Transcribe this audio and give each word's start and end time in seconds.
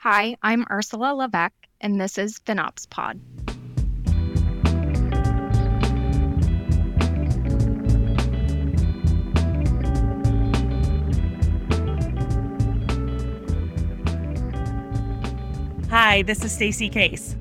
Hi, 0.00 0.36
I'm 0.42 0.64
Ursula 0.70 1.14
LaVeck, 1.14 1.50
and 1.80 2.00
this 2.00 2.16
is 2.18 2.38
FinOps 2.38 2.88
Pod. 2.88 3.20
Hi, 15.90 16.22
this 16.22 16.44
is 16.44 16.52
Stacy 16.52 16.88
Case. 16.88 17.34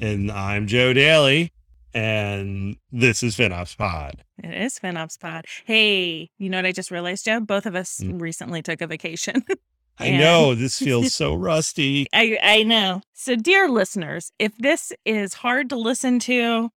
And 0.00 0.30
I'm 0.32 0.66
Joe 0.66 0.92
Daly, 0.94 1.52
and 1.92 2.76
this 2.90 3.22
is 3.22 3.36
FinOps 3.36 3.76
Pod. 3.76 4.24
It 4.42 4.54
is 4.62 4.78
FinOps 4.78 5.20
Pod. 5.20 5.44
Hey, 5.66 6.30
you 6.38 6.48
know 6.48 6.56
what 6.58 6.64
I 6.66 6.72
just 6.72 6.90
realized, 6.90 7.26
Joe? 7.26 7.40
Both 7.40 7.66
of 7.66 7.74
us 7.76 8.00
Mm. 8.02 8.20
recently 8.20 8.62
took 8.62 8.80
a 8.80 8.86
vacation. 8.86 9.44
I 9.98 10.06
And- 10.06 10.18
know 10.20 10.54
this 10.54 10.78
feels 10.78 11.14
so 11.14 11.34
rusty. 11.50 12.06
I 12.12 12.38
I 12.42 12.62
know. 12.62 13.02
So, 13.12 13.36
dear 13.36 13.68
listeners, 13.68 14.32
if 14.38 14.56
this 14.58 14.92
is 15.04 15.34
hard 15.34 15.68
to 15.70 15.76
listen 15.76 16.18
to, 16.20 16.70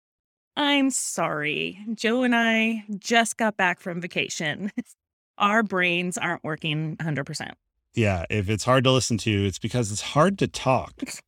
I'm 0.57 0.91
sorry. 0.91 1.79
Joe 1.95 2.23
and 2.23 2.35
I 2.35 2.85
just 2.99 3.37
got 3.37 3.57
back 3.57 3.81
from 3.81 4.01
vacation. 4.01 4.73
Our 5.39 5.63
brains 5.63 6.19
aren't 6.19 6.45
working 6.45 6.97
100%. 6.99 7.53
Yeah, 7.95 8.25
if 8.31 8.49
it's 8.49 8.65
hard 8.65 8.85
to 8.85 8.91
listen 8.91 9.19
to, 9.19 9.47
it's 9.47 9.59
because 9.59 9.91
it's 9.93 10.01
hard 10.01 10.39
to 10.39 10.49
talk. 10.49 10.93
Yeah. 11.03 11.09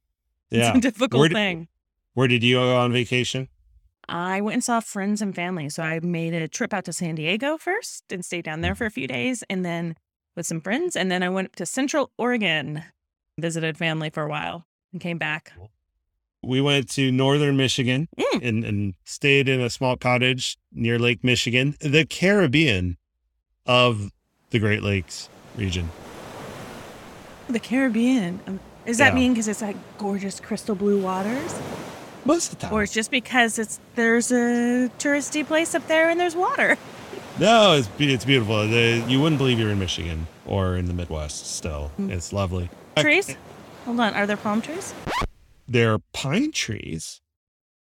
It's 0.50 0.78
a 0.78 0.80
difficult 0.80 1.20
Where 1.20 1.28
did- 1.28 1.34
thing. 1.34 1.68
Where 2.14 2.28
did 2.28 2.44
you 2.44 2.56
go 2.56 2.76
on 2.76 2.92
vacation? 2.92 3.48
I 4.08 4.40
went 4.40 4.54
and 4.54 4.64
saw 4.64 4.80
friends 4.80 5.20
and 5.22 5.34
family. 5.34 5.68
So 5.68 5.82
I 5.82 5.98
made 6.00 6.34
a 6.34 6.46
trip 6.46 6.72
out 6.72 6.84
to 6.84 6.92
San 6.92 7.14
Diego 7.16 7.56
first 7.58 8.04
and 8.12 8.24
stayed 8.24 8.44
down 8.44 8.60
there 8.60 8.72
mm-hmm. 8.72 8.78
for 8.78 8.86
a 8.86 8.90
few 8.90 9.06
days 9.08 9.42
and 9.48 9.64
then 9.64 9.96
with 10.36 10.46
some 10.46 10.60
friends. 10.60 10.96
And 10.96 11.10
then 11.10 11.22
I 11.22 11.28
went 11.28 11.54
to 11.56 11.66
Central 11.66 12.10
Oregon, 12.18 12.82
visited 13.38 13.76
family 13.78 14.10
for 14.10 14.22
a 14.22 14.28
while 14.28 14.64
and 14.92 15.00
came 15.00 15.18
back. 15.18 15.52
We 16.42 16.60
went 16.60 16.90
to 16.90 17.10
northern 17.10 17.56
Michigan 17.56 18.08
Mm. 18.18 18.46
and, 18.48 18.64
and 18.64 18.94
stayed 19.04 19.48
in 19.48 19.60
a 19.60 19.70
small 19.70 19.96
cottage 19.96 20.58
near 20.72 20.98
Lake 20.98 21.24
Michigan, 21.24 21.74
the 21.80 22.04
Caribbean 22.04 22.96
of 23.66 24.10
the 24.50 24.58
Great 24.58 24.82
Lakes 24.82 25.28
region. 25.56 25.88
The 27.48 27.58
Caribbean. 27.60 28.40
Um, 28.46 28.60
Does 28.86 28.98
that 28.98 29.12
Yeah. 29.14 29.20
mean 29.20 29.32
because 29.32 29.48
it's 29.48 29.62
like 29.62 29.76
gorgeous 29.98 30.38
crystal 30.40 30.74
blue 30.74 31.00
waters? 31.00 31.54
Most 32.26 32.52
of 32.52 32.58
the 32.58 32.66
time. 32.66 32.72
Or 32.74 32.82
it's 32.82 32.92
just 32.92 33.10
because 33.10 33.58
it's 33.58 33.80
there's 33.94 34.30
a 34.30 34.90
touristy 34.98 35.46
place 35.46 35.74
up 35.74 35.86
there 35.88 36.10
and 36.10 36.18
there's 36.20 36.36
water? 36.36 36.76
No, 37.38 37.72
it's 37.72 37.88
be- 37.88 38.12
it's 38.12 38.24
beautiful. 38.24 38.66
The, 38.68 39.04
you 39.08 39.20
wouldn't 39.20 39.38
believe 39.38 39.58
you're 39.58 39.70
in 39.70 39.78
Michigan 39.78 40.26
or 40.46 40.76
in 40.76 40.86
the 40.86 40.94
Midwest. 40.94 41.46
Still, 41.56 41.90
Mm. 41.98 42.10
it's 42.10 42.32
lovely. 42.32 42.70
Trees? 42.96 43.36
Hold 43.84 43.98
on. 44.00 44.14
Are 44.14 44.26
there 44.26 44.36
palm 44.36 44.62
trees? 44.62 44.94
There 45.66 45.92
are 45.94 45.98
pine 46.12 46.52
trees. 46.52 47.20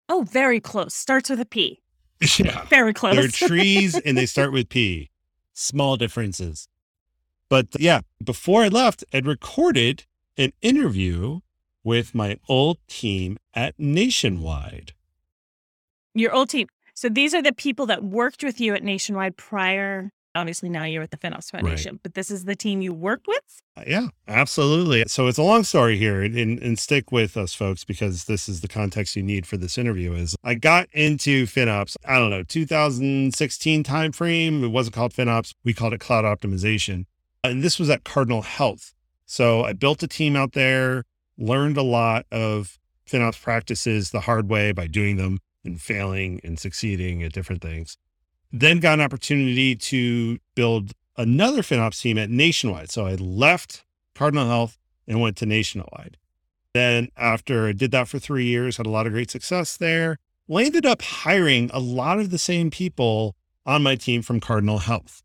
Oh, 0.08 0.22
very 0.22 0.60
close. 0.60 0.94
Starts 0.94 1.30
with 1.30 1.40
a 1.40 1.44
P. 1.46 1.80
Yeah, 2.38 2.64
Very 2.66 2.92
close. 2.94 3.14
they're 3.16 3.48
trees 3.48 3.94
and 3.98 4.16
they 4.16 4.26
start 4.26 4.52
with 4.52 4.68
P. 4.76 5.10
Small 5.52 5.96
differences, 5.96 6.66
but 7.48 7.68
yeah. 7.78 8.00
Before 8.22 8.62
I 8.64 8.68
left, 8.68 9.04
I'd 9.12 9.24
recorded 9.26 10.04
an 10.36 10.52
interview 10.62 11.40
with 11.84 12.12
my 12.12 12.38
old 12.48 12.78
team 12.88 13.38
at 13.54 13.78
Nationwide. 13.78 14.94
Your 16.12 16.32
old 16.32 16.48
team. 16.48 16.66
So 16.94 17.08
these 17.08 17.34
are 17.34 17.42
the 17.42 17.52
people 17.52 17.86
that 17.86 18.04
worked 18.04 18.44
with 18.44 18.60
you 18.60 18.74
at 18.74 18.84
Nationwide 18.84 19.36
prior. 19.36 20.10
Obviously, 20.36 20.68
now 20.68 20.84
you're 20.84 21.02
at 21.02 21.10
the 21.10 21.16
FinOps 21.16 21.50
Foundation, 21.50 22.00
but 22.02 22.14
this 22.14 22.30
is 22.30 22.44
the 22.44 22.56
team 22.56 22.80
you 22.80 22.92
worked 22.92 23.26
with. 23.28 23.62
Uh, 23.76 23.82
yeah, 23.86 24.08
absolutely. 24.26 25.04
So 25.06 25.26
it's 25.28 25.38
a 25.38 25.42
long 25.42 25.62
story 25.62 25.96
here 25.96 26.22
and, 26.22 26.36
and, 26.36 26.60
and 26.60 26.78
stick 26.78 27.12
with 27.12 27.36
us 27.36 27.54
folks 27.54 27.84
because 27.84 28.24
this 28.24 28.48
is 28.48 28.60
the 28.60 28.68
context 28.68 29.14
you 29.14 29.22
need 29.22 29.46
for 29.46 29.56
this 29.56 29.78
interview 29.78 30.12
is 30.12 30.34
I 30.42 30.54
got 30.54 30.88
into 30.92 31.46
FinOps, 31.46 31.96
I 32.04 32.18
don't 32.18 32.30
know, 32.30 32.42
2016 32.42 33.84
timeframe. 33.84 34.64
It 34.64 34.68
wasn't 34.68 34.94
called 34.94 35.12
FinOps. 35.12 35.54
We 35.64 35.72
called 35.72 35.92
it 35.92 36.00
cloud 36.00 36.24
optimization. 36.24 37.06
And 37.44 37.62
this 37.62 37.78
was 37.78 37.90
at 37.90 38.04
Cardinal 38.04 38.42
Health. 38.42 38.94
So 39.26 39.64
I 39.64 39.72
built 39.72 40.02
a 40.02 40.08
team 40.08 40.34
out 40.36 40.52
there, 40.52 41.04
learned 41.38 41.76
a 41.76 41.82
lot 41.82 42.26
of 42.32 42.78
FinOps 43.08 43.40
practices 43.40 44.10
the 44.10 44.20
hard 44.20 44.48
way 44.48 44.72
by 44.72 44.86
doing 44.86 45.16
them 45.16 45.38
and 45.64 45.80
failing 45.80 46.40
and 46.44 46.58
succeeding 46.58 47.22
at 47.22 47.32
different 47.32 47.62
things. 47.62 47.96
Then 48.52 48.80
got 48.80 48.94
an 48.94 49.04
opportunity 49.04 49.74
to 49.74 50.38
build 50.54 50.92
another 51.16 51.62
FinOps 51.62 52.00
team 52.00 52.18
at 52.18 52.30
Nationwide. 52.30 52.90
So 52.90 53.06
I 53.06 53.14
left 53.14 53.84
Cardinal 54.14 54.46
Health 54.46 54.78
and 55.06 55.20
went 55.20 55.36
to 55.38 55.46
Nationwide. 55.46 56.16
Then, 56.72 57.08
after 57.16 57.68
I 57.68 57.72
did 57.72 57.92
that 57.92 58.08
for 58.08 58.18
three 58.18 58.46
years, 58.46 58.78
had 58.78 58.86
a 58.86 58.90
lot 58.90 59.06
of 59.06 59.12
great 59.12 59.30
success 59.30 59.76
there. 59.76 60.18
Well, 60.48 60.62
I 60.62 60.66
ended 60.66 60.84
up 60.84 61.02
hiring 61.02 61.70
a 61.72 61.78
lot 61.78 62.18
of 62.18 62.30
the 62.30 62.38
same 62.38 62.70
people 62.70 63.36
on 63.64 63.82
my 63.82 63.94
team 63.94 64.22
from 64.22 64.40
Cardinal 64.40 64.78
Health. 64.78 65.22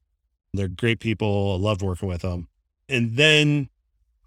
They're 0.53 0.67
great 0.67 0.99
people. 0.99 1.53
I 1.53 1.61
loved 1.61 1.81
working 1.81 2.07
with 2.07 2.21
them. 2.21 2.47
And 2.87 3.17
then 3.17 3.69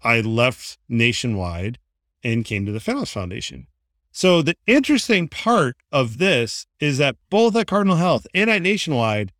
I 0.03 0.21
left 0.21 0.77
Nationwide 0.89 1.79
and 2.23 2.45
came 2.45 2.65
to 2.65 2.71
the 2.71 2.79
FinOps 2.79 3.13
Foundation. 3.13 3.67
So, 4.15 4.43
the 4.43 4.55
interesting 4.67 5.27
part 5.27 5.75
of 5.91 6.19
this 6.19 6.67
is 6.79 6.99
that 6.99 7.15
both 7.31 7.55
at 7.55 7.65
Cardinal 7.65 7.95
Health 7.95 8.27
and 8.35 8.47
at 8.47 8.61
Nationwide, 8.61 9.31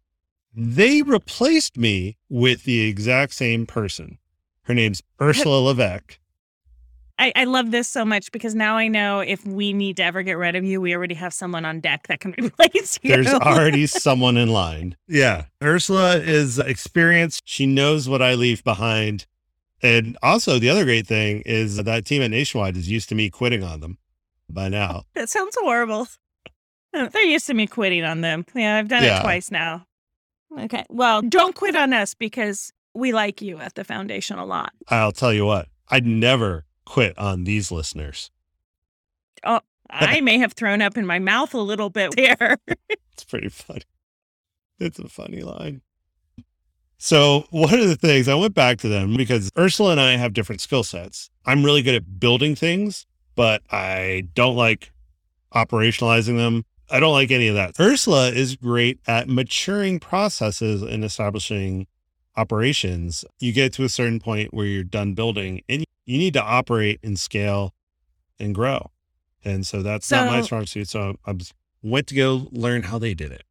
they 0.52 1.04
replaced 1.04 1.78
me 1.78 2.18
with 2.28 2.64
the 2.64 2.82
exact 2.82 3.36
same 3.36 3.68
person. 3.68 4.18
Her 4.64 4.74
name's 4.74 5.04
Ursula 5.22 5.76
LaVeck. 5.76 6.18
I, 7.20 7.32
I 7.36 7.44
love 7.44 7.70
this 7.70 7.88
so 7.88 8.04
much 8.04 8.32
because 8.32 8.56
now 8.56 8.76
I 8.76 8.88
know 8.88 9.20
if 9.20 9.46
we 9.46 9.74
need 9.74 9.98
to 9.98 10.04
ever 10.04 10.24
get 10.24 10.40
rid 10.40 10.56
of 10.56 10.64
you, 10.64 10.82
we 10.82 10.96
already 10.96 11.14
have 11.14 11.36
someone 11.36 11.66
on 11.66 11.80
deck 11.80 12.08
that 12.08 12.20
can 12.20 12.34
replace 12.44 12.98
you. 13.04 13.12
There's 13.12 13.28
already 13.32 13.86
someone 13.86 14.38
in 14.38 14.50
line. 14.50 14.96
Yeah. 15.08 15.46
Ursula 15.62 16.18
is 16.18 16.58
experienced. 16.58 17.44
She 17.46 17.68
knows 17.68 18.10
what 18.10 18.24
I 18.24 18.34
leave 18.34 18.64
behind. 18.64 19.28
And 19.84 20.18
also, 20.24 20.58
the 20.58 20.72
other 20.72 20.84
great 20.84 21.06
thing 21.06 21.44
is 21.46 21.78
that 21.78 22.06
team 22.06 22.24
at 22.24 22.32
Nationwide 22.32 22.76
is 22.76 22.90
used 22.90 23.10
to 23.10 23.16
me 23.16 23.30
quitting 23.30 23.64
on 23.64 23.80
them 23.80 24.00
by 24.50 24.70
now. 24.70 25.04
that 25.16 25.30
sounds 25.30 25.58
horrible. 25.60 26.08
Uh, 26.94 27.08
They're 27.10 27.24
used 27.26 27.48
to 27.48 27.54
me 27.54 27.66
quitting 27.68 28.04
on 28.04 28.22
them. 28.22 28.46
Yeah, 28.56 28.78
I've 28.78 28.88
done 28.88 29.04
Yeah. 29.04 29.20
it 29.20 29.24
twice 29.24 29.50
now. 29.52 29.86
Okay. 30.60 30.86
Well, 30.90 31.22
don't 31.24 31.56
quit 31.56 31.76
on 31.76 31.92
us 31.94 32.14
because 32.14 32.72
we 32.94 33.12
like 33.12 33.42
you 33.42 33.58
at 33.60 33.74
the 33.76 33.84
foundation 33.84 34.38
a 34.38 34.46
lot. 34.46 34.72
I'll 34.90 35.12
tell 35.12 35.34
you 35.34 35.46
what, 35.46 35.68
I'd 35.90 36.06
never 36.06 36.66
quit 36.86 37.18
on 37.18 37.46
these 37.46 37.72
listeners. 37.72 38.30
Oh, 39.44 39.62
I 39.90 40.22
may 40.22 40.38
have 40.38 40.54
thrown 40.54 40.82
up 40.82 40.96
in 40.98 41.06
my 41.08 41.18
mouth 41.18 41.54
a 41.56 41.60
little 41.60 41.90
bit 41.90 42.16
there. 42.16 42.58
It's 43.14 43.24
pretty 43.26 43.50
funny. 43.50 43.84
It's 44.80 44.98
a 45.00 45.08
funny 45.08 45.42
line. 45.42 45.82
So, 46.98 47.46
one 47.52 47.74
of 47.80 47.88
the 47.88 47.96
things 47.96 48.28
I 48.28 48.34
went 48.36 48.54
back 48.56 48.78
to 48.80 48.88
them 48.88 49.16
because 49.16 49.52
Ursula 49.58 49.92
and 49.92 50.00
I 50.02 50.16
have 50.18 50.34
different 50.34 50.62
skill 50.62 50.84
sets. 50.84 51.30
I'm 51.46 51.64
really 51.64 51.82
good 51.84 51.96
at 51.96 52.20
building 52.20 52.56
things, 52.56 53.06
but 53.36 53.62
I 53.72 54.28
don't 54.34 54.56
like 54.56 54.92
operationalizing 55.54 56.38
them. 56.38 56.66
I 56.90 57.00
don't 57.00 57.14
like 57.14 57.32
any 57.32 57.48
of 57.48 57.56
that. 57.56 57.80
Ursula 57.80 58.30
is 58.30 58.56
great 58.56 59.00
at 59.08 59.28
maturing 59.28 60.00
processes 60.00 60.82
and 60.82 61.04
establishing 61.04 61.88
operations. 62.36 63.24
You 63.40 63.54
get 63.54 63.74
to 63.74 63.84
a 63.84 63.90
certain 63.90 64.20
point 64.20 64.54
where 64.54 64.66
you're 64.66 64.84
done 64.84 65.14
building 65.14 65.62
and 65.70 65.84
you 66.06 66.18
need 66.18 66.34
to 66.34 66.42
operate 66.44 67.00
and 67.04 67.18
scale 67.20 67.74
and 68.40 68.54
grow. 68.54 68.92
And 69.46 69.66
so 69.66 69.82
that's 69.82 70.10
not 70.12 70.28
my 70.28 70.42
strong 70.42 70.66
suit. 70.66 70.90
So 70.90 71.16
I 71.26 71.36
went 71.82 72.08
to 72.08 72.16
go 72.16 72.48
learn 72.52 72.84
how 72.84 73.00
they 73.00 73.14
did 73.14 73.32
it. 73.32 73.44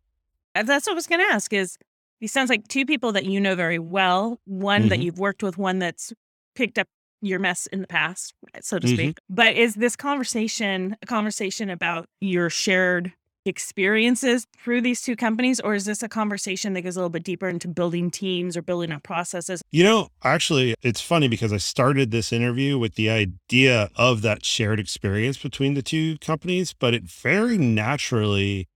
Uh, 0.54 0.62
That's 0.62 0.86
what 0.86 0.92
I 0.92 0.94
was 0.94 1.06
going 1.06 1.20
to 1.20 1.32
ask 1.32 1.52
is 1.52 1.78
these 2.20 2.32
sounds 2.32 2.50
like 2.50 2.68
two 2.68 2.84
people 2.86 3.12
that 3.12 3.24
you 3.24 3.40
know 3.40 3.54
very 3.54 3.78
well, 3.78 4.38
one 4.44 4.88
that 4.88 4.98
Mhm. 4.98 5.04
you've 5.04 5.18
worked 5.18 5.42
with, 5.42 5.56
one 5.58 5.78
that's 5.78 6.12
picked 6.54 6.78
up 6.78 6.88
your 7.22 7.38
mess 7.38 7.66
in 7.68 7.80
the 7.80 7.86
past, 7.86 8.34
so 8.60 8.78
to 8.78 8.86
Mhm. 8.86 8.94
speak. 8.94 9.18
But 9.30 9.56
is 9.56 9.74
this 9.76 9.96
conversation 9.96 10.96
a 11.00 11.06
conversation 11.06 11.70
about 11.70 12.06
your 12.20 12.50
shared 12.50 13.12
experiences 13.44 14.46
through 14.62 14.80
these 14.80 15.02
two 15.02 15.16
companies, 15.16 15.58
or 15.60 15.74
is 15.74 15.84
this 15.84 16.02
a 16.02 16.08
conversation 16.08 16.74
that 16.74 16.82
goes 16.82 16.96
a 16.96 17.00
little 17.00 17.10
bit 17.10 17.24
deeper 17.24 17.48
into 17.48 17.68
building 17.68 18.10
teams 18.10 18.56
or 18.56 18.62
building 18.62 18.92
up 18.92 19.02
processes? 19.02 19.62
You 19.70 19.84
know, 19.84 20.08
actually, 20.22 20.74
it's 20.82 21.00
funny 21.00 21.28
because 21.28 21.52
I 21.52 21.56
started 21.56 22.10
this 22.10 22.32
interview 22.32 22.78
with 22.78 22.94
the 22.94 23.10
idea 23.10 23.90
of 23.96 24.22
that 24.22 24.44
shared 24.44 24.78
experience 24.78 25.38
between 25.38 25.74
the 25.74 25.82
two 25.82 26.18
companies, 26.18 26.72
but 26.72 26.94
it 26.94 27.04
very 27.04 27.58
naturally 27.58 28.68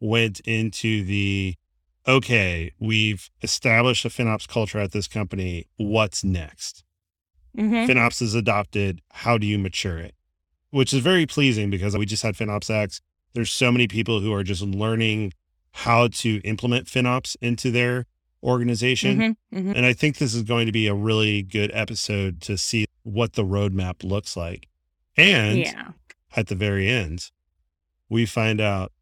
went 0.00 0.40
into 0.40 1.04
the 1.04 1.56
okay, 2.06 2.72
we've 2.80 3.30
established 3.42 4.04
a 4.04 4.08
FinOps 4.08 4.48
culture 4.48 4.80
at 4.80 4.90
this 4.90 5.06
company. 5.06 5.66
What's 5.76 6.24
next? 6.24 6.82
Mm-hmm. 7.56 7.90
FinOps 7.90 8.22
is 8.22 8.34
adopted. 8.34 9.00
How 9.10 9.38
do 9.38 9.46
you 9.46 9.58
mature 9.58 9.98
it? 9.98 10.14
Which 10.70 10.92
is 10.92 11.00
very 11.00 11.26
pleasing 11.26 11.68
because 11.70 11.96
we 11.96 12.06
just 12.06 12.22
had 12.22 12.34
FinOps 12.34 12.70
X. 12.70 13.00
There's 13.34 13.50
so 13.52 13.70
many 13.70 13.86
people 13.88 14.20
who 14.20 14.32
are 14.32 14.42
just 14.42 14.62
learning 14.62 15.32
how 15.72 16.08
to 16.08 16.36
implement 16.44 16.86
FinOps 16.86 17.36
into 17.40 17.70
their 17.70 18.06
organization. 18.42 19.18
Mhm, 19.18 19.36
mhm. 19.54 19.76
And 19.76 19.86
I 19.86 19.92
think 19.92 20.18
this 20.18 20.34
is 20.34 20.42
going 20.42 20.66
to 20.66 20.72
be 20.72 20.86
a 20.86 20.94
really 20.94 21.42
good 21.42 21.70
episode 21.72 22.40
to 22.42 22.58
see 22.58 22.86
what 23.02 23.34
the 23.34 23.44
roadmap 23.44 24.02
looks 24.02 24.36
like. 24.36 24.68
And 25.16 25.58
Yeah. 25.58 25.92
at 26.36 26.48
the 26.48 26.54
very 26.54 26.88
end, 26.88 27.30
we 28.08 28.26
find 28.26 28.60
out 28.60 28.92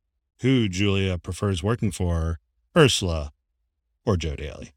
who 0.40 0.68
Julia 0.68 1.18
prefers 1.18 1.62
working 1.62 1.90
for 1.90 2.38
Ursula 2.76 3.32
or 4.04 4.16
Joe 4.16 4.36
Daly. 4.36 4.72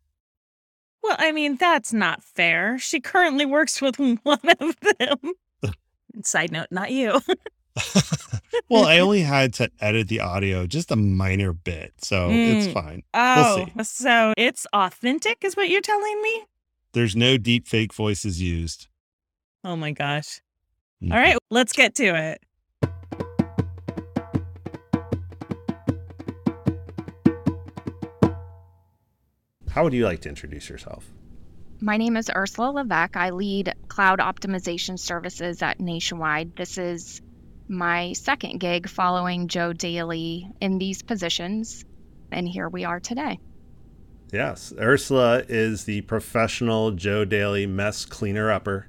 Well, 1.04 1.16
I 1.20 1.32
mean, 1.34 1.58
that's 1.58 1.92
not 1.94 2.24
fair. 2.24 2.80
She 2.80 3.00
currently 3.02 3.46
works 3.46 3.82
with 3.82 3.98
one 4.24 4.40
of 4.60 4.76
them. 5.00 5.18
Side 6.24 6.52
note, 6.52 6.68
not 6.72 6.92
you. 6.92 7.20
well, 8.70 8.86
I 8.86 9.00
only 9.00 9.22
had 9.36 9.54
to 9.56 9.70
edit 9.82 10.08
the 10.08 10.20
audio 10.22 10.66
just 10.68 10.92
a 10.92 10.96
minor 10.96 11.54
bit, 11.54 11.94
so 11.98 12.30
it's 12.32 12.68
Mm. 12.68 12.74
fine. 12.74 13.04
Oh, 13.14 13.66
see. 13.66 13.84
so 13.84 14.34
it's 14.38 14.66
authentic, 14.74 15.44
is 15.44 15.56
what 15.58 15.70
you're 15.70 15.82
telling 15.82 16.22
me? 16.22 16.44
There's 16.94 17.16
no 17.16 17.38
deep 17.38 17.68
fake 17.68 17.94
voices 17.94 18.42
used. 18.42 18.88
Oh 19.64 19.76
my 19.76 19.92
gosh. 19.92 20.40
Mhm. 21.04 21.12
All 21.14 21.18
right, 21.18 21.38
let's 21.50 21.74
get 21.74 21.96
to 21.96 22.16
it. 22.16 22.42
How 29.74 29.84
would 29.84 29.94
you 29.94 30.06
like 30.06 30.22
to 30.22 30.30
introduce 30.30 30.70
yourself? 30.70 31.04
My 31.82 31.98
name 31.98 32.16
is 32.16 32.30
Ursula 32.36 32.84
LaVeck. 32.84 33.16
I 33.16 33.32
lead 33.32 33.74
cloud 33.88 34.20
optimization 34.20 35.00
services 35.00 35.64
at 35.64 35.80
Nationwide. 35.80 36.56
This 36.56 36.78
is 36.78 37.24
my 37.68 38.14
second 38.14 38.60
gig 38.60 38.88
following 38.88 39.48
Joe 39.48 39.74
Daly 39.74 40.48
in 40.62 40.78
these 40.78 41.02
positions, 41.02 41.86
and 42.32 42.48
here 42.48 42.70
we 42.70 42.86
are 42.86 43.00
today. 43.00 43.40
Yes, 44.32 44.74
Ursula 44.80 45.44
is 45.50 45.86
the 45.86 46.02
professional 46.02 46.92
Joe 46.92 47.26
Daly 47.26 47.66
mess 47.66 48.06
cleaner 48.06 48.52
upper. 48.52 48.86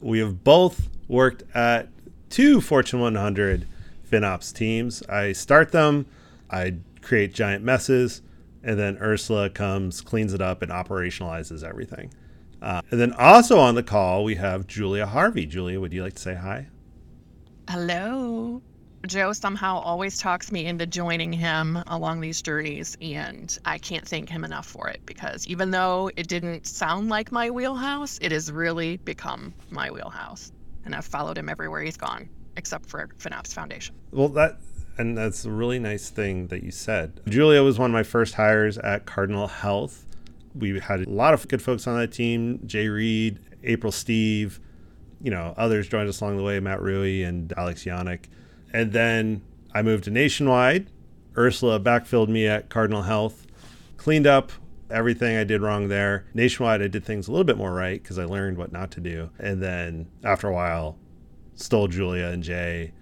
We 0.00 0.20
have 0.20 0.44
both 0.44 0.88
worked 1.08 1.42
at 1.56 1.88
two 2.28 2.60
Fortune 2.60 3.00
100 3.00 3.66
FinOps 4.08 4.54
teams. 4.54 5.02
I 5.08 5.32
start 5.32 5.72
them, 5.72 6.06
I 6.48 6.76
create 7.02 7.34
giant 7.34 7.64
messes, 7.64 8.22
and 8.62 8.78
then 8.78 8.98
Ursula 9.00 9.50
comes, 9.50 10.00
cleans 10.00 10.34
it 10.34 10.40
up, 10.40 10.62
and 10.62 10.70
operationalizes 10.70 11.62
everything. 11.62 12.12
Uh, 12.62 12.82
and 12.90 13.00
then 13.00 13.12
also 13.14 13.58
on 13.58 13.74
the 13.74 13.82
call, 13.82 14.24
we 14.24 14.34
have 14.34 14.66
Julia 14.66 15.06
Harvey. 15.06 15.46
Julia, 15.46 15.80
would 15.80 15.92
you 15.92 16.02
like 16.02 16.14
to 16.14 16.22
say 16.22 16.34
hi? 16.34 16.66
Hello. 17.68 18.60
Joe 19.06 19.32
somehow 19.32 19.78
always 19.78 20.18
talks 20.18 20.52
me 20.52 20.66
into 20.66 20.86
joining 20.86 21.32
him 21.32 21.78
along 21.86 22.20
these 22.20 22.42
journeys, 22.42 22.98
and 23.00 23.56
I 23.64 23.78
can't 23.78 24.06
thank 24.06 24.28
him 24.28 24.44
enough 24.44 24.66
for 24.66 24.88
it 24.88 25.00
because 25.06 25.46
even 25.46 25.70
though 25.70 26.10
it 26.16 26.28
didn't 26.28 26.66
sound 26.66 27.08
like 27.08 27.32
my 27.32 27.48
wheelhouse, 27.50 28.18
it 28.20 28.30
has 28.30 28.52
really 28.52 28.98
become 28.98 29.54
my 29.70 29.90
wheelhouse. 29.90 30.52
And 30.84 30.94
I've 30.94 31.06
followed 31.06 31.38
him 31.38 31.48
everywhere 31.48 31.80
he's 31.80 31.96
gone, 31.96 32.28
except 32.56 32.90
for 32.90 33.08
FinOps 33.18 33.54
Foundation. 33.54 33.94
Well, 34.10 34.28
that 34.30 34.58
and 35.00 35.16
that's 35.16 35.46
a 35.46 35.50
really 35.50 35.78
nice 35.78 36.10
thing 36.10 36.48
that 36.48 36.62
you 36.62 36.70
said. 36.70 37.20
Julia 37.26 37.62
was 37.62 37.78
one 37.78 37.90
of 37.90 37.94
my 37.94 38.02
first 38.02 38.34
hires 38.34 38.76
at 38.76 39.06
Cardinal 39.06 39.46
Health. 39.46 40.04
We 40.54 40.78
had 40.78 41.06
a 41.06 41.08
lot 41.08 41.32
of 41.32 41.48
good 41.48 41.62
folks 41.62 41.86
on 41.86 41.98
that 41.98 42.12
team: 42.12 42.60
Jay 42.66 42.88
Reed, 42.88 43.40
April 43.64 43.92
Steve, 43.92 44.60
you 45.22 45.30
know, 45.30 45.54
others 45.56 45.88
joined 45.88 46.08
us 46.08 46.20
along 46.20 46.36
the 46.36 46.42
way: 46.42 46.60
Matt 46.60 46.82
Rui 46.82 47.22
and 47.22 47.52
Alex 47.56 47.84
Yannick. 47.84 48.26
And 48.74 48.92
then 48.92 49.42
I 49.74 49.80
moved 49.82 50.04
to 50.04 50.10
Nationwide. 50.10 50.90
Ursula 51.36 51.80
backfilled 51.80 52.28
me 52.28 52.46
at 52.46 52.68
Cardinal 52.68 53.02
Health, 53.02 53.46
cleaned 53.96 54.26
up 54.26 54.52
everything 54.90 55.36
I 55.36 55.44
did 55.44 55.62
wrong 55.62 55.88
there. 55.88 56.26
Nationwide, 56.34 56.82
I 56.82 56.88
did 56.88 57.04
things 57.04 57.26
a 57.26 57.30
little 57.30 57.44
bit 57.44 57.56
more 57.56 57.72
right 57.72 58.02
because 58.02 58.18
I 58.18 58.24
learned 58.24 58.58
what 58.58 58.72
not 58.72 58.90
to 58.92 59.00
do. 59.00 59.30
And 59.38 59.62
then 59.62 60.08
after 60.24 60.48
a 60.48 60.52
while, 60.52 60.98
stole 61.54 61.88
Julia 61.88 62.26
and 62.26 62.42
Jay 62.42 62.92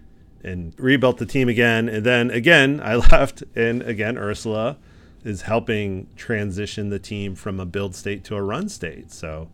and 0.43 0.75
rebuilt 0.79 1.19
the 1.19 1.27
team 1.27 1.49
again. 1.49 1.89
And 1.89 2.05
then 2.05 2.31
again, 2.31 2.81
I 2.83 2.97
left, 3.13 3.43
and 3.55 3.83
again, 3.83 4.17
Ursula 4.19 4.79
is 5.25 5.43
helping 5.43 6.09
transition 6.17 6.91
the 6.91 6.99
team 6.99 7.35
from 7.35 7.59
a 7.61 7.67
build 7.67 7.95
state 7.95 8.25
to 8.25 8.37
a 8.37 8.43
run 8.43 8.69
state. 8.69 9.13
So 9.13 9.51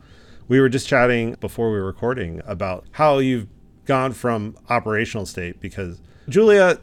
we 0.46 0.60
were 0.60 0.68
just 0.68 0.86
chatting 0.86 1.36
before 1.40 1.70
we 1.70 1.78
were 1.78 1.86
recording 1.86 2.42
about 2.44 2.84
how 2.92 3.18
you've 3.18 3.48
gone 3.86 4.12
from 4.12 4.56
operational 4.68 5.26
state 5.26 5.60
because 5.60 6.00
Julia, 6.28 6.78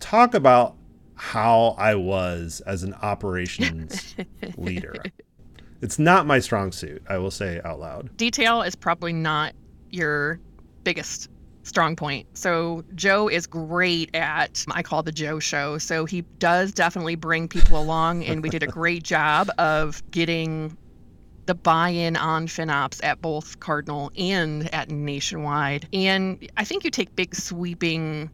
talk 0.00 0.34
about 0.34 0.76
how 1.14 1.74
I 1.78 1.94
was 1.94 2.60
as 2.66 2.82
an 2.82 2.94
operations 2.94 4.16
leader. 4.56 4.94
It's 5.82 5.98
not 5.98 6.26
my 6.26 6.38
strong 6.40 6.72
suit, 6.72 7.02
I 7.08 7.18
will 7.18 7.30
say 7.30 7.60
out 7.64 7.80
loud. 7.80 8.16
Detail 8.16 8.62
is 8.62 8.74
probably 8.74 9.12
not 9.12 9.54
your 9.90 10.40
biggest 10.84 11.29
strong 11.62 11.96
point. 11.96 12.26
So 12.34 12.84
Joe 12.94 13.28
is 13.28 13.46
great 13.46 14.14
at 14.14 14.64
I 14.70 14.82
call 14.82 15.02
the 15.02 15.12
Joe 15.12 15.38
show. 15.38 15.78
So 15.78 16.04
he 16.04 16.22
does 16.38 16.72
definitely 16.72 17.16
bring 17.16 17.48
people 17.48 17.80
along 17.80 18.24
and 18.24 18.42
we 18.42 18.48
did 18.48 18.62
a 18.62 18.66
great 18.66 19.02
job 19.02 19.50
of 19.58 20.02
getting 20.10 20.76
the 21.46 21.54
buy-in 21.54 22.16
on 22.16 22.46
FinOps 22.46 23.02
at 23.02 23.20
both 23.20 23.58
Cardinal 23.60 24.12
and 24.16 24.72
at 24.74 24.90
Nationwide. 24.90 25.88
And 25.92 26.48
I 26.56 26.64
think 26.64 26.84
you 26.84 26.90
take 26.90 27.14
big 27.16 27.34
sweeping 27.34 28.30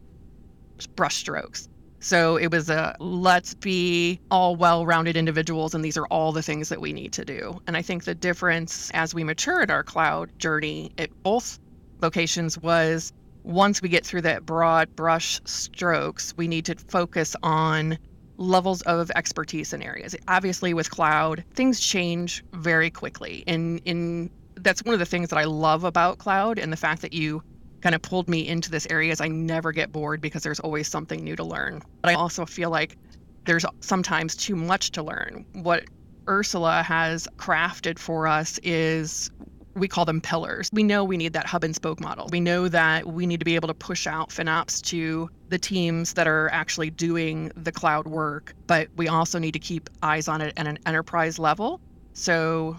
brushstrokes. 0.95 1.67
So 1.99 2.37
it 2.37 2.51
was 2.51 2.69
a 2.69 2.95
let's 2.99 3.55
be 3.55 4.19
all 4.29 4.55
well-rounded 4.55 5.17
individuals 5.17 5.73
and 5.73 5.83
these 5.83 5.97
are 5.97 6.05
all 6.07 6.31
the 6.31 6.43
things 6.43 6.69
that 6.69 6.79
we 6.79 6.93
need 6.93 7.11
to 7.13 7.25
do. 7.25 7.59
And 7.65 7.75
I 7.75 7.81
think 7.81 8.03
the 8.03 8.13
difference 8.13 8.91
as 8.93 9.15
we 9.15 9.23
matured 9.23 9.71
our 9.71 9.83
cloud 9.83 10.29
journey 10.37 10.91
at 10.99 11.09
both 11.23 11.59
locations 12.01 12.57
was 12.57 13.13
once 13.43 13.81
we 13.81 13.89
get 13.89 14.05
through 14.05 14.21
that 14.21 14.45
broad 14.45 14.93
brush 14.95 15.39
strokes, 15.45 16.33
we 16.37 16.47
need 16.47 16.65
to 16.65 16.75
focus 16.75 17.35
on 17.43 17.97
levels 18.37 18.81
of 18.83 19.09
expertise 19.15 19.73
in 19.73 19.81
areas. 19.81 20.15
Obviously, 20.27 20.73
with 20.73 20.91
cloud, 20.91 21.43
things 21.55 21.79
change 21.79 22.43
very 22.53 22.89
quickly. 22.89 23.43
And 23.47 23.81
in 23.85 24.29
that's 24.55 24.83
one 24.83 24.93
of 24.93 24.99
the 24.99 25.05
things 25.05 25.29
that 25.29 25.37
I 25.37 25.43
love 25.43 25.83
about 25.83 26.17
cloud 26.17 26.57
and 26.59 26.73
the 26.73 26.77
fact 26.77 27.01
that 27.03 27.13
you 27.13 27.43
kind 27.81 27.93
of 27.93 28.01
pulled 28.01 28.27
me 28.27 28.47
into 28.47 28.71
this 28.71 28.87
area 28.89 29.11
is 29.11 29.21
I 29.21 29.27
never 29.27 29.71
get 29.71 29.91
bored 29.91 30.19
because 30.19 30.43
there's 30.43 30.59
always 30.59 30.87
something 30.87 31.23
new 31.23 31.35
to 31.35 31.43
learn. 31.43 31.81
But 32.01 32.11
I 32.11 32.13
also 32.15 32.45
feel 32.45 32.69
like 32.69 32.97
there's 33.45 33.65
sometimes 33.79 34.35
too 34.35 34.55
much 34.55 34.91
to 34.91 35.03
learn. 35.03 35.45
What 35.53 35.85
Ursula 36.27 36.83
has 36.83 37.27
crafted 37.37 37.99
for 37.99 38.27
us 38.27 38.59
is 38.63 39.31
we 39.77 39.87
call 39.87 40.05
them 40.05 40.19
pillars. 40.19 40.69
We 40.73 40.83
know 40.83 41.03
we 41.03 41.17
need 41.17 41.33
that 41.33 41.45
hub 41.45 41.63
and 41.63 41.75
spoke 41.75 41.99
model. 41.99 42.27
We 42.31 42.39
know 42.39 42.67
that 42.67 43.05
we 43.05 43.25
need 43.25 43.39
to 43.39 43.45
be 43.45 43.55
able 43.55 43.67
to 43.67 43.73
push 43.73 44.07
out 44.07 44.29
FinOps 44.29 44.81
to 44.83 45.29
the 45.49 45.57
teams 45.57 46.13
that 46.13 46.27
are 46.27 46.49
actually 46.51 46.89
doing 46.89 47.51
the 47.55 47.71
cloud 47.71 48.07
work, 48.07 48.53
but 48.65 48.89
we 48.97 49.07
also 49.07 49.39
need 49.39 49.53
to 49.53 49.59
keep 49.59 49.89
eyes 50.01 50.27
on 50.27 50.41
it 50.41 50.53
at 50.57 50.67
an 50.67 50.79
enterprise 50.85 51.39
level. 51.39 51.79
So 52.13 52.77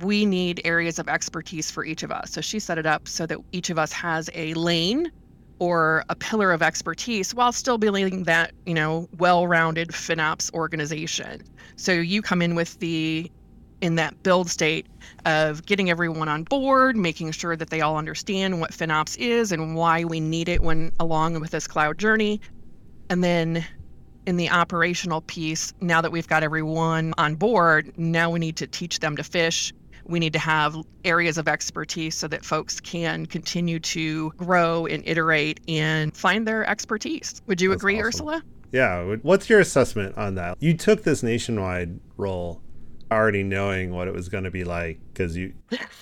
we 0.00 0.24
need 0.24 0.60
areas 0.64 0.98
of 0.98 1.08
expertise 1.08 1.70
for 1.70 1.84
each 1.84 2.02
of 2.02 2.10
us. 2.10 2.30
So 2.30 2.40
she 2.40 2.58
set 2.58 2.78
it 2.78 2.86
up 2.86 3.08
so 3.08 3.26
that 3.26 3.38
each 3.52 3.68
of 3.68 3.78
us 3.78 3.92
has 3.92 4.30
a 4.34 4.54
lane 4.54 5.10
or 5.58 6.04
a 6.08 6.16
pillar 6.16 6.50
of 6.50 6.62
expertise 6.62 7.34
while 7.34 7.52
still 7.52 7.78
building 7.78 8.24
that, 8.24 8.52
you 8.66 8.74
know, 8.74 9.08
well-rounded 9.18 9.88
FinOps 9.88 10.52
organization. 10.54 11.42
So 11.76 11.92
you 11.92 12.22
come 12.22 12.42
in 12.42 12.54
with 12.54 12.78
the 12.78 13.30
in 13.82 13.96
that 13.96 14.22
build 14.22 14.48
state 14.48 14.86
of 15.26 15.66
getting 15.66 15.90
everyone 15.90 16.28
on 16.28 16.44
board, 16.44 16.96
making 16.96 17.32
sure 17.32 17.56
that 17.56 17.68
they 17.68 17.80
all 17.80 17.98
understand 17.98 18.60
what 18.60 18.70
FinOps 18.70 19.18
is 19.18 19.50
and 19.50 19.74
why 19.74 20.04
we 20.04 20.20
need 20.20 20.48
it 20.48 20.62
when 20.62 20.92
along 21.00 21.38
with 21.40 21.50
this 21.50 21.66
cloud 21.66 21.98
journey. 21.98 22.40
And 23.10 23.22
then 23.22 23.66
in 24.24 24.36
the 24.36 24.48
operational 24.48 25.20
piece, 25.22 25.74
now 25.80 26.00
that 26.00 26.12
we've 26.12 26.28
got 26.28 26.44
everyone 26.44 27.12
on 27.18 27.34
board, 27.34 27.92
now 27.98 28.30
we 28.30 28.38
need 28.38 28.56
to 28.58 28.68
teach 28.68 29.00
them 29.00 29.16
to 29.16 29.24
fish. 29.24 29.72
We 30.04 30.20
need 30.20 30.32
to 30.32 30.38
have 30.38 30.76
areas 31.04 31.36
of 31.36 31.48
expertise 31.48 32.14
so 32.14 32.28
that 32.28 32.44
folks 32.44 32.80
can 32.80 33.26
continue 33.26 33.80
to 33.80 34.30
grow 34.36 34.86
and 34.86 35.02
iterate 35.06 35.60
and 35.66 36.16
find 36.16 36.46
their 36.46 36.64
expertise. 36.68 37.42
Would 37.48 37.60
you 37.60 37.70
That's 37.70 37.82
agree, 37.82 37.96
awesome. 37.96 38.06
Ursula? 38.06 38.42
Yeah. 38.70 39.16
What's 39.22 39.50
your 39.50 39.58
assessment 39.58 40.16
on 40.16 40.36
that? 40.36 40.56
You 40.60 40.74
took 40.74 41.02
this 41.02 41.24
nationwide 41.24 41.98
role 42.16 42.60
already 43.12 43.42
knowing 43.42 43.92
what 43.92 44.08
it 44.08 44.14
was 44.14 44.28
going 44.28 44.44
to 44.44 44.50
be 44.50 44.64
like 44.64 45.00
because 45.12 45.36
you 45.36 45.54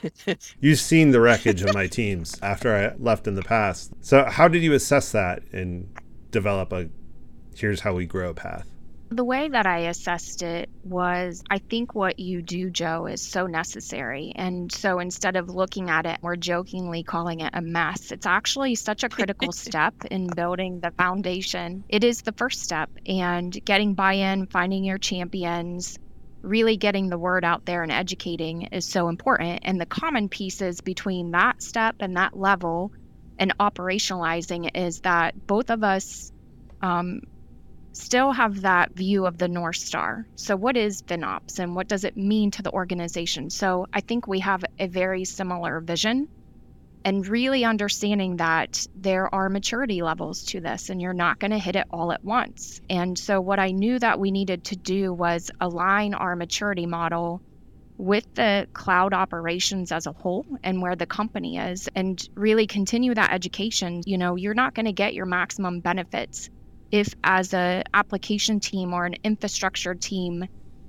you've 0.60 0.78
seen 0.78 1.10
the 1.10 1.20
wreckage 1.20 1.62
of 1.62 1.74
my 1.74 1.86
teams 1.86 2.38
after 2.42 2.74
I 2.74 2.94
left 2.98 3.26
in 3.26 3.34
the 3.34 3.42
past. 3.42 3.92
So 4.00 4.24
how 4.24 4.48
did 4.48 4.62
you 4.62 4.72
assess 4.72 5.12
that 5.12 5.42
and 5.52 5.88
develop 6.30 6.72
a 6.72 6.88
here's 7.54 7.80
how 7.80 7.94
we 7.94 8.06
grow 8.06 8.32
path? 8.32 8.66
The 9.12 9.24
way 9.24 9.48
that 9.48 9.66
I 9.66 9.80
assessed 9.80 10.40
it 10.42 10.70
was 10.84 11.42
I 11.50 11.58
think 11.58 11.96
what 11.96 12.20
you 12.20 12.42
do, 12.42 12.70
Joe, 12.70 13.06
is 13.06 13.20
so 13.20 13.48
necessary. 13.48 14.32
And 14.36 14.70
so 14.70 15.00
instead 15.00 15.34
of 15.34 15.50
looking 15.50 15.90
at 15.90 16.06
it, 16.06 16.18
we're 16.22 16.36
jokingly 16.36 17.02
calling 17.02 17.40
it 17.40 17.50
a 17.52 17.60
mess. 17.60 18.12
It's 18.12 18.26
actually 18.26 18.76
such 18.76 19.02
a 19.02 19.08
critical 19.08 19.50
step 19.66 19.94
in 20.12 20.28
building 20.28 20.78
the 20.78 20.92
foundation. 20.92 21.82
It 21.88 22.04
is 22.04 22.22
the 22.22 22.30
first 22.30 22.62
step, 22.62 22.88
and 23.04 23.52
getting 23.64 23.94
buy 23.94 24.12
in, 24.12 24.46
finding 24.46 24.84
your 24.84 24.98
champions, 24.98 25.98
really 26.42 26.76
getting 26.76 27.08
the 27.08 27.18
word 27.18 27.44
out 27.44 27.64
there 27.66 27.82
and 27.82 27.92
educating 27.92 28.62
is 28.72 28.88
so 28.88 29.08
important. 29.08 29.60
And 29.62 29.80
the 29.80 29.86
common 29.86 30.28
pieces 30.28 30.80
between 30.80 31.32
that 31.32 31.62
step 31.62 31.96
and 32.00 32.16
that 32.16 32.36
level 32.36 32.90
and 33.38 33.56
operationalizing 33.58 34.70
is 34.74 35.00
that 35.00 35.34
both 35.46 35.70
of 35.70 35.82
us 35.82 36.30
um, 36.82 37.20
still 37.92 38.32
have 38.32 38.62
that 38.62 38.94
view 38.94 39.26
of 39.26 39.38
the 39.38 39.48
North 39.48 39.76
Star. 39.76 40.24
So, 40.36 40.56
what 40.56 40.76
is 40.76 41.02
FinOps 41.02 41.58
and 41.58 41.74
what 41.74 41.88
does 41.88 42.04
it 42.04 42.16
mean 42.16 42.50
to 42.52 42.62
the 42.62 42.72
organization? 42.72 43.50
So, 43.50 43.86
I 43.92 44.00
think 44.00 44.26
we 44.26 44.40
have 44.40 44.64
a 44.78 44.86
very 44.86 45.24
similar 45.24 45.80
vision 45.80 46.26
and 47.04 47.26
really 47.26 47.64
understanding 47.64 48.36
that 48.36 48.86
there 48.94 49.32
are 49.34 49.48
maturity 49.48 50.02
levels 50.02 50.44
to 50.44 50.60
this 50.60 50.90
and 50.90 51.00
you're 51.00 51.14
not 51.14 51.38
going 51.38 51.50
to 51.50 51.58
hit 51.58 51.76
it 51.76 51.86
all 51.90 52.12
at 52.12 52.22
once. 52.24 52.80
And 52.90 53.18
so, 53.18 53.40
what 53.40 53.58
I 53.58 53.70
knew 53.70 53.98
that 53.98 54.20
we 54.20 54.30
needed 54.30 54.64
to 54.64 54.76
do 54.76 55.12
was 55.12 55.50
align 55.60 56.14
our 56.14 56.36
maturity 56.36 56.86
model 56.86 57.40
with 58.00 58.24
the 58.34 58.66
cloud 58.72 59.12
operations 59.12 59.92
as 59.92 60.06
a 60.06 60.12
whole 60.12 60.46
and 60.62 60.80
where 60.80 60.96
the 60.96 61.06
company 61.06 61.58
is 61.58 61.86
and 61.94 62.18
really 62.34 62.66
continue 62.66 63.14
that 63.14 63.30
education 63.30 64.00
you 64.06 64.16
know 64.16 64.36
you're 64.36 64.54
not 64.54 64.74
going 64.74 64.86
to 64.86 64.92
get 64.92 65.12
your 65.12 65.26
maximum 65.26 65.80
benefits 65.80 66.48
if 66.90 67.12
as 67.22 67.52
a 67.52 67.82
application 67.92 68.58
team 68.58 68.94
or 68.94 69.04
an 69.04 69.14
infrastructure 69.22 69.94
team 69.94 70.42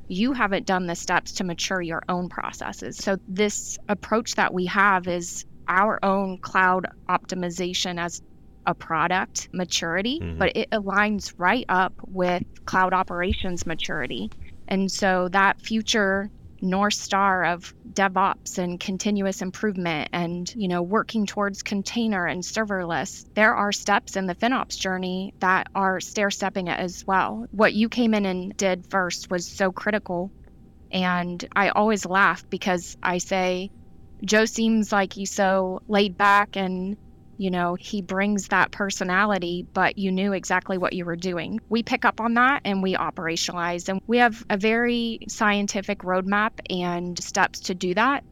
you 0.07 0.31
haven't 0.31 0.65
done 0.65 0.87
the 0.87 0.95
steps 0.95 1.33
to 1.33 1.43
mature 1.43 1.81
your 1.81 2.01
own 2.07 2.29
processes 2.29 2.95
so 2.95 3.17
this 3.27 3.77
approach 3.89 4.35
that 4.35 4.53
we 4.53 4.65
have 4.67 5.05
is 5.05 5.43
our 5.71 5.97
own 6.03 6.37
cloud 6.37 6.85
optimization 7.09 7.99
as 7.99 8.21
a 8.67 8.75
product 8.75 9.49
maturity, 9.53 10.19
mm-hmm. 10.19 10.37
but 10.37 10.55
it 10.55 10.69
aligns 10.69 11.33
right 11.37 11.65
up 11.69 11.93
with 12.05 12.43
cloud 12.65 12.93
operations 12.93 13.65
maturity. 13.65 14.29
And 14.67 14.91
so 14.91 15.29
that 15.29 15.61
future 15.61 16.29
north 16.63 16.93
star 16.93 17.43
of 17.45 17.73
DevOps 17.93 18.59
and 18.59 18.79
continuous 18.79 19.41
improvement 19.41 20.09
and 20.13 20.53
you 20.55 20.67
know 20.67 20.83
working 20.83 21.25
towards 21.25 21.63
container 21.63 22.27
and 22.27 22.43
serverless, 22.43 23.25
there 23.33 23.55
are 23.55 23.71
steps 23.71 24.15
in 24.15 24.27
the 24.27 24.35
FinOps 24.35 24.77
journey 24.77 25.33
that 25.39 25.67
are 25.73 25.99
stair 25.99 26.29
stepping 26.29 26.67
it 26.67 26.79
as 26.79 27.05
well. 27.07 27.47
What 27.51 27.73
you 27.73 27.89
came 27.89 28.13
in 28.13 28.25
and 28.25 28.55
did 28.55 28.85
first 28.89 29.31
was 29.31 29.47
so 29.47 29.71
critical. 29.71 30.31
And 30.91 31.43
I 31.55 31.69
always 31.69 32.05
laugh 32.05 32.47
because 32.49 32.97
I 33.01 33.19
say 33.19 33.71
Joe 34.23 34.45
seems 34.45 34.91
like 34.91 35.13
he's 35.13 35.31
so 35.31 35.81
laid 35.87 36.17
back 36.17 36.55
and 36.55 36.97
you 37.41 37.49
know, 37.49 37.73
he 37.73 38.03
brings 38.03 38.49
that 38.49 38.69
personality, 38.71 39.65
but 39.73 39.97
you 39.97 40.11
knew 40.11 40.31
exactly 40.31 40.77
what 40.77 40.93
you 40.93 41.05
were 41.05 41.15
doing. 41.15 41.59
We 41.69 41.81
pick 41.81 42.05
up 42.05 42.21
on 42.21 42.35
that 42.35 42.61
and 42.65 42.83
we 42.83 42.93
operationalize, 42.93 43.89
and 43.89 43.99
we 44.05 44.19
have 44.19 44.45
a 44.51 44.57
very 44.57 45.21
scientific 45.27 46.03
roadmap 46.03 46.51
and 46.69 47.17
steps 47.17 47.61
to 47.61 47.73
do 47.73 47.95
that. 47.95 48.23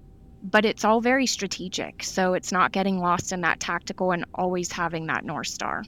But 0.43 0.63
it's 0.63 0.85
all 0.85 1.01
very 1.01 1.25
strategic. 1.25 2.03
So 2.03 2.35
it's 2.35 2.51
not 2.51 2.71
getting 2.71 2.99
lost 2.99 3.31
in 3.31 3.41
that 3.41 3.59
tactical 3.59 4.11
and 4.11 4.25
always 4.35 4.71
having 4.71 5.07
that 5.07 5.25
North 5.25 5.47
Star. 5.47 5.83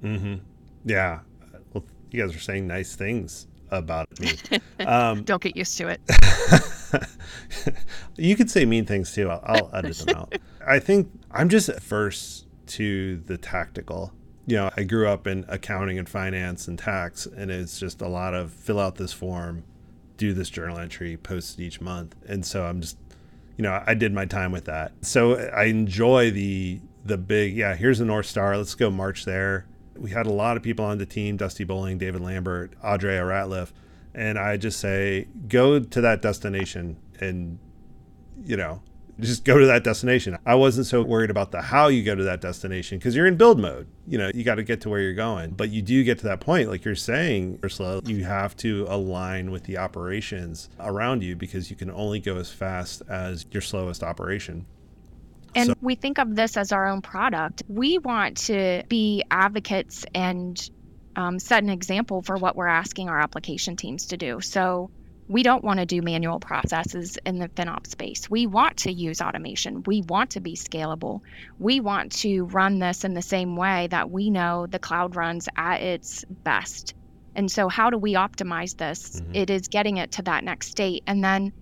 Mm 0.00 0.20
hmm. 0.20 0.34
Yeah. 0.84 1.20
Well, 1.72 1.84
you 2.12 2.24
guys 2.24 2.36
are 2.36 2.38
saying 2.38 2.68
nice 2.68 2.94
things 2.94 3.48
about 3.70 4.08
me. 4.20 4.32
Um, 4.80 5.24
Don't 5.24 5.42
get 5.42 5.58
used 5.58 5.76
to 5.76 5.88
it. 5.88 6.00
you 8.16 8.34
could 8.34 8.50
say 8.50 8.64
mean 8.64 8.86
things 8.86 9.14
too. 9.14 9.28
I'll, 9.28 9.42
I'll 9.44 9.70
edit 9.74 9.98
them 9.98 10.16
out. 10.16 10.34
I 10.66 10.78
think 10.78 11.10
I'm 11.30 11.50
just 11.50 11.68
averse 11.68 12.46
to 12.68 13.18
the 13.26 13.36
tactical. 13.36 14.10
You 14.46 14.56
know, 14.56 14.70
I 14.74 14.84
grew 14.84 15.06
up 15.06 15.26
in 15.26 15.44
accounting 15.48 15.98
and 15.98 16.08
finance 16.08 16.66
and 16.66 16.78
tax, 16.78 17.26
and 17.26 17.50
it's 17.50 17.78
just 17.78 18.00
a 18.00 18.08
lot 18.08 18.32
of 18.32 18.52
fill 18.52 18.80
out 18.80 18.96
this 18.96 19.12
form, 19.12 19.64
do 20.16 20.32
this 20.32 20.48
journal 20.48 20.78
entry, 20.78 21.18
post 21.18 21.58
it 21.58 21.62
each 21.62 21.82
month. 21.82 22.16
And 22.26 22.44
so 22.44 22.64
I'm 22.64 22.80
just, 22.80 22.96
you 23.58 23.62
know, 23.62 23.82
I 23.86 23.92
did 23.92 24.14
my 24.14 24.24
time 24.24 24.50
with 24.50 24.64
that. 24.64 24.92
So 25.02 25.34
I 25.34 25.64
enjoy 25.64 26.30
the 26.30 26.80
the 27.04 27.18
big, 27.18 27.54
yeah, 27.54 27.74
here's 27.74 27.98
the 27.98 28.04
North 28.06 28.26
Star. 28.26 28.56
Let's 28.56 28.74
go 28.74 28.90
march 28.90 29.24
there. 29.24 29.66
We 30.00 30.10
had 30.10 30.26
a 30.26 30.32
lot 30.32 30.56
of 30.56 30.62
people 30.62 30.84
on 30.84 30.98
the 30.98 31.06
team 31.06 31.36
Dusty 31.36 31.64
Bowling, 31.64 31.98
David 31.98 32.20
Lambert, 32.20 32.72
Audrey 32.82 33.14
Ratliff 33.14 33.70
and 34.14 34.38
I 34.38 34.56
just 34.56 34.80
say 34.80 35.28
go 35.48 35.80
to 35.80 36.00
that 36.00 36.22
destination 36.22 36.96
and 37.20 37.58
you 38.44 38.56
know 38.56 38.82
just 39.18 39.44
go 39.44 39.58
to 39.58 39.66
that 39.66 39.84
destination. 39.84 40.38
I 40.46 40.54
wasn't 40.54 40.86
so 40.86 41.02
worried 41.02 41.28
about 41.28 41.50
the 41.50 41.60
how 41.60 41.88
you 41.88 42.02
go 42.02 42.14
to 42.14 42.22
that 42.22 42.40
destination 42.40 42.96
because 42.96 43.14
you're 43.14 43.26
in 43.26 43.36
build 43.36 43.60
mode. 43.60 43.86
You 44.06 44.16
know, 44.16 44.30
you 44.34 44.44
got 44.44 44.54
to 44.54 44.62
get 44.62 44.80
to 44.82 44.88
where 44.88 45.00
you're 45.00 45.12
going. 45.12 45.50
But 45.50 45.68
you 45.68 45.82
do 45.82 46.02
get 46.04 46.18
to 46.20 46.24
that 46.24 46.40
point, 46.40 46.70
like 46.70 46.86
you're 46.86 46.94
saying, 46.94 47.58
Ursula, 47.62 48.00
you 48.06 48.24
have 48.24 48.56
to 48.58 48.86
align 48.88 49.50
with 49.50 49.64
the 49.64 49.76
operations 49.76 50.70
around 50.78 51.22
you 51.22 51.36
because 51.36 51.68
you 51.68 51.76
can 51.76 51.90
only 51.90 52.18
go 52.18 52.36
as 52.36 52.50
fast 52.50 53.02
as 53.10 53.44
your 53.50 53.60
slowest 53.60 54.02
operation. 54.02 54.64
And 55.54 55.68
so- 55.68 55.74
we 55.80 55.94
think 55.94 56.18
of 56.18 56.34
this 56.34 56.56
as 56.56 56.72
our 56.72 56.86
own 56.86 57.02
product. 57.02 57.62
We 57.68 57.98
want 57.98 58.36
to 58.48 58.82
be 58.88 59.24
advocates 59.30 60.04
and 60.14 60.70
um, 61.16 61.38
set 61.38 61.62
an 61.62 61.70
example 61.70 62.22
for 62.22 62.36
what 62.36 62.56
we're 62.56 62.66
asking 62.66 63.08
our 63.08 63.20
application 63.20 63.76
teams 63.76 64.06
to 64.08 64.16
do. 64.16 64.40
So 64.40 64.90
we 65.30 65.44
don't 65.44 65.62
want 65.62 65.78
to 65.78 65.86
do 65.86 66.02
manual 66.02 66.40
processes 66.40 67.16
in 67.24 67.38
the 67.38 67.48
FinOps 67.48 67.88
space. 67.88 68.28
We 68.28 68.48
want 68.48 68.78
to 68.78 68.92
use 68.92 69.20
automation. 69.20 69.84
We 69.86 70.02
want 70.02 70.30
to 70.30 70.40
be 70.40 70.56
scalable. 70.56 71.20
We 71.60 71.78
want 71.78 72.10
to 72.18 72.46
run 72.46 72.80
this 72.80 73.04
in 73.04 73.14
the 73.14 73.22
same 73.22 73.54
way 73.54 73.86
that 73.92 74.10
we 74.10 74.28
know 74.28 74.66
the 74.66 74.80
cloud 74.80 75.14
runs 75.14 75.48
at 75.56 75.82
its 75.82 76.24
best. 76.28 76.94
And 77.36 77.48
so, 77.48 77.68
how 77.68 77.90
do 77.90 77.98
we 77.98 78.14
optimize 78.14 78.76
this? 78.76 79.20
Mm-hmm. 79.20 79.36
It 79.36 79.50
is 79.50 79.68
getting 79.68 79.98
it 79.98 80.12
to 80.12 80.22
that 80.22 80.42
next 80.42 80.70
state. 80.70 81.04
And 81.06 81.22
then 81.22 81.52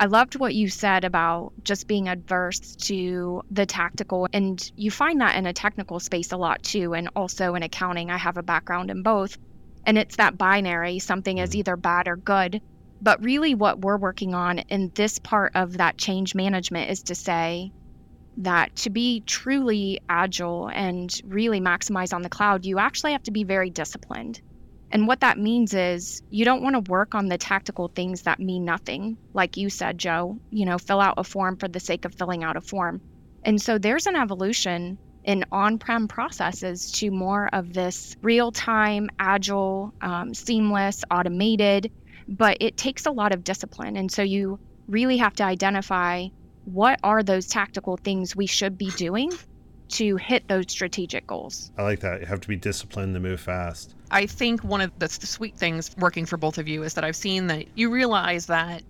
I 0.00 0.06
loved 0.06 0.36
what 0.36 0.54
you 0.54 0.68
said 0.68 1.04
about 1.04 1.52
just 1.64 1.88
being 1.88 2.08
adverse 2.08 2.76
to 2.76 3.42
the 3.50 3.66
tactical. 3.66 4.28
And 4.32 4.70
you 4.76 4.92
find 4.92 5.20
that 5.20 5.36
in 5.36 5.46
a 5.46 5.52
technical 5.52 5.98
space 5.98 6.30
a 6.30 6.36
lot 6.36 6.62
too. 6.62 6.94
And 6.94 7.08
also 7.16 7.56
in 7.56 7.64
accounting, 7.64 8.10
I 8.10 8.16
have 8.16 8.36
a 8.36 8.42
background 8.42 8.90
in 8.90 9.02
both. 9.02 9.36
And 9.84 9.98
it's 9.98 10.16
that 10.16 10.38
binary 10.38 11.00
something 11.00 11.38
is 11.38 11.50
mm-hmm. 11.50 11.58
either 11.58 11.76
bad 11.76 12.06
or 12.06 12.16
good. 12.16 12.60
But 13.00 13.24
really, 13.24 13.54
what 13.54 13.80
we're 13.80 13.96
working 13.96 14.34
on 14.34 14.58
in 14.58 14.92
this 14.94 15.18
part 15.18 15.52
of 15.54 15.78
that 15.78 15.98
change 15.98 16.34
management 16.34 16.90
is 16.90 17.04
to 17.04 17.14
say 17.14 17.72
that 18.38 18.74
to 18.76 18.90
be 18.90 19.20
truly 19.20 20.00
agile 20.08 20.68
and 20.68 21.12
really 21.24 21.60
maximize 21.60 22.14
on 22.14 22.22
the 22.22 22.28
cloud, 22.28 22.64
you 22.64 22.78
actually 22.78 23.12
have 23.12 23.22
to 23.24 23.32
be 23.32 23.44
very 23.44 23.70
disciplined. 23.70 24.40
And 24.90 25.06
what 25.06 25.20
that 25.20 25.38
means 25.38 25.74
is 25.74 26.22
you 26.30 26.44
don't 26.44 26.62
want 26.62 26.74
to 26.74 26.90
work 26.90 27.14
on 27.14 27.28
the 27.28 27.38
tactical 27.38 27.88
things 27.88 28.22
that 28.22 28.40
mean 28.40 28.64
nothing. 28.64 29.18
Like 29.34 29.56
you 29.56 29.68
said, 29.68 29.98
Joe, 29.98 30.38
you 30.50 30.64
know, 30.64 30.78
fill 30.78 31.00
out 31.00 31.14
a 31.18 31.24
form 31.24 31.56
for 31.56 31.68
the 31.68 31.80
sake 31.80 32.04
of 32.04 32.14
filling 32.14 32.42
out 32.42 32.56
a 32.56 32.60
form. 32.60 33.00
And 33.44 33.60
so 33.60 33.78
there's 33.78 34.06
an 34.06 34.16
evolution 34.16 34.98
in 35.24 35.44
on 35.52 35.78
prem 35.78 36.08
processes 36.08 36.90
to 36.92 37.10
more 37.10 37.50
of 37.52 37.74
this 37.74 38.16
real 38.22 38.50
time, 38.50 39.10
agile, 39.18 39.92
um, 40.00 40.32
seamless, 40.32 41.04
automated, 41.10 41.92
but 42.26 42.56
it 42.60 42.76
takes 42.76 43.04
a 43.04 43.10
lot 43.10 43.32
of 43.32 43.44
discipline. 43.44 43.96
And 43.96 44.10
so 44.10 44.22
you 44.22 44.58
really 44.88 45.18
have 45.18 45.34
to 45.34 45.44
identify 45.44 46.28
what 46.64 46.98
are 47.02 47.22
those 47.22 47.46
tactical 47.46 47.98
things 47.98 48.34
we 48.34 48.46
should 48.46 48.78
be 48.78 48.90
doing 48.92 49.30
to 49.88 50.16
hit 50.16 50.48
those 50.48 50.66
strategic 50.68 51.26
goals. 51.26 51.72
I 51.76 51.82
like 51.82 52.00
that. 52.00 52.20
You 52.20 52.26
have 52.26 52.40
to 52.40 52.48
be 52.48 52.56
disciplined 52.56 53.14
to 53.14 53.20
move 53.20 53.40
fast. 53.40 53.94
I 54.10 54.26
think 54.26 54.64
one 54.64 54.80
of 54.80 54.98
the 54.98 55.08
sweet 55.08 55.56
things 55.56 55.90
working 55.98 56.26
for 56.26 56.36
both 56.36 56.58
of 56.58 56.66
you 56.68 56.82
is 56.82 56.94
that 56.94 57.04
I've 57.04 57.16
seen 57.16 57.46
that 57.48 57.66
you 57.76 57.90
realize 57.90 58.46
that 58.46 58.82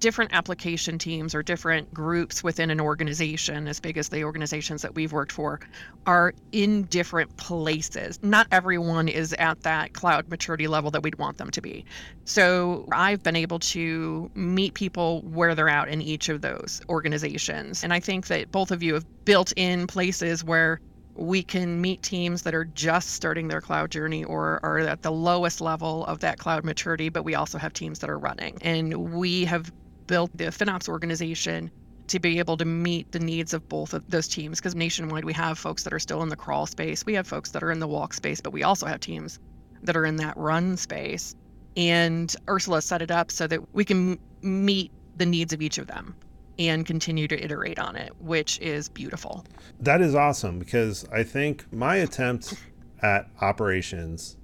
different 0.00 0.32
application 0.34 0.98
teams 0.98 1.34
or 1.34 1.42
different 1.42 1.92
groups 1.94 2.44
within 2.44 2.70
an 2.70 2.80
organization, 2.80 3.66
as 3.66 3.80
big 3.80 3.96
as 3.96 4.08
the 4.10 4.24
organizations 4.24 4.82
that 4.82 4.94
we've 4.94 5.12
worked 5.12 5.32
for, 5.32 5.60
are 6.06 6.34
in 6.52 6.82
different 6.84 7.34
places. 7.36 8.18
Not 8.22 8.46
everyone 8.52 9.08
is 9.08 9.32
at 9.34 9.62
that 9.62 9.94
cloud 9.94 10.28
maturity 10.28 10.66
level 10.66 10.90
that 10.90 11.02
we'd 11.02 11.18
want 11.18 11.38
them 11.38 11.50
to 11.50 11.60
be. 11.60 11.84
So 12.24 12.86
I've 12.92 13.22
been 13.22 13.36
able 13.36 13.58
to 13.60 14.30
meet 14.34 14.74
people 14.74 15.22
where 15.22 15.54
they're 15.54 15.68
at 15.68 15.88
in 15.88 16.02
each 16.02 16.28
of 16.28 16.42
those 16.42 16.82
organizations. 16.88 17.82
And 17.82 17.92
I 17.92 18.00
think 18.00 18.26
that 18.26 18.52
both 18.52 18.70
of 18.70 18.82
you 18.82 18.94
have 18.94 19.24
built 19.24 19.52
in 19.56 19.86
places 19.86 20.44
where 20.44 20.80
we 21.16 21.42
can 21.42 21.80
meet 21.80 22.02
teams 22.02 22.42
that 22.42 22.54
are 22.54 22.64
just 22.64 23.10
starting 23.10 23.48
their 23.48 23.60
cloud 23.60 23.90
journey 23.90 24.24
or 24.24 24.60
are 24.62 24.78
at 24.80 25.02
the 25.02 25.12
lowest 25.12 25.60
level 25.60 26.04
of 26.06 26.20
that 26.20 26.38
cloud 26.38 26.64
maturity, 26.64 27.08
but 27.08 27.24
we 27.24 27.34
also 27.34 27.58
have 27.58 27.72
teams 27.72 28.00
that 28.00 28.10
are 28.10 28.18
running. 28.18 28.58
And 28.60 29.12
we 29.14 29.44
have 29.46 29.72
built 30.06 30.30
the 30.36 30.44
FinOps 30.46 30.88
organization 30.88 31.70
to 32.08 32.20
be 32.20 32.38
able 32.38 32.56
to 32.56 32.64
meet 32.64 33.10
the 33.12 33.18
needs 33.18 33.52
of 33.52 33.68
both 33.68 33.92
of 33.92 34.04
those 34.08 34.28
teams 34.28 34.60
because 34.60 34.74
nationwide 34.74 35.24
we 35.24 35.32
have 35.32 35.58
folks 35.58 35.82
that 35.82 35.92
are 35.92 35.98
still 35.98 36.22
in 36.22 36.28
the 36.28 36.36
crawl 36.36 36.64
space 36.66 37.04
we 37.04 37.14
have 37.14 37.26
folks 37.26 37.50
that 37.50 37.64
are 37.64 37.72
in 37.72 37.80
the 37.80 37.88
walk 37.88 38.14
space 38.14 38.40
but 38.40 38.52
we 38.52 38.62
also 38.62 38.86
have 38.86 39.00
teams 39.00 39.40
that 39.82 39.96
are 39.96 40.04
in 40.04 40.14
that 40.14 40.36
run 40.36 40.76
space 40.76 41.34
and 41.76 42.36
ursula 42.48 42.80
set 42.80 43.02
it 43.02 43.10
up 43.10 43.30
so 43.32 43.48
that 43.48 43.60
we 43.74 43.84
can 43.84 44.18
meet 44.42 44.92
the 45.16 45.26
needs 45.26 45.52
of 45.52 45.60
each 45.60 45.78
of 45.78 45.88
them 45.88 46.14
and 46.58 46.86
continue 46.86 47.28
to 47.28 47.42
iterate 47.42 47.78
on 47.78 47.96
it 47.96 48.12
which 48.20 48.58
is 48.60 48.88
beautiful 48.88 49.44
that 49.80 50.00
is 50.00 50.14
awesome 50.14 50.58
because 50.58 51.06
i 51.12 51.22
think 51.22 51.70
my 51.72 51.96
attempt 51.96 52.54
at 53.02 53.28
operations 53.40 54.36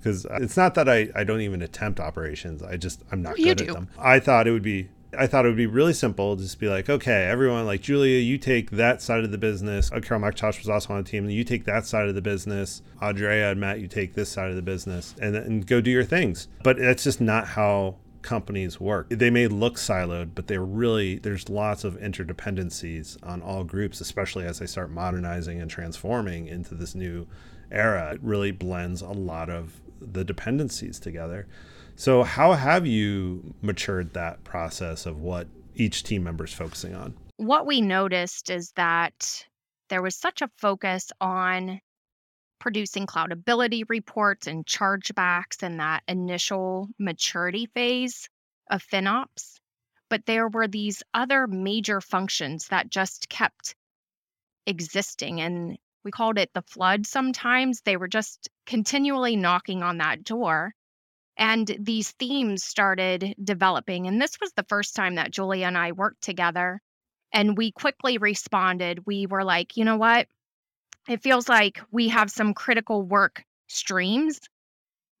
because 0.00 0.26
it's 0.30 0.56
not 0.56 0.74
that 0.74 0.88
I, 0.88 1.10
I 1.14 1.24
don't 1.24 1.42
even 1.42 1.62
attempt 1.62 2.00
operations. 2.00 2.62
I 2.62 2.76
just 2.76 3.02
I'm 3.12 3.22
not 3.22 3.38
you 3.38 3.46
good 3.46 3.58
do. 3.58 3.68
at 3.68 3.74
them. 3.74 3.88
I 3.98 4.18
thought 4.18 4.46
it 4.46 4.52
would 4.52 4.62
be 4.62 4.88
I 5.16 5.26
thought 5.26 5.44
it 5.44 5.48
would 5.48 5.56
be 5.56 5.66
really 5.66 5.92
simple. 5.92 6.36
Just 6.36 6.60
be 6.60 6.68
like, 6.68 6.88
okay, 6.88 7.24
everyone, 7.24 7.66
like 7.66 7.80
Julia, 7.82 8.18
you 8.18 8.38
take 8.38 8.70
that 8.70 9.02
side 9.02 9.24
of 9.24 9.32
the 9.32 9.38
business. 9.38 9.90
Uh, 9.90 10.00
Carol 10.00 10.22
McTosh 10.22 10.58
was 10.58 10.68
also 10.68 10.94
on 10.94 11.02
the 11.02 11.08
team. 11.08 11.28
You 11.28 11.42
take 11.42 11.64
that 11.64 11.84
side 11.84 12.08
of 12.08 12.14
the 12.14 12.22
business. 12.22 12.82
Andrea 13.00 13.50
and 13.50 13.60
Matt, 13.60 13.80
you 13.80 13.88
take 13.88 14.14
this 14.14 14.28
side 14.28 14.50
of 14.50 14.56
the 14.56 14.62
business, 14.62 15.14
and 15.20 15.36
and 15.36 15.66
go 15.66 15.80
do 15.80 15.90
your 15.90 16.04
things. 16.04 16.48
But 16.62 16.78
that's 16.78 17.04
just 17.04 17.20
not 17.20 17.46
how 17.46 17.96
companies 18.22 18.80
work. 18.80 19.08
They 19.10 19.30
may 19.30 19.46
look 19.46 19.76
siloed, 19.76 20.30
but 20.34 20.46
they're 20.46 20.64
really 20.64 21.18
there's 21.18 21.48
lots 21.48 21.84
of 21.84 21.94
interdependencies 21.94 23.16
on 23.22 23.42
all 23.42 23.64
groups, 23.64 24.00
especially 24.00 24.44
as 24.44 24.58
they 24.58 24.66
start 24.66 24.90
modernizing 24.90 25.60
and 25.60 25.70
transforming 25.70 26.46
into 26.46 26.74
this 26.74 26.94
new 26.94 27.26
era. 27.70 28.12
It 28.14 28.20
really 28.22 28.50
blends 28.50 29.02
a 29.02 29.08
lot 29.08 29.48
of 29.48 29.80
the 30.00 30.24
dependencies 30.24 30.98
together. 30.98 31.46
So, 31.96 32.22
how 32.22 32.54
have 32.54 32.86
you 32.86 33.54
matured 33.60 34.14
that 34.14 34.42
process 34.44 35.06
of 35.06 35.20
what 35.20 35.48
each 35.74 36.02
team 36.02 36.24
member 36.24 36.44
is 36.44 36.52
focusing 36.52 36.94
on? 36.94 37.14
What 37.36 37.66
we 37.66 37.80
noticed 37.80 38.50
is 38.50 38.72
that 38.76 39.44
there 39.88 40.02
was 40.02 40.16
such 40.16 40.40
a 40.40 40.50
focus 40.58 41.10
on 41.20 41.80
producing 42.60 43.06
cloudability 43.06 43.82
reports 43.88 44.46
and 44.46 44.64
chargebacks 44.64 45.62
in 45.62 45.78
that 45.78 46.02
initial 46.06 46.88
maturity 46.98 47.66
phase 47.66 48.28
of 48.70 48.86
FinOps. 48.86 49.58
But 50.08 50.26
there 50.26 50.48
were 50.48 50.68
these 50.68 51.02
other 51.14 51.46
major 51.46 52.00
functions 52.00 52.68
that 52.68 52.90
just 52.90 53.28
kept 53.28 53.74
existing. 54.66 55.40
And 55.40 55.78
we 56.04 56.10
called 56.10 56.38
it 56.38 56.50
the 56.54 56.62
flood 56.62 57.06
sometimes. 57.06 57.80
They 57.80 57.96
were 57.96 58.08
just 58.08 58.48
continually 58.66 59.36
knocking 59.36 59.82
on 59.82 59.98
that 59.98 60.24
door. 60.24 60.74
And 61.36 61.74
these 61.80 62.10
themes 62.12 62.64
started 62.64 63.34
developing. 63.42 64.06
And 64.06 64.20
this 64.20 64.38
was 64.40 64.52
the 64.52 64.66
first 64.68 64.94
time 64.94 65.14
that 65.14 65.30
Julia 65.30 65.66
and 65.66 65.78
I 65.78 65.92
worked 65.92 66.22
together. 66.22 66.80
And 67.32 67.56
we 67.56 67.72
quickly 67.72 68.18
responded. 68.18 69.06
We 69.06 69.26
were 69.26 69.44
like, 69.44 69.76
you 69.76 69.84
know 69.84 69.96
what? 69.96 70.26
It 71.08 71.22
feels 71.22 71.48
like 71.48 71.80
we 71.90 72.08
have 72.08 72.30
some 72.30 72.54
critical 72.54 73.02
work 73.02 73.42
streams. 73.68 74.38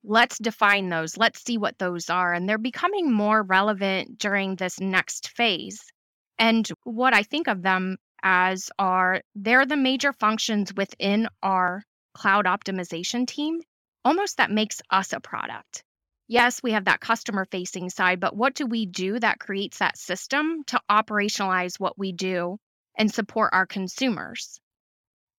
Let's 0.04 0.38
define 0.38 0.88
those. 0.88 1.16
Let's 1.16 1.42
see 1.42 1.58
what 1.58 1.78
those 1.78 2.10
are. 2.10 2.32
And 2.32 2.48
they're 2.48 2.58
becoming 2.58 3.12
more 3.12 3.42
relevant 3.42 4.18
during 4.18 4.56
this 4.56 4.80
next 4.80 5.28
phase. 5.28 5.80
And 6.38 6.68
what 6.84 7.14
I 7.14 7.22
think 7.22 7.48
of 7.48 7.62
them 7.62 7.98
as 8.22 8.70
are 8.78 9.22
they're 9.34 9.66
the 9.66 9.76
major 9.76 10.12
functions 10.12 10.72
within 10.74 11.28
our 11.42 11.82
cloud 12.14 12.44
optimization 12.44 13.26
team, 13.26 13.60
almost 14.04 14.36
that 14.36 14.50
makes 14.50 14.80
us 14.90 15.12
a 15.12 15.20
product. 15.20 15.82
Yes, 16.28 16.62
we 16.62 16.72
have 16.72 16.84
that 16.84 17.00
customer 17.00 17.46
facing 17.50 17.90
side, 17.90 18.20
but 18.20 18.36
what 18.36 18.54
do 18.54 18.66
we 18.66 18.86
do 18.86 19.18
that 19.18 19.40
creates 19.40 19.78
that 19.78 19.98
system 19.98 20.62
to 20.68 20.80
operationalize 20.90 21.80
what 21.80 21.98
we 21.98 22.12
do 22.12 22.56
and 22.96 23.12
support 23.12 23.50
our 23.52 23.66
consumers? 23.66 24.60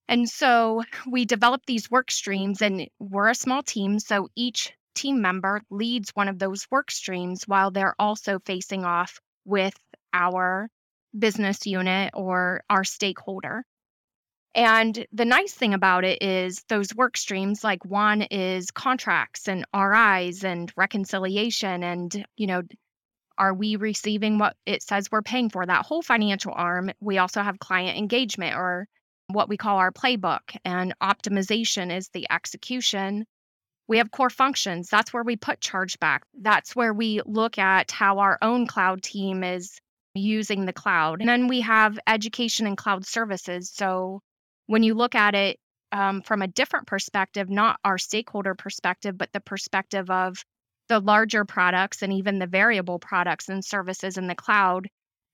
And 0.08 0.28
so 0.28 0.84
we 1.10 1.26
develop 1.26 1.62
these 1.66 1.90
work 1.90 2.12
streams, 2.12 2.62
and 2.62 2.88
we're 3.00 3.30
a 3.30 3.36
small 3.36 3.64
team. 3.64 4.00
So 4.00 4.28
each 4.36 4.74
team 4.94 5.22
member 5.22 5.62
leads 5.70 6.12
one 6.12 6.28
of 6.28 6.40
those 6.40 6.68
work 6.70 6.92
streams 6.92 7.44
while 7.48 7.72
they're 7.72 7.96
also 7.98 8.40
facing 8.46 8.84
off 8.84 9.20
with 9.46 9.74
our 10.14 10.70
business 11.18 11.66
unit 11.66 12.12
or 12.14 12.62
our 12.70 12.84
stakeholder. 12.84 13.64
And 14.54 15.06
the 15.14 15.26
nice 15.26 15.54
thing 15.54 15.74
about 15.74 16.04
it 16.04 16.22
is 16.22 16.62
those 16.68 16.94
work 16.94 17.16
streams, 17.16 17.64
like 17.64 17.86
one 17.86 18.22
is 18.24 18.70
contracts 18.72 19.48
and 19.48 19.66
RIs 19.74 20.44
and 20.44 20.72
reconciliation 20.76 21.84
and, 21.84 22.26
you 22.36 22.48
know, 22.48 22.62
are 23.38 23.54
we 23.54 23.78
receiving 23.78 24.38
what 24.38 24.56
it 24.66 24.84
says 24.84 25.10
we're 25.10 25.22
paying 25.22 25.50
for? 25.50 25.66
That 25.66 25.86
whole 25.86 26.02
financial 26.02 26.54
arm. 26.54 26.92
We 27.00 27.18
also 27.18 27.42
have 27.42 27.60
client 27.60 27.98
engagement 27.98 28.56
or 28.56 28.88
what 29.34 29.50
we 29.50 29.58
call 29.58 29.78
our 29.78 29.92
playbook, 29.92 30.56
and 30.66 30.94
optimization 31.02 31.96
is 31.96 32.10
the 32.10 32.28
execution. 32.32 33.26
We 33.88 33.98
have 33.98 34.12
core 34.12 34.30
functions. 34.30 34.90
That's 34.90 35.14
where 35.14 35.24
we 35.24 35.36
put 35.36 35.60
chargeback. 35.60 36.20
That's 36.40 36.76
where 36.76 36.94
we 36.94 37.22
look 37.26 37.58
at 37.58 37.92
how 37.92 38.20
our 38.20 38.38
own 38.42 38.68
cloud 38.68 39.04
team 39.04 39.44
is 39.44 39.78
using 40.14 40.66
the 40.66 40.74
cloud. 40.74 41.20
And 41.20 41.30
then 41.30 41.48
we 41.48 41.62
have 41.62 42.00
education 42.08 42.68
and 42.68 42.78
cloud 42.78 43.06
services. 43.06 43.72
So 43.74 44.22
when 44.68 44.84
you 44.84 44.94
look 44.94 45.16
at 45.16 45.36
it 45.36 45.58
um, 45.92 46.22
from 46.22 46.42
a 46.42 46.48
different 46.48 46.88
perspective, 46.88 47.50
not 47.50 47.80
our 47.84 47.98
stakeholder 47.98 48.56
perspective, 48.56 49.18
but 49.18 49.32
the 49.34 49.42
perspective 49.42 50.10
of 50.10 50.38
the 50.88 51.00
larger 51.00 51.46
products 51.46 52.02
and 52.02 52.14
even 52.14 52.40
the 52.40 52.48
variable 52.48 53.00
products 53.00 53.50
and 53.50 53.64
services 53.64 54.18
in 54.18 54.28
the 54.28 54.36
cloud, 54.36 54.88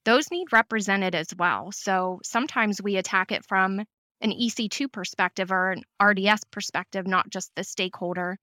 those 0.04 0.30
need 0.30 0.52
represented 0.52 1.14
as 1.14 1.34
well. 1.36 1.72
So 1.72 2.20
sometimes 2.22 2.82
we 2.82 2.96
attack 2.96 3.32
it 3.32 3.44
from 3.44 3.80
an 4.20 4.32
EC2 4.32 4.90
perspective 4.90 5.52
or 5.52 5.72
an 5.72 5.82
RDS 6.02 6.44
perspective, 6.50 7.06
not 7.06 7.30
just 7.30 7.50
the 7.54 7.64
stakeholder. 7.64 8.38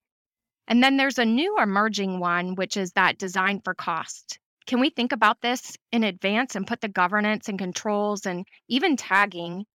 And 0.68 0.84
then 0.84 0.98
there's 0.98 1.20
a 1.20 1.26
new 1.26 1.58
emerging 1.60 2.20
one, 2.20 2.56
which 2.56 2.78
is 2.78 2.92
that 2.94 3.18
design 3.18 3.62
for 3.64 3.74
cost. 3.74 4.40
Can 4.66 4.80
we 4.80 4.90
think 4.90 5.12
about 5.12 5.42
this 5.42 5.78
in 5.92 6.04
advance 6.04 6.56
and 6.56 6.66
put 6.66 6.82
the 6.82 6.88
governance 6.88 7.50
and 7.50 7.60
controls 7.60 8.26
and 8.26 8.48
even 8.68 8.98
tagging 8.98 9.66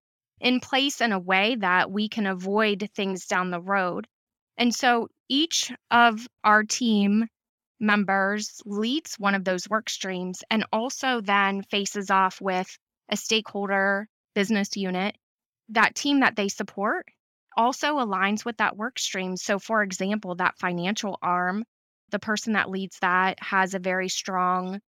in 0.40 0.58
place 0.58 1.00
in 1.00 1.12
a 1.12 1.18
way 1.18 1.56
that 1.56 1.90
we 1.90 2.08
can 2.08 2.26
avoid 2.26 2.90
things 2.94 3.26
down 3.26 3.50
the 3.50 3.60
road? 3.60 4.08
And 4.56 4.74
so 4.74 5.08
each 5.28 5.72
of 5.90 6.26
our 6.42 6.64
team 6.64 7.28
members 7.80 8.60
leads 8.66 9.16
one 9.18 9.34
of 9.34 9.44
those 9.44 9.68
work 9.68 9.88
streams 9.88 10.44
and 10.50 10.64
also 10.72 11.20
then 11.20 11.62
faces 11.62 12.10
off 12.10 12.40
with 12.40 12.68
a 13.08 13.16
stakeholder 13.16 14.06
business 14.34 14.76
unit. 14.76 15.16
That 15.70 15.94
team 15.94 16.20
that 16.20 16.36
they 16.36 16.48
support 16.48 17.06
also 17.56 17.96
aligns 17.96 18.44
with 18.44 18.58
that 18.58 18.76
work 18.76 18.98
stream. 18.98 19.36
So, 19.36 19.58
for 19.58 19.82
example, 19.82 20.36
that 20.36 20.58
financial 20.58 21.18
arm, 21.22 21.64
the 22.10 22.18
person 22.18 22.52
that 22.52 22.70
leads 22.70 22.98
that 23.00 23.42
has 23.42 23.74
a 23.74 23.78
very 23.78 24.08
strong 24.08 24.80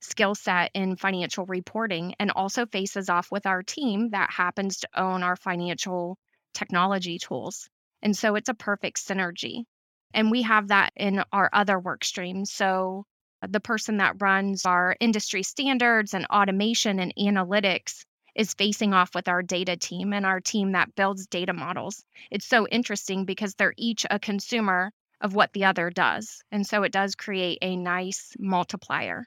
skill 0.00 0.34
set 0.34 0.70
in 0.74 0.96
financial 0.96 1.46
reporting 1.46 2.14
and 2.20 2.30
also 2.30 2.66
faces 2.66 3.08
off 3.08 3.30
with 3.32 3.46
our 3.46 3.62
team 3.62 4.10
that 4.10 4.30
happens 4.30 4.78
to 4.78 4.88
own 4.94 5.22
our 5.22 5.36
financial 5.36 6.16
technology 6.54 7.18
tools. 7.18 7.68
And 8.02 8.16
so 8.16 8.34
it's 8.36 8.48
a 8.48 8.54
perfect 8.54 8.98
synergy. 8.98 9.64
And 10.14 10.30
we 10.30 10.42
have 10.42 10.68
that 10.68 10.92
in 10.96 11.22
our 11.32 11.50
other 11.52 11.78
work 11.78 12.04
streams. 12.04 12.52
So 12.52 13.04
uh, 13.42 13.48
the 13.50 13.60
person 13.60 13.98
that 13.98 14.20
runs 14.20 14.64
our 14.64 14.96
industry 15.00 15.42
standards 15.42 16.14
and 16.14 16.26
automation 16.26 16.98
and 17.00 17.12
analytics 17.18 18.04
is 18.34 18.54
facing 18.54 18.92
off 18.94 19.14
with 19.14 19.28
our 19.28 19.42
data 19.42 19.76
team 19.76 20.12
and 20.12 20.26
our 20.26 20.40
team 20.40 20.72
that 20.72 20.94
builds 20.94 21.26
data 21.26 21.52
models. 21.52 22.02
It's 22.30 22.46
so 22.46 22.66
interesting 22.68 23.24
because 23.24 23.54
they're 23.54 23.74
each 23.76 24.04
a 24.10 24.18
consumer 24.18 24.90
of 25.20 25.34
what 25.34 25.52
the 25.52 25.64
other 25.64 25.90
does. 25.90 26.42
And 26.52 26.66
so 26.66 26.82
it 26.82 26.92
does 26.92 27.14
create 27.14 27.58
a 27.62 27.76
nice 27.76 28.34
multiplier. 28.38 29.24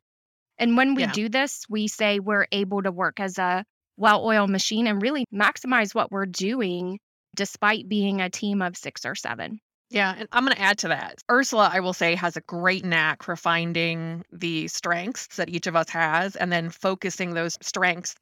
And 0.60 0.78
when 0.78 0.94
we 0.96 1.04
Yeah. 1.04 1.12
do 1.12 1.30
this, 1.30 1.66
we 1.70 1.88
say 1.88 2.20
we're 2.20 2.48
able 2.52 2.84
to 2.84 2.92
work 2.92 3.20
as 3.20 3.38
a 3.40 3.66
well 3.98 4.24
oiled 4.26 4.50
machine 4.52 4.88
and 4.88 5.02
really 5.02 5.26
maximize 5.34 5.96
what 5.96 6.12
we're 6.12 6.26
doing 6.28 7.00
despite 7.36 7.90
being 7.90 8.22
a 8.22 8.30
team 8.30 8.62
of 8.62 8.78
six 8.78 9.06
or 9.06 9.16
seven. 9.16 9.60
Yeah, 9.90 10.14
and 10.18 10.28
I'm 10.32 10.46
going 10.46 10.56
to 10.56 10.62
add 10.62 10.78
to 10.80 10.90
that. 10.90 11.24
Ursula, 11.32 11.70
I 11.74 11.80
will 11.80 11.94
say, 11.94 12.14
has 12.14 12.38
a 12.38 12.42
great 12.42 12.86
knack 12.86 13.24
for 13.24 13.36
finding 13.36 14.24
the 14.32 14.68
strengths 14.68 15.36
that 15.38 15.50
each 15.50 15.66
of 15.66 15.76
us 15.76 15.90
has 15.90 16.36
and 16.36 16.52
then 16.52 16.70
focusing 16.70 17.34
those 17.34 17.58
strengths 17.62 18.16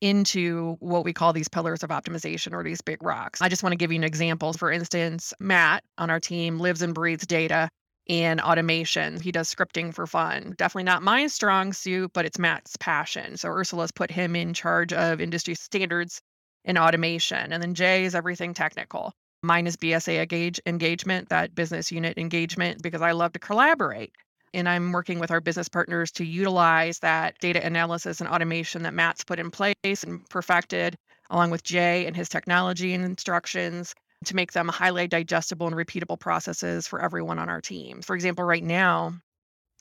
into 0.00 0.76
what 0.78 1.04
we 1.04 1.12
call 1.12 1.32
these 1.32 1.48
pillars 1.48 1.82
of 1.82 1.90
optimization 1.90 2.52
or 2.52 2.62
these 2.62 2.80
big 2.80 3.02
rocks. 3.02 3.42
I 3.42 3.48
just 3.48 3.62
want 3.62 3.72
to 3.72 3.76
give 3.76 3.90
you 3.90 3.98
an 3.98 4.04
example. 4.04 4.52
For 4.52 4.70
instance, 4.70 5.34
Matt 5.40 5.84
on 5.98 6.10
our 6.10 6.20
team 6.20 6.58
lives 6.58 6.80
and 6.80 6.94
breathes 6.94 7.26
data 7.26 7.68
and 8.08 8.40
automation. 8.40 9.20
He 9.20 9.32
does 9.32 9.52
scripting 9.52 9.92
for 9.92 10.06
fun. 10.06 10.54
Definitely 10.56 10.84
not 10.84 11.02
my 11.02 11.26
strong 11.26 11.72
suit, 11.72 12.12
but 12.14 12.24
it's 12.24 12.38
Matt's 12.38 12.76
passion. 12.78 13.36
So 13.36 13.48
Ursula's 13.48 13.92
put 13.92 14.10
him 14.10 14.34
in 14.36 14.54
charge 14.54 14.92
of 14.92 15.20
industry 15.20 15.54
standards 15.54 16.22
and 16.64 16.78
automation. 16.78 17.52
And 17.52 17.62
then 17.62 17.74
Jay 17.74 18.04
is 18.04 18.14
everything 18.14 18.54
technical. 18.54 19.12
Mine 19.42 19.66
is 19.66 19.76
BSA 19.76 20.20
engage, 20.20 20.60
engagement, 20.66 21.28
that 21.30 21.54
business 21.54 21.90
unit 21.90 22.18
engagement, 22.18 22.82
because 22.82 23.00
I 23.00 23.12
love 23.12 23.32
to 23.32 23.38
collaborate. 23.38 24.12
And 24.52 24.68
I'm 24.68 24.92
working 24.92 25.18
with 25.18 25.30
our 25.30 25.40
business 25.40 25.68
partners 25.68 26.10
to 26.12 26.24
utilize 26.24 26.98
that 26.98 27.38
data 27.40 27.64
analysis 27.64 28.20
and 28.20 28.28
automation 28.28 28.82
that 28.82 28.94
Matt's 28.94 29.24
put 29.24 29.38
in 29.38 29.50
place 29.50 29.74
and 30.02 30.28
perfected, 30.28 30.96
along 31.30 31.50
with 31.50 31.62
Jay 31.62 32.06
and 32.06 32.16
his 32.16 32.28
technology 32.28 32.92
and 32.92 33.04
instructions 33.04 33.94
to 34.26 34.36
make 34.36 34.52
them 34.52 34.68
highly 34.68 35.06
digestible 35.06 35.66
and 35.66 35.76
repeatable 35.76 36.20
processes 36.20 36.86
for 36.86 37.00
everyone 37.00 37.38
on 37.38 37.48
our 37.48 37.60
team. 37.60 38.02
For 38.02 38.14
example, 38.14 38.44
right 38.44 38.62
now, 38.62 39.14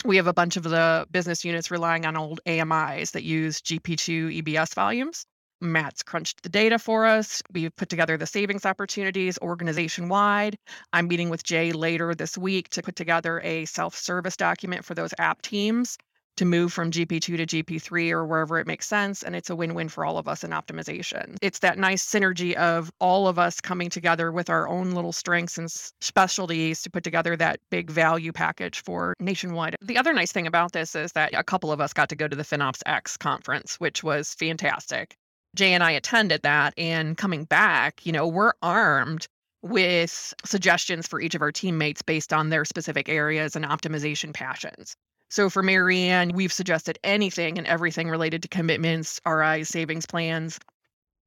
we 0.05 0.15
have 0.15 0.27
a 0.27 0.33
bunch 0.33 0.55
of 0.55 0.63
the 0.63 1.05
business 1.11 1.43
units 1.43 1.71
relying 1.71 2.05
on 2.05 2.15
old 2.15 2.39
AMIs 2.45 3.11
that 3.11 3.23
use 3.23 3.59
GP2 3.61 4.41
EBS 4.41 4.73
volumes. 4.73 5.25
Matt's 5.61 6.03
crunched 6.03 6.43
the 6.43 6.49
data 6.49 6.79
for 6.79 7.05
us. 7.05 7.41
We've 7.51 7.75
put 7.75 7.89
together 7.89 8.17
the 8.17 8.25
savings 8.25 8.65
opportunities 8.65 9.37
organization 9.41 10.09
wide. 10.09 10.57
I'm 10.93 11.07
meeting 11.07 11.29
with 11.29 11.43
Jay 11.43 11.71
later 11.71 12.15
this 12.15 12.37
week 12.37 12.69
to 12.69 12.81
put 12.81 12.95
together 12.95 13.41
a 13.41 13.65
self 13.65 13.95
service 13.95 14.37
document 14.37 14.85
for 14.85 14.95
those 14.95 15.13
app 15.17 15.41
teams 15.41 15.97
to 16.39 16.45
move 16.45 16.71
from 16.71 16.89
GP2 16.89 17.19
to 17.19 17.45
GP3 17.45 18.11
or 18.11 18.25
wherever 18.25 18.59
it 18.59 18.65
makes 18.65 18.87
sense. 18.87 19.23
And 19.23 19.35
it's 19.35 19.49
a 19.49 19.55
win 19.57 19.73
win 19.73 19.89
for 19.89 20.05
all 20.05 20.17
of 20.17 20.29
us 20.29 20.45
in 20.45 20.51
optimization. 20.51 21.35
It's 21.41 21.59
that 21.59 21.77
nice 21.77 22.05
synergy 22.05 22.53
of 22.53 22.89
all 23.01 23.27
of 23.27 23.37
us 23.37 23.59
coming 23.59 23.89
together 23.89 24.31
with 24.31 24.49
our 24.49 24.65
own 24.65 24.91
little 24.91 25.11
strengths 25.11 25.57
and 25.57 25.69
specialties 25.69 26.81
to 26.83 26.89
put 26.89 27.03
together 27.03 27.35
that 27.35 27.59
big 27.69 27.91
value 27.91 28.31
package 28.31 28.81
for 28.81 29.13
nationwide. 29.19 29.75
The 29.81 29.97
other 29.97 30.13
nice 30.13 30.31
thing 30.31 30.47
about 30.47 30.71
this 30.71 30.95
is 30.95 31.11
that 31.11 31.33
a 31.33 31.43
couple 31.43 31.73
of 31.73 31.81
us 31.81 31.91
got 31.91 32.07
to 32.07 32.15
go 32.15 32.29
to 32.29 32.37
the 32.37 32.43
FinOps 32.43 32.83
X 32.85 33.17
conference, 33.17 33.75
which 33.75 34.01
was 34.01 34.33
fantastic. 34.35 35.17
Jay 35.55 35.73
and 35.73 35.83
I 35.83 35.91
attended 35.91 36.41
that, 36.43 36.73
and 36.77 37.17
coming 37.17 37.43
back, 37.45 38.05
you 38.05 38.11
know, 38.11 38.27
we're 38.27 38.53
armed 38.61 39.27
with 39.61 40.33
suggestions 40.45 41.07
for 41.07 41.19
each 41.19 41.35
of 41.35 41.41
our 41.41 41.51
teammates 41.51 42.01
based 42.01 42.31
on 42.31 42.49
their 42.49 42.65
specific 42.65 43.09
areas 43.09 43.55
and 43.55 43.65
optimization 43.65 44.33
passions. 44.33 44.95
So 45.29 45.49
for 45.49 45.61
Marianne, 45.61 46.31
we've 46.33 46.53
suggested 46.53 46.97
anything 47.03 47.57
and 47.57 47.67
everything 47.67 48.09
related 48.09 48.41
to 48.43 48.47
commitments, 48.47 49.19
RI 49.27 49.63
savings 49.63 50.05
plans. 50.05 50.59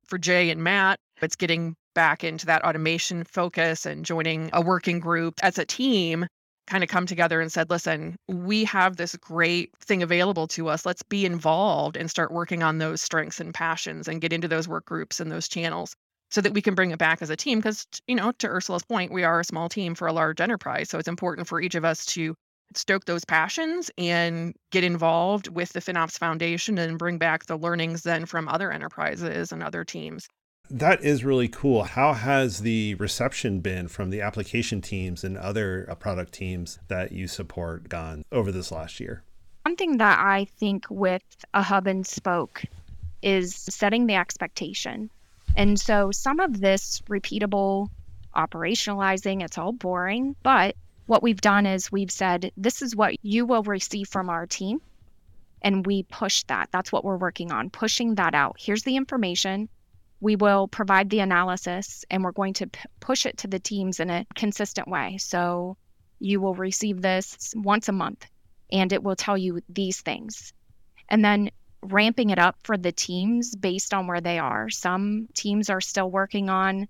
For 0.07 0.19
Jay 0.19 0.51
and 0.51 0.63
Matt, 0.63 0.99
it's 1.21 1.37
getting 1.37 1.77
back 1.95 2.25
into 2.25 2.47
that 2.47 2.65
automation 2.65 3.25
focus 3.25 3.87
and 3.87 4.05
joining 4.05 4.51
a 4.53 4.61
working 4.61 4.99
group 4.99 5.35
as 5.43 5.59
a 5.59 5.65
team 5.65 6.27
kind 6.73 6.83
of 6.83 6.89
come 6.89 7.05
together 7.05 7.43
and 7.43 7.53
said, 7.53 7.69
listen, 7.69 8.17
we 8.29 8.65
have 8.65 8.97
this 8.97 9.15
great 9.17 9.71
thing 9.85 10.03
available 10.03 10.49
to 10.49 10.69
us. 10.69 10.87
Let's 10.87 11.03
be 11.03 11.27
involved 11.27 11.99
and 11.99 12.11
start 12.11 12.33
working 12.33 12.63
on 12.63 12.79
those 12.79 13.03
strengths 13.03 13.41
and 13.41 13.53
passions 13.53 14.09
and 14.09 14.23
get 14.23 14.33
into 14.33 14.49
those 14.49 14.67
work 14.67 14.87
groups 14.87 15.21
and 15.21 15.31
those 15.31 15.49
channels 15.49 15.95
so 16.31 16.41
that 16.41 16.55
we 16.55 16.63
can 16.63 16.75
bring 16.75 16.91
it 16.91 16.99
back 16.99 17.21
as 17.21 17.29
a 17.29 17.37
team. 17.37 17.59
Because, 17.59 17.87
you 18.07 18.15
know, 18.15 18.33
to 18.39 18.49
Ursula's 18.49 18.85
point, 18.85 19.13
we 19.13 19.23
are 19.23 19.41
a 19.41 19.45
small 19.45 19.69
team 19.69 19.95
for 19.95 20.09
a 20.09 20.15
large 20.15 20.41
enterprise. 20.41 20.89
So 20.89 20.99
it's 20.99 21.09
important 21.09 21.47
for 21.47 21.61
each 21.61 21.75
of 21.75 21.85
us 21.85 22.07
to 22.07 22.35
stoke 22.75 23.05
those 23.05 23.27
passions 23.27 23.91
and 23.99 24.57
get 24.71 24.83
involved 24.83 25.49
with 25.49 25.75
the 25.75 25.81
FinOps 25.81 26.19
Foundation 26.19 26.79
and 26.79 26.99
bring 26.99 27.19
back 27.19 27.45
the 27.45 27.59
learnings 27.59 28.03
then 28.03 28.25
from 28.25 28.49
other 28.49 28.73
enterprises 28.73 29.53
and 29.53 29.63
other 29.63 29.85
teams. 29.85 30.27
That 30.75 31.05
is 31.05 31.23
really 31.23 31.49
cool. 31.49 31.85
How 31.85 32.15
has 32.15 32.61
the 32.61 32.95
reception 32.95 33.61
been 33.61 33.89
from 33.89 34.09
the 34.09 34.23
application 34.23 34.81
teams 34.81 35.23
and 35.23 35.37
other 35.37 35.87
uh, 35.87 35.95
product 35.95 36.33
teams 36.33 36.79
that 36.89 37.13
you 37.13 37.29
support 37.29 37.91
gone 37.91 38.25
over 38.33 38.51
this 38.51 38.73
last 38.73 38.99
year? 38.99 39.23
One 39.67 39.77
thing 39.77 39.99
that 39.99 40.19
I 40.19 40.47
think 40.59 40.87
with 40.89 41.23
a 41.53 41.63
hub 41.63 41.87
and 41.87 42.07
spoke 42.07 42.63
is 43.21 43.55
setting 43.55 44.07
the 44.07 44.15
expectation. 44.15 45.11
And 45.57 45.79
so 45.79 46.11
some 46.11 46.41
of 46.41 46.63
this 46.63 47.03
repeatable 47.03 47.89
operationalizing, 48.35 49.43
it's 49.43 49.59
all 49.59 49.73
boring, 49.73 50.35
but 50.43 50.75
what 51.05 51.23
we've 51.23 51.43
done 51.43 51.67
is 51.67 51.93
we've 51.93 52.11
said, 52.11 52.51
this 52.57 52.81
is 52.81 52.97
what 52.97 53.15
you 53.23 53.45
will 53.45 53.63
receive 53.65 54.09
from 54.09 54.31
our 54.31 54.47
team. 54.47 54.81
And 55.61 55.85
we 55.85 56.05
push 56.05 56.45
that. 56.45 56.71
That's 56.73 56.91
what 56.91 57.05
we're 57.05 57.19
working 57.19 57.53
on, 57.53 57.69
pushing 57.69 58.15
that 58.15 58.35
out. 58.35 58.57
Here's 58.59 58.85
the 58.85 58.97
information. 58.97 59.69
We 60.23 60.37
will 60.37 60.69
provide 60.69 61.11
the 61.11 61.19
analysis 61.19 62.05
and 62.09 62.23
we're 62.23 62.33
going 62.33 62.55
to 62.55 62.69
p- 62.69 62.81
push 63.01 63.27
it 63.27 63.39
to 63.39 63.49
the 63.49 63.59
teams 63.59 63.99
in 63.99 64.09
a 64.09 64.25
consistent 64.37 64.87
way. 64.87 65.19
So 65.19 65.77
you 66.21 66.41
will 66.41 66.55
receive 66.55 67.03
this 67.03 67.53
once 67.57 67.89
a 67.89 67.93
month 67.93 68.25
and 68.71 68.93
it 68.93 69.03
will 69.03 69.17
tell 69.17 69.37
you 69.37 69.61
these 69.69 70.01
things. 70.01 70.53
And 71.09 71.25
then 71.25 71.51
ramping 71.83 72.31
it 72.31 72.39
up 72.39 72.57
for 72.63 72.79
the 72.79 72.93
teams 72.93 73.57
based 73.57 73.93
on 73.93 74.07
where 74.07 74.21
they 74.21 74.39
are. 74.39 74.71
Some 74.71 75.27
teams 75.35 75.69
are 75.69 75.81
still 75.81 76.09
working 76.09 76.49
on 76.49 76.87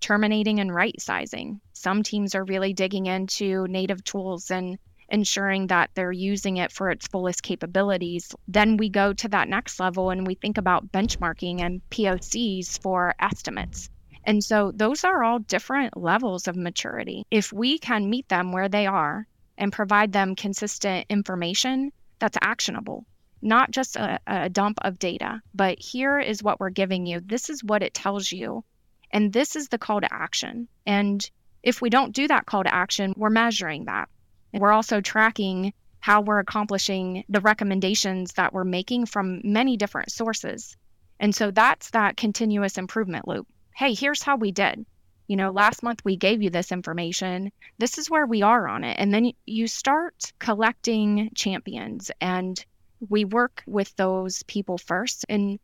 terminating 0.00 0.58
and 0.58 0.74
right 0.74 1.00
sizing. 1.00 1.60
Some 1.72 2.02
teams 2.02 2.34
are 2.34 2.44
really 2.44 2.72
digging 2.72 3.06
into 3.06 3.68
native 3.68 4.02
tools 4.02 4.50
and 4.50 4.76
ensuring 5.12 5.68
that 5.68 5.90
they're 5.94 6.10
using 6.10 6.56
it 6.56 6.72
for 6.72 6.90
its 6.90 7.06
fullest 7.06 7.42
capabilities. 7.42 8.34
Then 8.48 8.78
we 8.78 8.88
go 8.88 9.12
to 9.12 9.28
that 9.28 9.48
next 9.48 9.78
level 9.78 10.10
and 10.10 10.26
we 10.26 10.34
think 10.34 10.56
about 10.58 10.90
benchmarking 10.90 11.60
and 11.60 11.82
POCs 11.90 12.80
for 12.80 13.14
estimates. 13.20 13.90
And 14.24 14.42
so 14.42 14.72
those 14.74 15.04
are 15.04 15.22
all 15.22 15.38
different 15.38 15.96
levels 15.96 16.48
of 16.48 16.56
maturity. 16.56 17.26
If 17.30 17.52
we 17.52 17.78
can 17.78 18.08
meet 18.08 18.28
them 18.28 18.52
where 18.52 18.68
they 18.68 18.86
are 18.86 19.26
and 19.58 19.72
provide 19.72 20.12
them 20.12 20.34
consistent 20.34 21.06
information 21.10 21.92
that's 22.18 22.38
actionable, 22.40 23.04
not 23.42 23.70
just 23.70 23.96
a, 23.96 24.18
a 24.26 24.48
dump 24.48 24.78
of 24.82 24.98
data, 24.98 25.42
but 25.54 25.78
here 25.78 26.18
is 26.18 26.42
what 26.42 26.60
we're 26.60 26.70
giving 26.70 27.04
you. 27.04 27.20
This 27.20 27.50
is 27.50 27.62
what 27.62 27.82
it 27.82 27.92
tells 27.92 28.32
you. 28.32 28.64
And 29.10 29.32
this 29.32 29.56
is 29.56 29.68
the 29.68 29.78
call 29.78 30.00
to 30.00 30.12
action. 30.12 30.68
And 30.86 31.28
if 31.62 31.82
we 31.82 31.90
don't 31.90 32.14
do 32.14 32.28
that 32.28 32.46
call 32.46 32.64
to 32.64 32.74
action, 32.74 33.12
we're 33.16 33.30
measuring 33.30 33.84
that. 33.84 34.08
We're 34.52 34.72
also 34.72 35.00
tracking 35.00 35.72
how 36.00 36.20
we're 36.20 36.40
accomplishing 36.40 37.24
the 37.28 37.40
recommendations 37.40 38.32
that 38.32 38.52
we're 38.52 38.64
making 38.64 39.06
from 39.06 39.40
many 39.44 39.76
different 39.76 40.10
sources. 40.10 40.76
And 41.20 41.34
so 41.34 41.52
that's 41.52 41.90
that 41.90 42.16
continuous 42.16 42.76
improvement 42.76 43.28
loop. 43.28 43.46
Hey, 43.76 43.94
here's 43.94 44.22
how 44.22 44.36
we 44.36 44.50
did. 44.50 44.84
You 45.28 45.36
know, 45.36 45.50
last 45.50 45.82
month 45.82 46.04
we 46.04 46.16
gave 46.16 46.42
you 46.42 46.50
this 46.50 46.72
information. 46.72 47.52
This 47.78 47.98
is 47.98 48.10
where 48.10 48.26
we 48.26 48.42
are 48.42 48.66
on 48.66 48.82
it. 48.82 48.96
And 48.98 49.14
then 49.14 49.32
you 49.46 49.68
start 49.68 50.32
collecting 50.40 51.30
champions 51.34 52.10
and 52.20 52.62
we 53.08 53.24
work 53.24 53.62
with 53.66 53.94
those 53.96 54.42
people 54.42 54.78
first. 54.78 55.24
And 55.28 55.60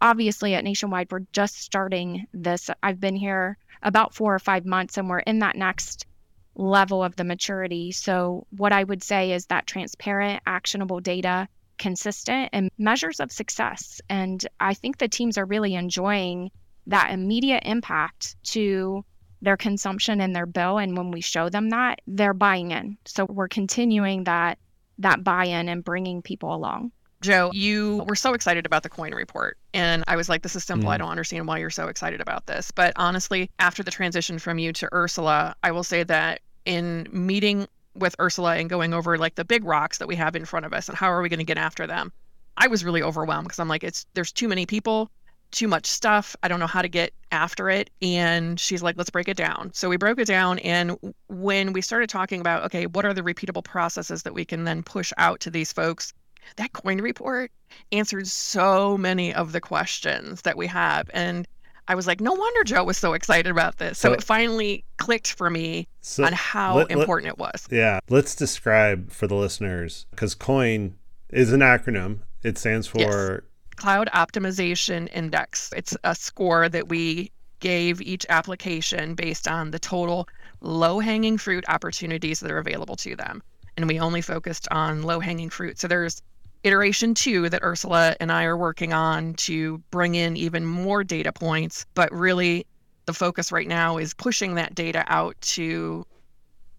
obviously 0.00 0.54
at 0.54 0.64
Nationwide, 0.64 1.10
we're 1.10 1.26
just 1.32 1.56
starting 1.56 2.26
this. 2.32 2.70
I've 2.82 3.00
been 3.00 3.16
here 3.16 3.58
about 3.82 4.14
four 4.14 4.34
or 4.34 4.38
five 4.38 4.64
months 4.64 4.96
and 4.96 5.08
we're 5.08 5.18
in 5.18 5.40
that 5.40 5.56
next 5.56 6.06
level 6.54 7.02
of 7.02 7.16
the 7.16 7.24
maturity. 7.24 7.92
So, 7.92 8.46
what 8.50 8.72
I 8.72 8.84
would 8.84 9.02
say 9.02 9.32
is 9.32 9.46
that 9.46 9.66
transparent, 9.66 10.42
actionable 10.46 11.00
data, 11.00 11.48
consistent, 11.78 12.50
and 12.52 12.70
measures 12.78 13.20
of 13.20 13.32
success. 13.32 14.00
And 14.08 14.44
I 14.58 14.74
think 14.74 14.98
the 14.98 15.08
teams 15.08 15.38
are 15.38 15.44
really 15.44 15.74
enjoying 15.74 16.50
that 16.86 17.10
immediate 17.12 17.62
impact 17.64 18.36
to 18.42 19.04
their 19.42 19.56
consumption 19.56 20.20
and 20.20 20.34
their 20.34 20.46
bill. 20.46 20.78
And 20.78 20.96
when 20.96 21.10
we 21.10 21.20
show 21.20 21.48
them 21.48 21.70
that, 21.70 22.00
they're 22.06 22.34
buying 22.34 22.72
in. 22.72 22.98
So, 23.04 23.24
we're 23.24 23.48
continuing 23.48 24.24
that 24.24 24.58
that 24.98 25.24
buy-in 25.24 25.68
and 25.68 25.82
bringing 25.82 26.20
people 26.20 26.54
along. 26.54 26.92
Joe, 27.20 27.50
you 27.52 28.04
were 28.08 28.14
so 28.14 28.32
excited 28.32 28.64
about 28.64 28.82
the 28.82 28.88
coin 28.88 29.12
report. 29.14 29.58
And 29.74 30.04
I 30.08 30.16
was 30.16 30.28
like, 30.28 30.42
this 30.42 30.56
is 30.56 30.64
simple. 30.64 30.88
Mm. 30.88 30.94
I 30.94 30.96
don't 30.96 31.10
understand 31.10 31.46
why 31.46 31.58
you're 31.58 31.68
so 31.70 31.88
excited 31.88 32.20
about 32.20 32.46
this. 32.46 32.70
But 32.70 32.94
honestly, 32.96 33.50
after 33.58 33.82
the 33.82 33.90
transition 33.90 34.38
from 34.38 34.58
you 34.58 34.72
to 34.74 34.88
Ursula, 34.92 35.54
I 35.62 35.70
will 35.70 35.84
say 35.84 36.02
that 36.04 36.40
in 36.64 37.08
meeting 37.12 37.66
with 37.94 38.14
Ursula 38.20 38.56
and 38.56 38.70
going 38.70 38.94
over 38.94 39.18
like 39.18 39.34
the 39.34 39.44
big 39.44 39.64
rocks 39.64 39.98
that 39.98 40.08
we 40.08 40.16
have 40.16 40.34
in 40.34 40.44
front 40.44 40.64
of 40.64 40.72
us 40.72 40.88
and 40.88 40.96
how 40.96 41.10
are 41.10 41.20
we 41.20 41.28
going 41.28 41.38
to 41.38 41.44
get 41.44 41.58
after 41.58 41.86
them, 41.86 42.12
I 42.56 42.68
was 42.68 42.84
really 42.84 43.02
overwhelmed 43.02 43.48
because 43.48 43.58
I'm 43.58 43.68
like, 43.68 43.84
it's 43.84 44.06
there's 44.14 44.32
too 44.32 44.48
many 44.48 44.64
people, 44.64 45.10
too 45.50 45.68
much 45.68 45.86
stuff. 45.86 46.36
I 46.42 46.48
don't 46.48 46.60
know 46.60 46.66
how 46.66 46.82
to 46.82 46.88
get 46.88 47.12
after 47.32 47.68
it. 47.68 47.90
And 48.00 48.58
she's 48.58 48.82
like, 48.82 48.96
let's 48.96 49.10
break 49.10 49.28
it 49.28 49.36
down. 49.36 49.72
So 49.74 49.88
we 49.88 49.96
broke 49.96 50.18
it 50.18 50.26
down. 50.26 50.58
And 50.60 50.96
when 51.28 51.72
we 51.72 51.80
started 51.80 52.08
talking 52.08 52.40
about, 52.40 52.64
okay, 52.64 52.86
what 52.86 53.04
are 53.04 53.12
the 53.12 53.22
repeatable 53.22 53.64
processes 53.64 54.22
that 54.22 54.34
we 54.34 54.44
can 54.44 54.64
then 54.64 54.82
push 54.82 55.12
out 55.18 55.40
to 55.40 55.50
these 55.50 55.72
folks? 55.72 56.14
That 56.56 56.72
coin 56.72 57.00
report 57.00 57.50
answered 57.92 58.26
so 58.26 58.96
many 58.96 59.34
of 59.34 59.52
the 59.52 59.60
questions 59.60 60.42
that 60.42 60.56
we 60.56 60.66
have. 60.66 61.10
And 61.12 61.46
I 61.88 61.94
was 61.94 62.06
like, 62.06 62.20
no 62.20 62.32
wonder 62.32 62.64
Joe 62.64 62.84
was 62.84 62.96
so 62.96 63.14
excited 63.14 63.50
about 63.50 63.78
this. 63.78 63.98
So, 63.98 64.08
so 64.08 64.12
it 64.14 64.22
finally 64.22 64.84
clicked 64.98 65.32
for 65.32 65.50
me 65.50 65.88
so 66.00 66.24
on 66.24 66.32
how 66.32 66.76
let, 66.76 66.90
important 66.90 67.38
let, 67.38 67.48
it 67.48 67.52
was. 67.52 67.66
Yeah. 67.70 68.00
Let's 68.08 68.34
describe 68.34 69.10
for 69.10 69.26
the 69.26 69.34
listeners 69.34 70.06
because 70.10 70.34
COIN 70.34 70.94
is 71.30 71.52
an 71.52 71.60
acronym, 71.60 72.20
it 72.42 72.58
stands 72.58 72.86
for 72.86 72.98
yes. 72.98 73.40
Cloud 73.76 74.08
Optimization 74.12 75.08
Index. 75.12 75.72
It's 75.76 75.96
a 76.04 76.14
score 76.14 76.68
that 76.68 76.88
we 76.88 77.30
gave 77.60 78.00
each 78.00 78.26
application 78.28 79.14
based 79.14 79.46
on 79.46 79.70
the 79.70 79.78
total 79.78 80.28
low 80.60 80.98
hanging 80.98 81.38
fruit 81.38 81.64
opportunities 81.68 82.40
that 82.40 82.50
are 82.50 82.58
available 82.58 82.96
to 82.96 83.16
them. 83.16 83.42
And 83.76 83.88
we 83.88 83.98
only 84.00 84.20
focused 84.20 84.68
on 84.70 85.02
low 85.02 85.20
hanging 85.20 85.50
fruit. 85.50 85.78
So 85.78 85.88
there's 85.88 86.20
iteration 86.64 87.14
two 87.14 87.48
that 87.48 87.62
Ursula 87.62 88.16
and 88.20 88.30
I 88.30 88.44
are 88.44 88.56
working 88.56 88.92
on 88.92 89.34
to 89.34 89.78
bring 89.90 90.14
in 90.14 90.36
even 90.36 90.66
more 90.66 91.02
data 91.04 91.32
points. 91.32 91.86
But 91.94 92.12
really, 92.12 92.66
the 93.06 93.14
focus 93.14 93.50
right 93.50 93.68
now 93.68 93.98
is 93.98 94.14
pushing 94.14 94.54
that 94.54 94.74
data 94.74 95.04
out 95.08 95.40
to 95.40 96.06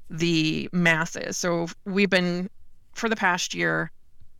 the 0.09 0.69
masses. 0.71 1.37
So 1.37 1.67
we've 1.85 2.09
been, 2.09 2.49
for 2.93 3.09
the 3.09 3.15
past 3.15 3.53
year, 3.53 3.91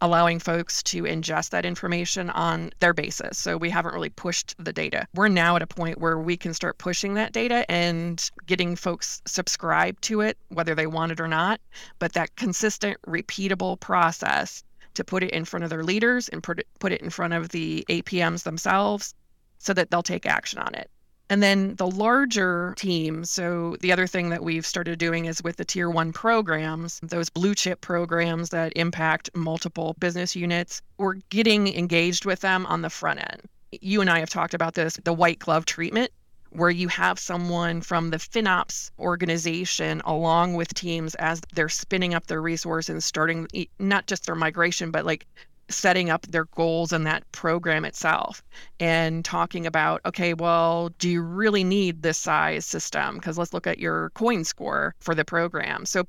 allowing 0.02 0.40
folks 0.40 0.82
to 0.82 1.04
ingest 1.04 1.52
that 1.52 1.66
information 1.66 2.32
on 2.32 2.72
their 2.80 2.94
basis. 2.94 3.38
So 3.38 3.56
we 3.56 3.70
haven't 3.70 3.94
really 3.94 4.10
pushed 4.10 4.56
the 4.58 4.74
data. 4.74 5.06
We're 5.14 5.28
now 5.28 5.56
at 5.56 5.62
a 5.62 5.68
point 5.68 6.00
where 6.00 6.18
we 6.18 6.36
can 6.36 6.56
start 6.56 6.80
pushing 6.80 7.14
that 7.14 7.34
data 7.34 7.70
and 7.70 8.30
getting 8.48 8.76
folks 8.76 9.22
subscribed 9.26 10.02
to 10.04 10.22
it, 10.22 10.38
whether 10.50 10.74
they 10.74 10.88
want 10.88 11.12
it 11.12 11.20
or 11.20 11.28
not. 11.28 11.62
But 12.00 12.14
that 12.14 12.36
consistent, 12.36 12.98
repeatable 13.08 13.80
process 13.80 14.64
to 14.94 15.04
put 15.04 15.24
it 15.24 15.32
in 15.32 15.46
front 15.46 15.64
of 15.64 15.70
their 15.70 15.84
leaders 15.84 16.30
and 16.30 16.44
put 16.44 16.60
it, 16.60 16.68
put 16.80 16.92
it 16.92 17.02
in 17.02 17.10
front 17.10 17.34
of 17.34 17.50
the 17.50 17.86
APMs 17.90 18.44
themselves 18.44 19.14
so 19.58 19.74
that 19.74 19.92
they'll 19.92 20.04
take 20.04 20.26
action 20.26 20.60
on 20.60 20.74
it. 20.74 20.90
And 21.30 21.42
then 21.42 21.76
the 21.76 21.88
larger 21.88 22.74
team. 22.78 23.24
So, 23.24 23.78
the 23.80 23.94
other 23.94 24.06
thing 24.06 24.32
that 24.32 24.44
we've 24.44 24.66
started 24.66 25.00
doing 25.00 25.26
is 25.26 25.42
with 25.42 25.56
the 25.56 25.64
tier 25.64 25.90
one 25.90 26.12
programs, 26.12 27.00
those 27.02 27.30
blue 27.30 27.56
chip 27.56 27.80
programs 27.80 28.50
that 28.50 28.74
impact 28.76 29.30
multiple 29.34 29.96
business 30.00 30.36
units, 30.36 30.82
we're 30.98 31.14
getting 31.30 31.74
engaged 31.74 32.26
with 32.26 32.42
them 32.42 32.66
on 32.66 32.82
the 32.82 32.90
front 32.90 33.22
end. 33.22 33.44
You 33.72 34.02
and 34.02 34.10
I 34.10 34.20
have 34.20 34.30
talked 34.30 34.54
about 34.54 34.74
this 34.74 35.00
the 35.06 35.14
white 35.14 35.40
glove 35.40 35.64
treatment, 35.64 36.12
where 36.52 36.70
you 36.70 36.88
have 36.90 37.18
someone 37.18 37.82
from 37.82 38.10
the 38.10 38.18
FinOps 38.18 38.92
organization 39.00 40.02
along 40.06 40.54
with 40.56 40.74
teams 40.74 41.16
as 41.16 41.42
they're 41.54 41.70
spinning 41.70 42.14
up 42.14 42.28
their 42.28 42.42
resources, 42.42 43.06
starting 43.06 43.48
not 43.80 44.08
just 44.08 44.26
their 44.26 44.36
migration, 44.36 44.92
but 44.92 45.06
like 45.06 45.26
setting 45.70 46.10
up 46.10 46.28
their 46.28 46.46
goals 46.46 46.92
and 46.92 47.08
that 47.08 47.30
program 47.32 47.86
itself 47.86 48.44
and 48.82 49.24
talking 49.24 49.66
about 49.66 50.02
okay 50.06 50.34
well 50.34 50.90
do 51.00 51.10
you 51.10 51.22
really 51.22 51.64
need 51.64 52.02
this 52.02 52.18
size 52.18 52.66
system? 52.66 53.16
Because 53.16 53.38
let's 53.38 53.54
look 53.54 53.68
at 53.68 53.80
your 53.80 54.10
coin 54.12 54.44
score 54.44 54.94
for 55.00 55.16
the 55.16 55.24
program. 55.24 55.86
So 55.86 56.06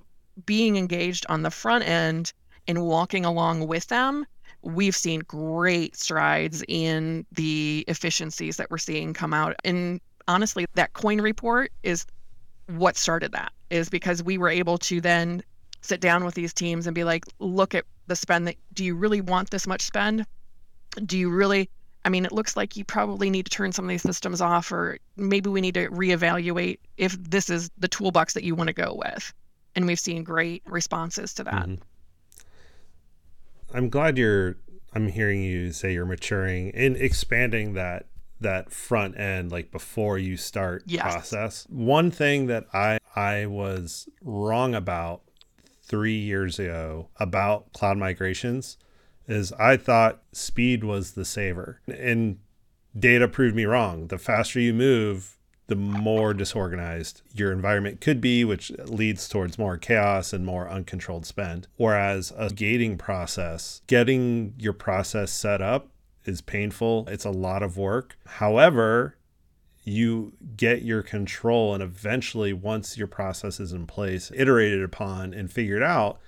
being 0.46 0.76
engaged 0.76 1.24
on 1.28 1.42
the 1.42 1.50
front 1.50 1.87
end 1.87 2.33
and 2.66 2.85
walking 2.85 3.24
along 3.24 3.68
with 3.68 3.87
them 3.87 4.26
we've 4.62 4.96
seen 4.96 5.20
great 5.26 5.96
strides 5.96 6.64
in 6.68 7.26
the 7.33 7.85
efficiencies 7.88 8.57
that 8.57 8.70
we're 8.70 8.78
seeing 8.78 9.12
come 9.12 9.35
out 9.35 9.57
and 9.64 10.00
honestly 10.28 10.66
that 10.74 10.92
coin 10.92 11.20
report 11.20 11.72
is 11.82 12.06
what 12.66 12.96
started 12.96 13.32
that 13.32 13.52
is 13.70 13.88
because 13.88 14.22
we 14.22 14.38
were 14.38 14.48
able 14.48 14.78
to 14.78 15.00
then 15.00 15.42
sit 15.80 16.00
down 16.00 16.24
with 16.24 16.35
these 16.35 16.52
teams 16.52 16.87
and 16.87 16.94
be 16.94 17.04
like 17.04 17.24
look 17.38 17.74
at 17.74 17.85
the 18.06 18.16
spend 18.16 18.46
that 18.46 18.56
do 18.72 18.85
you 18.85 18.94
really 18.94 19.20
want 19.20 19.50
this 19.50 19.66
much 19.66 19.82
spend? 19.82 20.26
Do 21.04 21.18
you 21.18 21.30
really 21.30 21.68
I 22.04 22.08
mean, 22.08 22.24
it 22.24 22.32
looks 22.32 22.56
like 22.56 22.76
you 22.76 22.85
probably 22.85 23.30
need 23.30 23.46
to 23.46 23.50
turn 23.50 23.72
some 23.72 23.85
of 23.85 23.88
these 23.88 24.02
systems 24.02 24.40
off, 24.40 24.72
or 24.72 24.98
maybe 25.16 25.48
we 25.48 25.61
need 25.61 25.74
to 25.74 25.88
reevaluate 25.88 26.78
if 26.96 27.12
this 27.22 27.48
is 27.48 27.70
the 27.78 27.87
toolbox 27.87 28.35
that 28.35 28.42
you 28.42 28.56
want 28.56 28.68
to 28.68 28.72
go 28.72 29.00
with. 29.04 29.32
And 29.76 29.87
we've 29.87 30.00
seen 30.00 30.24
great 30.24 30.62
responses 30.66 31.32
to 31.35 31.44
that. 31.44 31.68
Mm-hmm. 31.68 31.74
I'm 33.74 33.88
glad 33.88 34.18
you're. 34.18 34.56
I'm 34.94 35.08
hearing 35.08 35.42
you 35.42 35.72
say 35.72 35.94
you're 35.94 36.04
maturing 36.04 36.70
and 36.74 36.96
expanding 36.96 37.72
that 37.74 38.06
that 38.42 38.72
front 38.72 39.18
end, 39.18 39.50
like 39.52 39.70
before 39.70 40.18
you 40.18 40.37
start 40.37 40.85
yes. 40.87 41.02
process. 41.02 41.66
One 41.68 42.11
thing 42.11 42.46
that 42.46 42.66
I 42.72 42.98
I 43.14 43.46
was 43.46 44.09
wrong 44.22 44.74
about 44.74 45.22
three 45.83 46.16
years 46.16 46.59
ago 46.59 47.09
about 47.16 47.72
cloud 47.72 47.98
migrations 47.98 48.78
is 49.28 49.52
I 49.52 49.76
thought 49.76 50.22
speed 50.33 50.85
was 50.85 51.12
the 51.12 51.24
saver. 51.24 51.81
And 51.87 52.38
data 52.98 53.28
proved 53.28 53.57
me 53.57 53.64
wrong. 53.64 54.09
The 54.09 54.18
faster 54.18 54.61
you 54.61 54.74
move, 54.74 55.37
the 55.68 55.76
more 55.76 56.35
disorganized 56.35 57.22
your 57.35 57.52
environment 57.52 58.00
could 58.00 58.20
be, 58.20 58.44
which 58.44 58.70
leads 58.87 59.28
towards 59.28 59.59
more 59.59 59.78
chaos 59.78 60.33
and 60.33 60.44
more 60.44 60.68
uncontrolled 60.68 61.24
spend. 61.24 61.68
Whereas 61.76 62.33
a 62.37 62.50
gating 62.50 62.98
process, 62.98 63.83
getting 63.87 64.55
your 64.59 64.72
process 64.72 65.31
set 65.31 65.62
up 65.62 65.88
is 66.24 66.40
painful, 66.40 67.06
it's 67.08 67.24
a 67.24 67.30
lot 67.30 67.62
of 67.62 67.76
work. 67.76 68.16
However, 68.26 69.16
you 69.85 70.32
get 70.56 70.82
your 70.82 71.02
control 71.02 71.74
and 71.74 71.82
eventually 71.82 72.52
once 72.52 72.96
your 72.96 73.08
process 73.08 73.58
is 73.58 73.72
in 73.72 73.87
place 73.87 74.30
iterated 74.35 74.82
upon 74.82 75.35
and 75.35 75.50
figured 75.50 75.82
out 75.82 76.20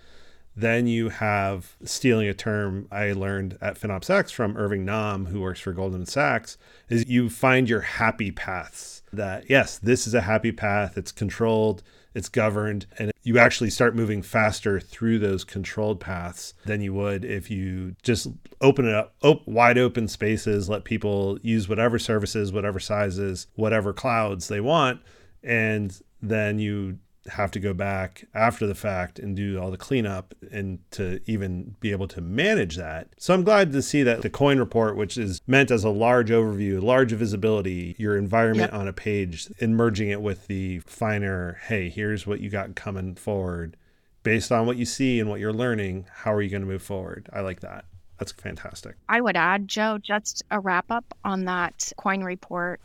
then 0.56 0.86
you 0.86 1.08
have 1.08 1.76
stealing 1.84 2.28
a 2.28 2.34
term 2.34 2.86
I 2.90 3.12
learned 3.12 3.58
at 3.60 3.78
FinOpsX 3.78 4.32
from 4.32 4.56
Irving 4.56 4.84
Nam, 4.84 5.26
who 5.26 5.40
works 5.40 5.60
for 5.60 5.72
Goldman 5.72 6.06
Sachs, 6.06 6.56
is 6.88 7.08
you 7.08 7.28
find 7.28 7.68
your 7.68 7.80
happy 7.80 8.30
paths. 8.30 9.02
That 9.12 9.50
yes, 9.50 9.78
this 9.78 10.06
is 10.06 10.14
a 10.14 10.22
happy 10.22 10.52
path. 10.52 10.96
It's 10.96 11.12
controlled 11.12 11.82
it's 12.14 12.28
governed, 12.28 12.86
and 12.98 13.12
you 13.22 13.38
actually 13.38 13.70
start 13.70 13.96
moving 13.96 14.22
faster 14.22 14.78
through 14.78 15.18
those 15.18 15.44
controlled 15.44 15.98
paths 16.00 16.54
than 16.64 16.80
you 16.80 16.94
would 16.94 17.24
if 17.24 17.50
you 17.50 17.96
just 18.02 18.28
open 18.60 18.86
it 18.86 18.94
up, 18.94 19.14
op- 19.22 19.46
wide 19.46 19.78
open 19.78 20.06
spaces, 20.08 20.68
let 20.68 20.84
people 20.84 21.38
use 21.42 21.68
whatever 21.68 21.98
services, 21.98 22.52
whatever 22.52 22.78
sizes, 22.78 23.46
whatever 23.54 23.92
clouds 23.92 24.48
they 24.48 24.60
want, 24.60 25.00
and 25.42 26.00
then 26.22 26.58
you 26.58 26.98
have 27.28 27.50
to 27.52 27.60
go 27.60 27.72
back 27.72 28.26
after 28.34 28.66
the 28.66 28.74
fact 28.74 29.18
and 29.18 29.34
do 29.34 29.58
all 29.60 29.70
the 29.70 29.78
cleanup 29.78 30.34
and 30.50 30.78
to 30.90 31.20
even 31.26 31.74
be 31.80 31.90
able 31.90 32.08
to 32.08 32.20
manage 32.20 32.76
that. 32.76 33.08
So 33.18 33.32
I'm 33.32 33.44
glad 33.44 33.72
to 33.72 33.82
see 33.82 34.02
that 34.02 34.22
the 34.22 34.30
coin 34.30 34.58
report, 34.58 34.96
which 34.96 35.16
is 35.16 35.40
meant 35.46 35.70
as 35.70 35.84
a 35.84 35.90
large 35.90 36.30
overview, 36.30 36.82
large 36.82 37.12
visibility, 37.12 37.94
your 37.98 38.16
environment 38.16 38.72
yep. 38.72 38.80
on 38.80 38.88
a 38.88 38.92
page, 38.92 39.48
and 39.60 39.76
merging 39.76 40.10
it 40.10 40.20
with 40.20 40.46
the 40.46 40.80
finer, 40.80 41.58
hey, 41.66 41.88
here's 41.88 42.26
what 42.26 42.40
you 42.40 42.50
got 42.50 42.74
coming 42.74 43.14
forward. 43.14 43.76
Based 44.22 44.50
on 44.50 44.66
what 44.66 44.76
you 44.76 44.86
see 44.86 45.20
and 45.20 45.28
what 45.28 45.40
you're 45.40 45.52
learning, 45.52 46.06
how 46.10 46.32
are 46.32 46.40
you 46.40 46.50
going 46.50 46.62
to 46.62 46.68
move 46.68 46.82
forward? 46.82 47.28
I 47.32 47.40
like 47.40 47.60
that. 47.60 47.84
That's 48.18 48.32
fantastic. 48.32 48.96
I 49.08 49.20
would 49.20 49.36
add, 49.36 49.68
Joe, 49.68 49.98
just 49.98 50.42
a 50.50 50.60
wrap 50.60 50.90
up 50.90 51.04
on 51.24 51.44
that 51.46 51.92
coin 51.96 52.22
report 52.22 52.80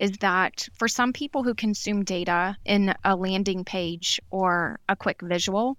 is 0.00 0.12
that 0.20 0.66
for 0.74 0.88
some 0.88 1.12
people 1.12 1.44
who 1.44 1.54
consume 1.54 2.02
data 2.02 2.56
in 2.64 2.94
a 3.04 3.14
landing 3.14 3.64
page 3.64 4.18
or 4.30 4.80
a 4.88 4.96
quick 4.96 5.20
visual, 5.22 5.76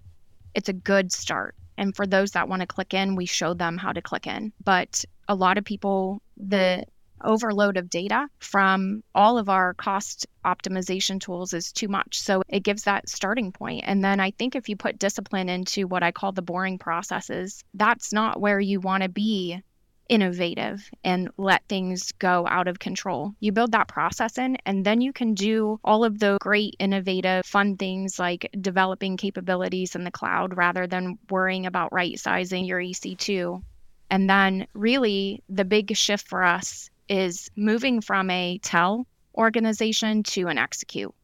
it's 0.54 0.68
a 0.68 0.72
good 0.72 1.12
start. 1.12 1.56
And 1.76 1.94
for 1.94 2.06
those 2.06 2.30
that 2.30 2.48
want 2.48 2.60
to 2.60 2.66
click 2.66 2.94
in, 2.94 3.16
we 3.16 3.26
show 3.26 3.52
them 3.52 3.76
how 3.76 3.92
to 3.92 4.00
click 4.00 4.26
in. 4.26 4.52
But 4.64 5.04
a 5.28 5.34
lot 5.34 5.58
of 5.58 5.64
people, 5.64 6.22
the 6.36 6.84
overload 7.24 7.76
of 7.76 7.90
data 7.90 8.28
from 8.38 9.02
all 9.14 9.38
of 9.38 9.48
our 9.48 9.74
cost 9.74 10.26
optimization 10.44 11.20
tools 11.20 11.52
is 11.52 11.72
too 11.72 11.88
much. 11.88 12.20
So 12.20 12.42
it 12.48 12.60
gives 12.60 12.84
that 12.84 13.08
starting 13.08 13.50
point. 13.50 13.84
And 13.86 14.04
then 14.04 14.20
I 14.20 14.30
think 14.32 14.54
if 14.54 14.68
you 14.68 14.76
put 14.76 14.98
discipline 14.98 15.48
into 15.48 15.86
what 15.86 16.02
I 16.02 16.12
call 16.12 16.32
the 16.32 16.42
boring 16.42 16.78
processes, 16.78 17.64
that's 17.74 18.12
not 18.12 18.40
where 18.40 18.60
you 18.60 18.80
want 18.80 19.02
to 19.02 19.08
be 19.08 19.62
innovative 20.12 20.90
and 21.04 21.30
let 21.38 21.66
things 21.68 22.12
go 22.12 22.46
out 22.46 22.68
of 22.68 22.78
control. 22.78 23.34
You 23.40 23.50
build 23.50 23.72
that 23.72 23.88
process 23.88 24.36
in, 24.36 24.58
and 24.66 24.84
then 24.84 25.00
you 25.00 25.10
can 25.10 25.32
do 25.32 25.80
all 25.84 26.04
of 26.04 26.18
the 26.18 26.36
great, 26.38 26.76
innovative, 26.78 27.46
fun 27.46 27.78
things 27.78 28.18
like 28.18 28.50
developing 28.60 29.16
capabilities 29.16 29.94
in 29.94 30.04
the 30.04 30.10
cloud 30.10 30.54
rather 30.54 30.86
than 30.86 31.18
worrying 31.30 31.64
about 31.64 31.94
right 31.94 32.18
sizing 32.18 32.66
your 32.66 32.78
EC2. 32.78 33.62
And 34.10 34.28
then, 34.28 34.66
really, 34.74 35.42
the 35.48 35.64
big 35.64 35.96
shift 35.96 36.28
for 36.28 36.42
us 36.42 36.90
is 37.08 37.50
moving 37.56 38.02
from 38.02 38.28
a 38.28 38.58
tell 38.58 39.06
organization 39.34 40.22
to 40.24 40.48
an 40.48 40.58
execute. 40.58 41.14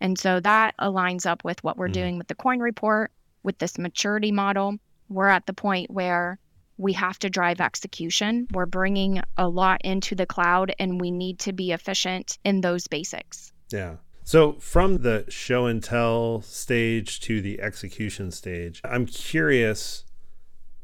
And 0.00 0.18
so 0.18 0.40
that 0.40 0.74
aligns 0.80 1.26
up 1.26 1.44
with 1.44 1.62
what 1.62 1.76
we're 1.76 1.88
mm. 1.88 1.92
doing 1.92 2.18
with 2.18 2.26
the 2.26 2.34
coin 2.34 2.58
report, 2.58 3.12
with 3.44 3.58
this 3.58 3.78
maturity 3.78 4.32
model. 4.32 4.78
We're 5.08 5.28
at 5.28 5.46
the 5.46 5.52
point 5.52 5.92
where 5.92 6.40
we 6.82 6.92
have 6.94 7.18
to 7.20 7.30
drive 7.30 7.60
execution. 7.60 8.48
We're 8.52 8.66
bringing 8.66 9.22
a 9.38 9.48
lot 9.48 9.80
into 9.84 10.14
the 10.14 10.26
cloud 10.26 10.74
and 10.78 11.00
we 11.00 11.10
need 11.10 11.38
to 11.40 11.52
be 11.52 11.70
efficient 11.70 12.38
in 12.44 12.60
those 12.60 12.88
basics. 12.88 13.52
Yeah. 13.70 13.96
So, 14.24 14.54
from 14.54 14.98
the 14.98 15.24
show 15.28 15.66
and 15.66 15.82
tell 15.82 16.42
stage 16.42 17.20
to 17.20 17.40
the 17.40 17.60
execution 17.60 18.30
stage, 18.30 18.80
I'm 18.84 19.06
curious 19.06 20.04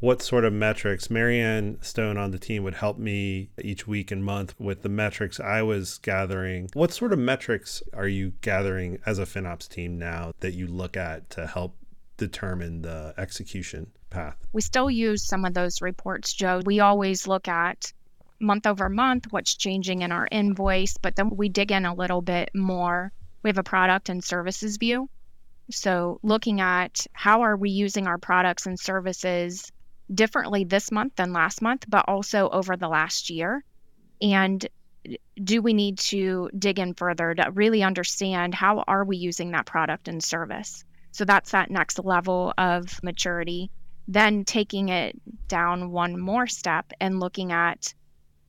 what 0.01 0.23
sort 0.23 0.45
of 0.45 0.53
metrics 0.53 1.11
Marianne 1.11 1.79
Stone 1.81 2.17
on 2.17 2.31
the 2.31 2.39
team 2.39 2.63
would 2.63 2.75
help 2.75 2.99
me 2.99 3.51
each 3.61 3.87
week 3.87 4.11
and 4.11 4.25
month 4.25 4.55
with 4.59 4.83
the 4.83 4.89
metrics 4.89 5.41
I 5.41 5.63
was 5.63 5.99
gathering. 5.99 6.71
What 6.75 6.93
sort 6.93 7.13
of 7.13 7.19
metrics 7.19 7.83
are 7.93 8.09
you 8.09 8.33
gathering 8.41 9.01
as 9.05 9.19
a 9.19 9.25
FinOps 9.25 9.69
team 9.69 9.99
now 9.99 10.33
that 10.41 10.55
you 10.55 10.67
look 10.69 10.97
at 10.97 11.31
to 11.31 11.47
help 11.47 11.77
determine 12.17 12.83
the 12.83 13.15
execution 13.17 13.93
path? 14.11 14.37
We 14.53 14.61
still 14.62 14.90
use 14.90 15.23
some 15.25 15.44
of 15.44 15.55
those 15.55 15.83
reports, 15.83 16.33
Joe. 16.33 16.62
We 16.64 16.81
always 16.81 17.27
look 17.27 17.49
at 17.49 17.92
month 18.40 18.66
over 18.66 18.88
month 18.88 19.27
what's 19.31 19.55
changing 19.55 20.03
in 20.03 20.12
our 20.12 20.29
invoice, 20.31 20.97
but 20.97 21.16
then 21.16 21.31
we 21.37 21.49
dig 21.49 21.73
in 21.73 21.85
a 21.85 21.94
little 21.94 22.23
bit 22.23 22.51
more. 22.55 23.12
We 23.42 23.51
have 23.51 23.59
a 23.59 23.62
product 23.62 24.09
and 24.09 24.23
services 24.23 24.77
view. 24.77 25.09
So 25.71 26.18
looking 26.23 26.61
at 26.61 27.07
how 27.12 27.42
are 27.42 27.57
we 27.57 27.71
using 27.71 28.07
our 28.07 28.18
products 28.18 28.66
and 28.66 28.79
services 28.79 29.71
differently 30.12 30.64
this 30.64 30.90
month 30.90 31.16
than 31.16 31.33
last 31.33 31.61
month, 31.61 31.85
but 31.88 32.05
also 32.09 32.49
over 32.49 32.77
the 32.77 32.88
last 32.88 33.29
year. 33.31 33.62
And 34.23 34.66
do 35.42 35.62
we 35.62 35.75
need 35.75 35.99
to 35.99 36.51
dig 36.59 36.79
in 36.79 36.94
further 36.94 37.35
to 37.35 37.51
really 37.53 37.83
understand 37.83 38.55
how 38.55 38.85
are 38.87 39.05
we 39.05 39.16
using 39.16 39.53
that 39.53 39.66
product 39.66 40.09
and 40.09 40.23
service? 40.23 40.85
So 41.12 41.25
that's 41.25 41.53
that 41.53 41.71
next 41.71 41.99
level 42.05 42.53
of 42.59 43.03
maturity. 43.03 43.71
Then 44.09 44.44
taking 44.44 44.88
it 44.88 45.21
down 45.49 45.90
one 45.90 46.18
more 46.18 46.47
step 46.47 46.92
and 47.01 47.21
looking 47.21 47.53
at 47.53 47.94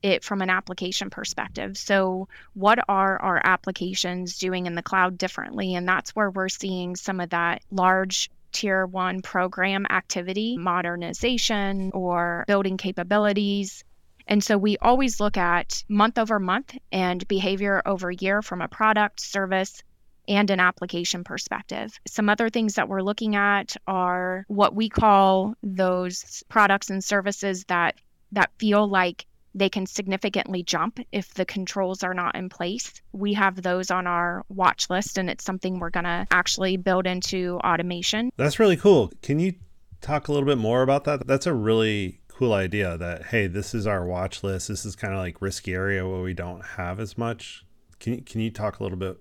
it 0.02 0.24
from 0.24 0.42
an 0.42 0.50
application 0.50 1.10
perspective. 1.10 1.78
So, 1.78 2.30
what 2.54 2.80
are 2.88 3.22
our 3.22 3.42
applications 3.44 4.38
doing 4.38 4.66
in 4.66 4.76
the 4.76 4.82
cloud 4.82 5.18
differently? 5.18 5.76
And 5.76 5.88
that's 5.88 6.16
where 6.16 6.32
we're 6.32 6.50
seeing 6.50 6.96
some 6.96 7.20
of 7.20 7.32
that 7.32 7.62
large 7.70 8.32
tier 8.52 8.86
one 8.86 9.22
program 9.22 9.86
activity, 9.90 10.58
modernization 10.58 11.92
or 11.94 12.46
building 12.48 12.78
capabilities. 12.78 13.84
And 14.28 14.44
so 14.44 14.58
we 14.58 14.78
always 14.78 15.20
look 15.20 15.38
at 15.38 15.84
month 15.88 16.18
over 16.18 16.40
month 16.40 16.78
and 16.92 17.28
behavior 17.28 17.82
over 17.86 18.12
year 18.12 18.42
from 18.42 18.62
a 18.62 18.68
product, 18.68 19.20
service, 19.20 19.84
and 20.30 20.50
an 20.50 20.60
application 20.60 21.24
perspective. 21.24 22.00
Some 22.08 22.30
other 22.30 22.50
things 22.50 22.76
that 22.76 22.88
we're 22.88 23.02
looking 23.02 23.36
at 23.36 23.76
are 23.88 24.46
what 24.48 24.76
we 24.76 24.88
call 24.88 25.56
those 25.64 26.44
products 26.48 26.90
and 26.90 27.04
services 27.04 27.66
that 27.66 27.96
that 28.32 28.52
feel 28.60 28.88
like 28.88 29.26
they 29.56 29.70
can 29.70 29.88
significantly 29.88 30.62
jump 30.62 31.00
if 31.12 31.34
the 31.34 31.46
controls 31.46 32.04
are 32.04 32.14
not 32.14 32.36
in 32.36 32.48
place. 32.48 33.02
We 33.12 33.34
have 33.34 33.64
those 33.64 33.90
on 33.90 34.06
our 34.06 34.46
watch 34.50 34.88
list, 34.92 35.18
and 35.18 35.30
it's 35.30 35.44
something 35.44 35.80
we're 35.80 35.90
going 35.90 36.04
to 36.04 36.28
actually 36.30 36.78
build 36.78 37.08
into 37.08 37.60
automation. 37.64 38.30
That's 38.38 38.60
really 38.60 38.78
cool. 38.78 39.12
Can 39.24 39.40
you 39.40 39.56
talk 40.02 40.28
a 40.28 40.32
little 40.32 40.46
bit 40.46 40.60
more 40.60 40.84
about 40.84 41.06
that? 41.06 41.26
That's 41.26 41.48
a 41.48 41.54
really 41.54 42.22
cool 42.28 42.54
idea 42.54 42.96
that, 43.00 43.26
hey, 43.26 43.48
this 43.48 43.74
is 43.74 43.88
our 43.88 44.06
watch 44.06 44.44
list. 44.44 44.68
This 44.68 44.86
is 44.86 44.96
kind 44.96 45.14
of 45.14 45.20
like 45.20 45.42
risky 45.42 45.74
area 45.74 46.08
where 46.08 46.22
we 46.22 46.36
don't 46.36 46.64
have 46.64 47.00
as 47.00 47.18
much. 47.18 47.66
Can 48.00 48.14
you, 48.14 48.22
can 48.22 48.42
you 48.42 48.52
talk 48.52 48.80
a 48.80 48.84
little 48.84 49.00
bit? 49.00 49.20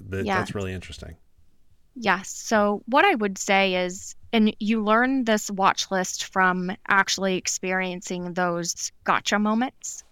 Bit 0.00 0.26
yeah. 0.26 0.38
That's 0.38 0.54
really 0.54 0.72
interesting. 0.72 1.16
Yes. 1.96 2.30
So, 2.30 2.82
what 2.86 3.04
I 3.04 3.14
would 3.14 3.36
say 3.38 3.74
is 3.74 4.14
and 4.32 4.54
you 4.60 4.82
learn 4.82 5.24
this 5.24 5.50
watch 5.50 5.90
list 5.90 6.24
from 6.32 6.70
actually 6.88 7.36
experiencing 7.36 8.34
those 8.34 8.92
gotcha 9.04 9.38
moments. 9.38 10.04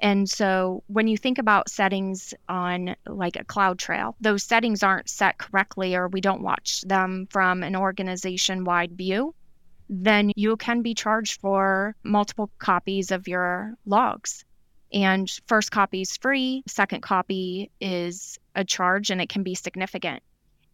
And 0.00 0.30
so 0.30 0.84
when 0.86 1.08
you 1.08 1.16
think 1.16 1.38
about 1.38 1.68
settings 1.68 2.32
on 2.48 2.94
like 3.06 3.36
a 3.36 3.44
CloudTrail, 3.44 4.14
those 4.20 4.44
settings 4.44 4.82
aren't 4.82 5.10
set 5.10 5.38
correctly 5.38 5.96
or 5.96 6.08
we 6.08 6.20
don't 6.20 6.42
watch 6.42 6.82
them 6.82 7.26
from 7.30 7.62
an 7.62 7.74
organization 7.74 8.64
wide 8.64 8.92
view, 8.92 9.34
then 9.90 10.30
you 10.36 10.56
can 10.56 10.82
be 10.82 10.94
charged 10.94 11.40
for 11.40 11.96
multiple 12.04 12.50
copies 12.58 13.10
of 13.10 13.26
your 13.26 13.74
logs. 13.86 14.44
And 14.92 15.30
first 15.46 15.70
copy 15.70 16.02
is 16.02 16.16
free, 16.16 16.62
second 16.66 17.02
copy 17.02 17.70
is 17.80 18.38
a 18.54 18.64
charge 18.64 19.10
and 19.10 19.20
it 19.20 19.28
can 19.28 19.42
be 19.42 19.54
significant. 19.54 20.22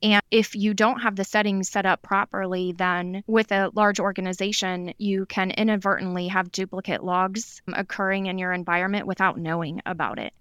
And 0.02 0.22
if 0.30 0.54
you 0.54 0.74
don't 0.74 1.00
have 1.00 1.16
the 1.16 1.24
settings 1.24 1.70
set 1.70 1.86
up 1.86 2.02
properly, 2.02 2.72
then 2.72 3.24
with 3.26 3.50
a 3.52 3.70
large 3.74 3.98
organization, 3.98 4.92
you 4.98 5.24
can 5.26 5.50
inadvertently 5.50 6.28
have 6.28 6.52
duplicate 6.52 7.02
logs 7.02 7.62
occurring 7.72 8.26
in 8.26 8.38
your 8.38 8.52
environment 8.52 9.06
without 9.06 9.38
knowing 9.38 9.80
about 9.86 10.18
it. 10.18 10.34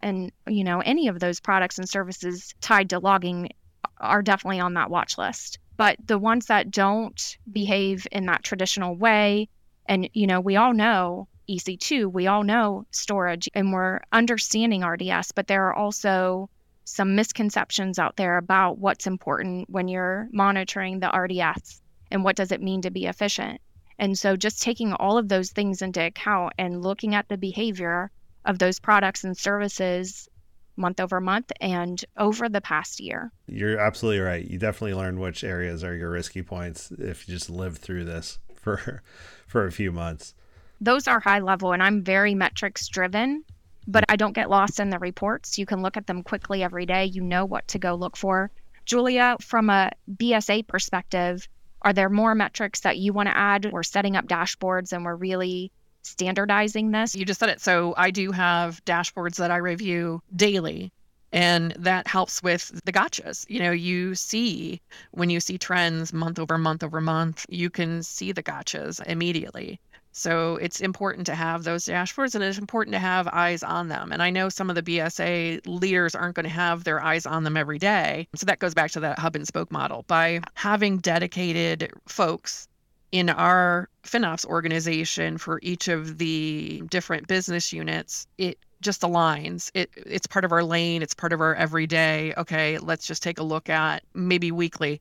And, 0.00 0.32
you 0.46 0.64
know, 0.64 0.80
any 0.80 1.08
of 1.08 1.20
those 1.20 1.38
products 1.38 1.78
and 1.78 1.88
services 1.88 2.54
tied 2.62 2.90
to 2.90 2.98
logging 2.98 3.50
are 3.98 4.22
definitely 4.22 4.60
on 4.60 4.74
that 4.74 4.90
watch 4.90 5.18
list. 5.18 5.58
But 5.76 5.98
the 6.06 6.18
ones 6.18 6.46
that 6.46 6.70
don't 6.70 7.36
behave 7.52 8.06
in 8.10 8.26
that 8.26 8.42
traditional 8.42 8.96
way, 8.96 9.48
and, 9.86 10.08
you 10.14 10.26
know, 10.26 10.40
we 10.40 10.56
all 10.56 10.72
know 10.72 11.28
EC2, 11.50 12.12
we 12.12 12.26
all 12.26 12.44
know 12.44 12.86
storage, 12.90 13.48
and 13.54 13.72
we're 13.72 14.00
understanding 14.12 14.84
RDS, 14.84 15.32
but 15.32 15.46
there 15.46 15.66
are 15.66 15.74
also 15.74 16.48
some 16.84 17.14
misconceptions 17.14 17.98
out 17.98 18.16
there 18.16 18.36
about 18.36 18.78
what's 18.78 19.06
important 19.06 19.68
when 19.70 19.88
you're 19.88 20.28
monitoring 20.32 21.00
the 21.00 21.10
RDS 21.10 21.82
and 22.10 22.24
what 22.24 22.36
does 22.36 22.52
it 22.52 22.62
mean 22.62 22.82
to 22.82 22.90
be 22.90 23.06
efficient. 23.06 23.60
And 23.98 24.18
so 24.18 24.36
just 24.36 24.62
taking 24.62 24.92
all 24.94 25.18
of 25.18 25.28
those 25.28 25.50
things 25.50 25.82
into 25.82 26.04
account 26.04 26.54
and 26.58 26.82
looking 26.82 27.14
at 27.14 27.28
the 27.28 27.36
behavior 27.36 28.10
of 28.44 28.58
those 28.58 28.80
products 28.80 29.24
and 29.24 29.36
services 29.36 30.28
month 30.76 30.98
over 30.98 31.20
month 31.20 31.52
and 31.60 32.02
over 32.16 32.48
the 32.48 32.60
past 32.60 33.00
year. 33.00 33.30
You're 33.46 33.78
absolutely 33.78 34.20
right. 34.20 34.44
You 34.44 34.58
definitely 34.58 34.94
learn 34.94 35.20
which 35.20 35.44
areas 35.44 35.84
are 35.84 35.94
your 35.94 36.10
risky 36.10 36.42
points 36.42 36.90
if 36.92 37.28
you 37.28 37.34
just 37.34 37.50
live 37.50 37.76
through 37.76 38.04
this 38.04 38.38
for 38.56 39.02
for 39.46 39.66
a 39.66 39.72
few 39.72 39.92
months. 39.92 40.34
Those 40.80 41.08
are 41.08 41.20
high 41.20 41.40
level 41.40 41.72
and 41.72 41.82
I'm 41.82 42.02
very 42.02 42.34
metrics 42.34 42.88
driven 42.88 43.44
but 43.86 44.04
I 44.08 44.16
don't 44.16 44.34
get 44.34 44.50
lost 44.50 44.78
in 44.78 44.90
the 44.90 44.98
reports. 44.98 45.58
You 45.58 45.66
can 45.66 45.82
look 45.82 45.96
at 45.96 46.06
them 46.06 46.22
quickly 46.22 46.62
every 46.62 46.86
day. 46.86 47.06
You 47.06 47.22
know 47.22 47.44
what 47.44 47.66
to 47.68 47.78
go 47.78 47.94
look 47.94 48.16
for. 48.16 48.50
Julia, 48.86 49.36
from 49.40 49.70
a 49.70 49.90
BSA 50.16 50.66
perspective, 50.66 51.48
are 51.82 51.92
there 51.92 52.08
more 52.08 52.34
metrics 52.34 52.80
that 52.80 52.98
you 52.98 53.12
want 53.12 53.28
to 53.28 53.36
add? 53.36 53.70
We're 53.72 53.82
setting 53.82 54.16
up 54.16 54.26
dashboards 54.26 54.92
and 54.92 55.04
we're 55.04 55.16
really 55.16 55.72
standardizing 56.02 56.90
this. 56.90 57.14
You 57.14 57.24
just 57.24 57.40
said 57.40 57.48
it. 57.48 57.60
So 57.60 57.94
I 57.96 58.10
do 58.10 58.32
have 58.32 58.84
dashboards 58.84 59.36
that 59.36 59.50
I 59.50 59.56
review 59.56 60.22
daily. 60.34 60.92
And 61.32 61.72
that 61.78 62.08
helps 62.08 62.42
with 62.42 62.80
the 62.84 62.92
gotchas. 62.92 63.46
You 63.48 63.60
know, 63.60 63.70
you 63.70 64.16
see 64.16 64.80
when 65.12 65.30
you 65.30 65.38
see 65.38 65.58
trends 65.58 66.12
month 66.12 66.40
over 66.40 66.58
month 66.58 66.82
over 66.82 67.00
month, 67.00 67.46
you 67.48 67.70
can 67.70 68.02
see 68.02 68.32
the 68.32 68.42
gotchas 68.42 69.00
immediately. 69.06 69.78
So 70.12 70.56
it's 70.56 70.80
important 70.80 71.26
to 71.26 71.34
have 71.34 71.64
those 71.64 71.84
dashboards 71.84 72.34
and 72.34 72.42
it's 72.42 72.58
important 72.58 72.94
to 72.94 72.98
have 72.98 73.28
eyes 73.28 73.62
on 73.62 73.88
them. 73.88 74.12
And 74.12 74.22
I 74.22 74.30
know 74.30 74.48
some 74.48 74.68
of 74.68 74.76
the 74.76 74.82
BSA 74.82 75.66
leaders 75.66 76.14
aren't 76.14 76.34
going 76.34 76.44
to 76.44 76.50
have 76.50 76.84
their 76.84 77.02
eyes 77.02 77.26
on 77.26 77.44
them 77.44 77.56
every 77.56 77.78
day. 77.78 78.26
So 78.34 78.46
that 78.46 78.58
goes 78.58 78.74
back 78.74 78.90
to 78.92 79.00
that 79.00 79.18
hub 79.18 79.36
and 79.36 79.46
spoke 79.46 79.70
model. 79.70 80.04
By 80.08 80.40
having 80.54 80.98
dedicated 80.98 81.92
folks 82.06 82.66
in 83.12 83.28
our 83.28 83.88
FinOps 84.04 84.44
organization 84.44 85.38
for 85.38 85.60
each 85.62 85.88
of 85.88 86.18
the 86.18 86.82
different 86.88 87.26
business 87.28 87.72
units, 87.72 88.26
it 88.38 88.58
just 88.80 89.02
aligns. 89.02 89.70
It 89.74 89.90
it's 89.96 90.26
part 90.26 90.44
of 90.44 90.52
our 90.52 90.64
lane, 90.64 91.02
it's 91.02 91.14
part 91.14 91.32
of 91.32 91.40
our 91.40 91.54
everyday. 91.54 92.32
Okay, 92.36 92.78
let's 92.78 93.06
just 93.06 93.22
take 93.22 93.38
a 93.38 93.42
look 93.42 93.68
at 93.68 94.02
maybe 94.14 94.50
weekly 94.52 95.00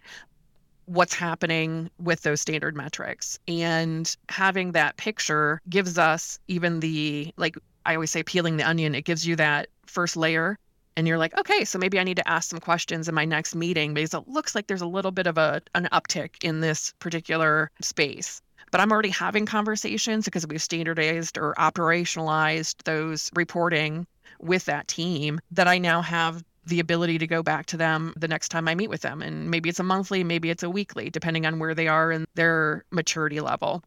what's 0.89 1.13
happening 1.13 1.89
with 1.99 2.23
those 2.23 2.41
standard 2.41 2.75
metrics. 2.75 3.38
And 3.47 4.15
having 4.30 4.71
that 4.71 4.97
picture 4.97 5.62
gives 5.69 5.99
us 5.99 6.39
even 6.47 6.80
the, 6.80 7.32
like 7.38 7.56
I 7.86 7.93
always 7.93 8.10
say, 8.10 8.23
peeling 8.23 8.58
the 8.58 8.67
onion, 8.67 8.95
it 8.95 9.06
gives 9.06 9.25
you 9.25 9.36
that 9.36 9.69
first 9.86 10.17
layer. 10.17 10.58
And 10.97 11.08
you're 11.08 11.19
like, 11.19 11.38
okay, 11.38 11.63
so 11.63 11.78
maybe 11.78 11.99
I 11.99 12.04
need 12.04 12.17
to 12.17 12.28
ask 12.28 12.49
some 12.49 12.60
questions 12.60 13.08
in 13.08 13.13
my 13.13 13.23
next 13.23 13.56
meeting 13.56 13.93
because 13.93 14.15
it 14.15 14.28
looks 14.28 14.56
like 14.56 14.65
there's 14.65 14.82
a 14.82 14.88
little 14.88 15.12
bit 15.12 15.28
of 15.28 15.38
a 15.38 15.62
an 15.75 15.88
uptick 15.93 16.43
in 16.43 16.60
this 16.60 16.93
particular 16.99 17.69
space 17.82 18.41
but 18.71 18.80
I'm 18.80 18.91
already 18.91 19.10
having 19.10 19.47
conversations 19.47 20.25
because 20.25 20.45
we've 20.45 20.62
standardized 20.62 21.39
or 21.39 21.56
operationalized 21.58 22.84
those 22.84 23.32
reporting 23.34 24.06
with 24.39 24.65
that 24.65 24.88
team 24.88 25.39
that 25.52 25.67
I 25.67 25.80
now 25.80 26.02
have 26.04 26.43
the 26.69 26.79
ability 26.79 27.17
to 27.17 27.27
go 27.27 27.43
back 27.43 27.65
to 27.67 27.77
them 27.77 28.13
the 28.15 28.27
next 28.27 28.49
time 28.49 28.67
I 28.67 28.75
meet 28.75 28.89
with 28.89 29.01
them. 29.01 29.21
And 29.21 29.51
maybe 29.51 29.69
it's 29.69 29.79
a 29.79 29.84
monthly, 29.84 30.23
maybe 30.23 30.49
it's 30.49 30.63
a 30.63 30.69
weekly, 30.69 31.10
depending 31.10 31.45
on 31.45 31.60
where 31.60 31.75
they 31.75 31.88
are 31.88 32.12
in 32.12 32.25
their 32.36 32.86
maturity 32.91 33.39
level. 33.39 33.84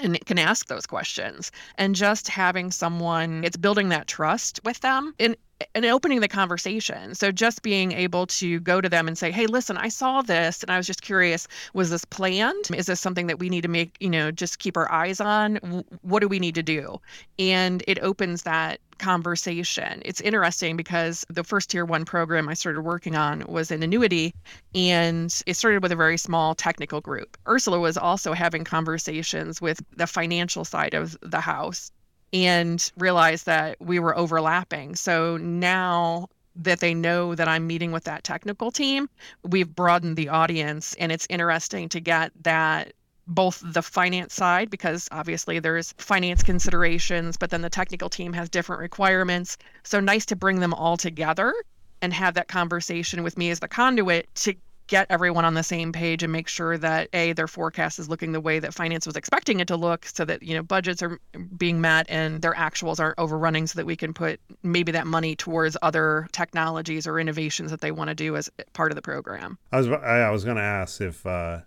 And 0.00 0.16
it 0.16 0.26
can 0.26 0.38
ask 0.38 0.66
those 0.66 0.86
questions. 0.86 1.52
And 1.78 1.94
just 1.94 2.28
having 2.28 2.70
someone, 2.70 3.44
it's 3.44 3.56
building 3.56 3.90
that 3.90 4.08
trust 4.08 4.60
with 4.64 4.80
them. 4.80 5.14
And 5.20 5.36
and 5.74 5.84
opening 5.84 6.20
the 6.20 6.28
conversation. 6.28 7.14
So 7.14 7.32
just 7.32 7.62
being 7.62 7.92
able 7.92 8.26
to 8.26 8.60
go 8.60 8.80
to 8.80 8.88
them 8.88 9.08
and 9.08 9.16
say, 9.16 9.30
"Hey, 9.30 9.46
listen, 9.46 9.76
I 9.76 9.88
saw 9.88 10.22
this 10.22 10.62
and 10.62 10.70
I 10.70 10.76
was 10.76 10.86
just 10.86 11.02
curious, 11.02 11.46
was 11.72 11.90
this 11.90 12.04
planned? 12.04 12.70
Is 12.74 12.86
this 12.86 13.00
something 13.00 13.26
that 13.26 13.38
we 13.38 13.48
need 13.48 13.62
to 13.62 13.68
make, 13.68 13.96
you 14.00 14.10
know, 14.10 14.30
just 14.30 14.58
keep 14.58 14.76
our 14.76 14.90
eyes 14.90 15.20
on? 15.20 15.56
What 16.02 16.20
do 16.20 16.28
we 16.28 16.38
need 16.38 16.54
to 16.56 16.62
do?" 16.62 17.00
And 17.38 17.82
it 17.86 17.98
opens 18.00 18.42
that 18.42 18.80
conversation. 18.98 20.00
It's 20.04 20.20
interesting 20.20 20.76
because 20.76 21.24
the 21.28 21.42
first 21.42 21.70
tier 21.70 21.84
1 21.84 22.04
program 22.04 22.48
I 22.48 22.54
started 22.54 22.82
working 22.82 23.16
on 23.16 23.44
was 23.48 23.72
an 23.72 23.82
annuity 23.82 24.32
and 24.72 25.34
it 25.46 25.54
started 25.54 25.82
with 25.82 25.90
a 25.90 25.96
very 25.96 26.16
small 26.16 26.54
technical 26.54 27.00
group. 27.00 27.36
Ursula 27.48 27.80
was 27.80 27.96
also 27.96 28.34
having 28.34 28.62
conversations 28.62 29.60
with 29.60 29.82
the 29.96 30.06
financial 30.06 30.64
side 30.64 30.94
of 30.94 31.16
the 31.22 31.40
house 31.40 31.90
and 32.34 32.92
realized 32.98 33.46
that 33.46 33.80
we 33.80 33.98
were 34.00 34.18
overlapping. 34.18 34.96
So 34.96 35.38
now 35.38 36.28
that 36.56 36.80
they 36.80 36.92
know 36.92 37.34
that 37.34 37.48
I'm 37.48 37.66
meeting 37.66 37.92
with 37.92 38.04
that 38.04 38.24
technical 38.24 38.70
team, 38.70 39.08
we've 39.44 39.74
broadened 39.74 40.16
the 40.16 40.28
audience. 40.28 40.94
And 40.98 41.10
it's 41.12 41.26
interesting 41.30 41.88
to 41.90 42.00
get 42.00 42.32
that 42.42 42.92
both 43.26 43.62
the 43.64 43.82
finance 43.82 44.34
side, 44.34 44.68
because 44.68 45.08
obviously 45.10 45.58
there's 45.58 45.94
finance 45.96 46.42
considerations, 46.42 47.36
but 47.36 47.50
then 47.50 47.62
the 47.62 47.70
technical 47.70 48.10
team 48.10 48.32
has 48.34 48.50
different 48.50 48.82
requirements. 48.82 49.56
So 49.84 50.00
nice 50.00 50.26
to 50.26 50.36
bring 50.36 50.60
them 50.60 50.74
all 50.74 50.96
together 50.96 51.54
and 52.02 52.12
have 52.12 52.34
that 52.34 52.48
conversation 52.48 53.22
with 53.22 53.38
me 53.38 53.50
as 53.50 53.60
the 53.60 53.68
conduit 53.68 54.28
to 54.34 54.54
get 54.86 55.06
everyone 55.10 55.44
on 55.44 55.54
the 55.54 55.62
same 55.62 55.92
page 55.92 56.22
and 56.22 56.32
make 56.32 56.48
sure 56.48 56.76
that 56.76 57.08
a 57.12 57.32
their 57.32 57.48
forecast 57.48 57.98
is 57.98 58.08
looking 58.08 58.32
the 58.32 58.40
way 58.40 58.58
that 58.58 58.74
finance 58.74 59.06
was 59.06 59.16
expecting 59.16 59.60
it 59.60 59.68
to 59.68 59.76
look 59.76 60.06
so 60.06 60.24
that 60.24 60.42
you 60.42 60.54
know 60.54 60.62
budgets 60.62 61.02
are 61.02 61.18
being 61.56 61.80
met 61.80 62.06
and 62.08 62.42
their 62.42 62.52
actuals 62.52 63.00
aren't 63.00 63.18
overrunning 63.18 63.66
so 63.66 63.76
that 63.76 63.86
we 63.86 63.96
can 63.96 64.12
put 64.12 64.40
maybe 64.62 64.92
that 64.92 65.06
money 65.06 65.34
towards 65.34 65.76
other 65.82 66.28
technologies 66.32 67.06
or 67.06 67.18
innovations 67.18 67.70
that 67.70 67.80
they 67.80 67.90
want 67.90 68.08
to 68.08 68.14
do 68.14 68.36
as 68.36 68.50
part 68.72 68.92
of 68.92 68.96
the 68.96 69.02
program 69.02 69.58
i 69.72 69.78
was 69.78 69.88
i 69.88 70.30
was 70.30 70.44
going 70.44 70.56
to 70.56 70.62
ask 70.62 71.00
if 71.00 71.24
uh 71.26 71.58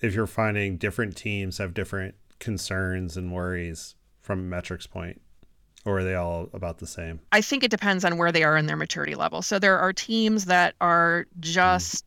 if 0.00 0.14
you're 0.14 0.26
finding 0.26 0.76
different 0.76 1.16
teams 1.16 1.58
have 1.58 1.74
different 1.74 2.14
concerns 2.38 3.16
and 3.16 3.32
worries 3.32 3.96
from 4.22 4.40
a 4.40 4.42
metrics 4.42 4.86
point 4.86 5.20
or 5.84 6.00
are 6.00 6.04
they 6.04 6.14
all 6.14 6.48
about 6.52 6.76
the 6.76 6.86
same? 6.86 7.20
I 7.32 7.40
think 7.40 7.64
it 7.64 7.70
depends 7.70 8.04
on 8.04 8.18
where 8.18 8.30
they 8.30 8.42
are 8.42 8.56
in 8.56 8.66
their 8.66 8.76
maturity 8.76 9.14
level. 9.14 9.40
So 9.40 9.58
there 9.58 9.78
are 9.78 9.94
teams 9.94 10.44
that 10.44 10.74
are 10.80 11.26
just 11.40 12.04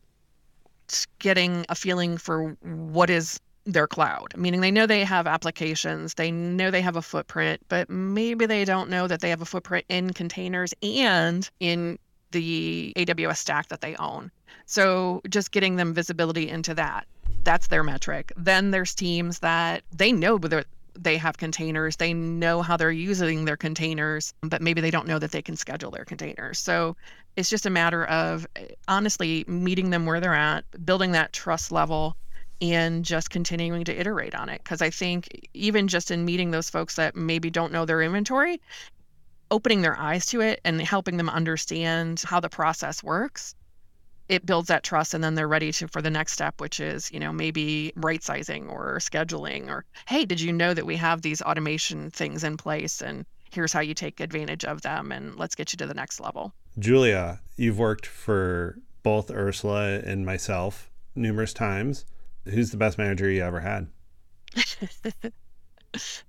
getting 1.18 1.64
a 1.68 1.74
feeling 1.74 2.16
for 2.18 2.56
what 2.62 3.10
is 3.10 3.40
their 3.66 3.86
cloud, 3.86 4.36
meaning 4.36 4.60
they 4.60 4.70
know 4.70 4.86
they 4.86 5.04
have 5.04 5.26
applications, 5.26 6.14
they 6.14 6.30
know 6.30 6.70
they 6.70 6.82
have 6.82 6.96
a 6.96 7.02
footprint, 7.02 7.60
but 7.68 7.88
maybe 7.88 8.46
they 8.46 8.64
don't 8.64 8.90
know 8.90 9.06
that 9.06 9.20
they 9.20 9.30
have 9.30 9.40
a 9.40 9.46
footprint 9.46 9.86
in 9.88 10.12
containers 10.12 10.74
and 10.82 11.50
in 11.60 11.98
the 12.32 12.92
AWS 12.96 13.38
stack 13.38 13.68
that 13.68 13.80
they 13.80 13.96
own. 13.96 14.30
So 14.66 15.22
just 15.28 15.50
getting 15.50 15.76
them 15.76 15.94
visibility 15.94 16.48
into 16.48 16.74
that. 16.74 17.06
That's 17.44 17.68
their 17.68 17.82
metric. 17.82 18.32
Then 18.36 18.70
there's 18.70 18.94
teams 18.94 19.38
that 19.40 19.82
they 19.94 20.12
know 20.12 20.36
whether 20.36 20.64
they 20.98 21.16
have 21.16 21.36
containers, 21.36 21.96
they 21.96 22.12
know 22.12 22.62
how 22.62 22.76
they're 22.76 22.90
using 22.90 23.44
their 23.44 23.56
containers, 23.56 24.32
but 24.42 24.62
maybe 24.62 24.80
they 24.80 24.90
don't 24.90 25.06
know 25.06 25.18
that 25.18 25.32
they 25.32 25.42
can 25.42 25.56
schedule 25.56 25.90
their 25.90 26.04
containers. 26.04 26.58
So 26.58 26.96
it's 27.36 27.50
just 27.50 27.66
a 27.66 27.70
matter 27.70 28.04
of 28.06 28.46
eh, 28.56 28.68
honestly 28.88 29.44
meeting 29.46 29.90
them 29.90 30.06
where 30.06 30.20
they're 30.20 30.34
at, 30.34 30.64
building 30.84 31.12
that 31.12 31.32
trust 31.32 31.72
level, 31.72 32.16
and 32.60 33.04
just 33.04 33.30
continuing 33.30 33.84
to 33.84 33.98
iterate 33.98 34.34
on 34.34 34.48
it. 34.48 34.62
Because 34.62 34.80
I 34.80 34.90
think 34.90 35.48
even 35.54 35.88
just 35.88 36.10
in 36.10 36.24
meeting 36.24 36.50
those 36.50 36.70
folks 36.70 36.96
that 36.96 37.16
maybe 37.16 37.50
don't 37.50 37.72
know 37.72 37.84
their 37.84 38.02
inventory, 38.02 38.60
opening 39.50 39.82
their 39.82 39.98
eyes 39.98 40.26
to 40.26 40.40
it 40.40 40.60
and 40.64 40.80
helping 40.80 41.16
them 41.16 41.28
understand 41.28 42.22
how 42.24 42.40
the 42.40 42.48
process 42.48 43.02
works 43.02 43.54
it 44.28 44.46
builds 44.46 44.68
that 44.68 44.82
trust 44.82 45.14
and 45.14 45.22
then 45.22 45.34
they're 45.34 45.48
ready 45.48 45.72
to 45.72 45.88
for 45.88 46.00
the 46.00 46.10
next 46.10 46.32
step 46.32 46.60
which 46.60 46.80
is 46.80 47.10
you 47.12 47.20
know 47.20 47.32
maybe 47.32 47.92
right 47.96 48.22
sizing 48.22 48.68
or 48.68 48.96
scheduling 48.98 49.68
or 49.68 49.84
hey 50.06 50.24
did 50.24 50.40
you 50.40 50.52
know 50.52 50.74
that 50.74 50.86
we 50.86 50.96
have 50.96 51.22
these 51.22 51.42
automation 51.42 52.10
things 52.10 52.44
in 52.44 52.56
place 52.56 53.00
and 53.02 53.26
here's 53.50 53.72
how 53.72 53.80
you 53.80 53.94
take 53.94 54.20
advantage 54.20 54.64
of 54.64 54.82
them 54.82 55.12
and 55.12 55.36
let's 55.36 55.54
get 55.54 55.72
you 55.72 55.76
to 55.76 55.86
the 55.86 55.94
next 55.94 56.20
level? 56.20 56.52
Julia 56.78 57.40
you've 57.56 57.78
worked 57.78 58.06
for 58.06 58.78
both 59.02 59.30
ursula 59.30 60.00
and 60.00 60.26
myself 60.26 60.90
numerous 61.14 61.52
times. 61.52 62.04
Who's 62.46 62.70
the 62.70 62.76
best 62.76 62.98
manager 62.98 63.30
you 63.30 63.42
ever 63.42 63.60
had? 63.60 63.86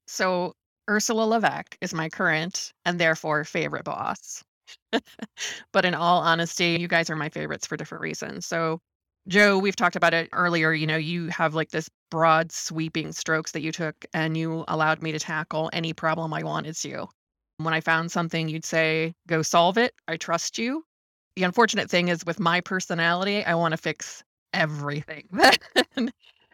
So 0.05 0.53
ursula 0.87 1.25
LaVeck 1.25 1.77
is 1.81 1.91
my 1.91 2.07
current 2.09 2.71
and 2.85 2.99
therefore 2.99 3.43
favorite 3.43 3.83
boss 3.83 4.43
but 5.71 5.85
in 5.85 5.93
all 5.93 6.21
honesty, 6.21 6.77
you 6.79 6.87
guys 6.87 7.09
are 7.09 7.15
my 7.15 7.29
favorites 7.29 7.67
for 7.67 7.77
different 7.77 8.01
reasons. 8.01 8.45
So, 8.45 8.79
Joe, 9.27 9.57
we've 9.57 9.75
talked 9.75 9.95
about 9.95 10.13
it 10.13 10.29
earlier. 10.33 10.71
You 10.71 10.87
know, 10.87 10.97
you 10.97 11.27
have 11.29 11.55
like 11.55 11.69
this 11.69 11.89
broad 12.11 12.51
sweeping 12.51 13.11
strokes 13.11 13.51
that 13.53 13.61
you 13.61 13.71
took 13.71 14.05
and 14.13 14.37
you 14.37 14.63
allowed 14.67 15.01
me 15.01 15.11
to 15.11 15.19
tackle 15.19 15.69
any 15.73 15.93
problem 15.93 16.33
I 16.33 16.43
wanted 16.43 16.75
to. 16.77 17.07
When 17.57 17.73
I 17.73 17.81
found 17.81 18.11
something, 18.11 18.49
you'd 18.49 18.65
say, 18.65 19.13
go 19.27 19.41
solve 19.41 19.77
it. 19.77 19.93
I 20.07 20.17
trust 20.17 20.57
you. 20.57 20.83
The 21.35 21.43
unfortunate 21.43 21.89
thing 21.89 22.09
is 22.09 22.25
with 22.25 22.39
my 22.39 22.61
personality, 22.61 23.43
I 23.43 23.55
want 23.55 23.71
to 23.71 23.77
fix 23.77 24.23
everything. 24.53 25.27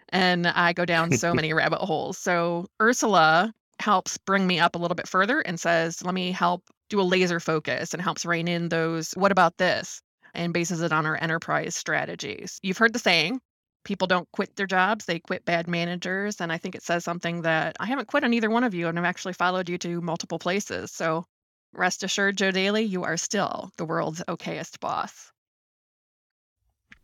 and 0.10 0.48
I 0.48 0.74
go 0.74 0.86
down 0.86 1.12
so 1.12 1.34
many 1.36 1.54
rabbit 1.54 1.80
holes. 1.80 2.18
So 2.18 2.68
Ursula 2.82 3.54
helps 3.80 4.18
bring 4.18 4.48
me 4.48 4.60
up 4.60 4.76
a 4.76 4.78
little 4.78 4.96
bit 4.96 5.08
further 5.08 5.42
and 5.42 5.60
says, 5.60 6.04
let 6.04 6.14
me 6.14 6.32
help 6.32 6.64
do 6.92 7.02
a 7.02 7.04
laser 7.04 7.40
focus 7.40 7.94
and 7.94 8.02
helps 8.02 8.26
rein 8.26 8.48
in 8.48 8.70
those, 8.70 9.14
what 9.14 9.32
about 9.32 9.58
this? 9.58 10.02
And 10.34 10.54
bases 10.54 10.82
it 10.82 10.94
on 10.94 11.06
our 11.06 11.18
enterprise 11.20 11.76
strategies. 11.76 12.60
You've 12.62 12.78
heard 12.78 12.94
the 12.94 13.00
saying, 13.00 13.42
people 13.84 14.08
don't 14.08 14.32
quit 14.32 14.56
their 14.56 14.68
jobs, 14.68 15.06
they 15.06 15.20
quit 15.20 15.46
bad 15.46 15.68
managers. 15.68 16.40
And 16.40 16.52
I 16.52 16.58
think 16.58 16.76
it 16.76 16.84
says 16.84 17.04
something 17.04 17.42
that 17.42 17.76
I 17.80 17.88
haven't 17.88 18.08
quit 18.08 18.24
on 18.24 18.34
either 18.34 18.50
one 18.50 18.64
of 18.64 18.74
you, 18.74 18.88
and 18.88 19.00
I've 19.00 19.06
actually 19.06 19.34
followed 19.34 19.70
you 19.70 19.78
to 19.80 20.02
multiple 20.02 20.38
places. 20.38 20.92
So 20.92 21.26
rest 21.74 22.04
assured, 22.04 22.38
Joe 22.38 22.52
Daly, 22.52 22.84
you 22.84 23.04
are 23.04 23.18
still 23.18 23.72
the 23.78 23.86
world's 23.86 24.22
okayest 24.28 24.80
boss. 24.80 25.32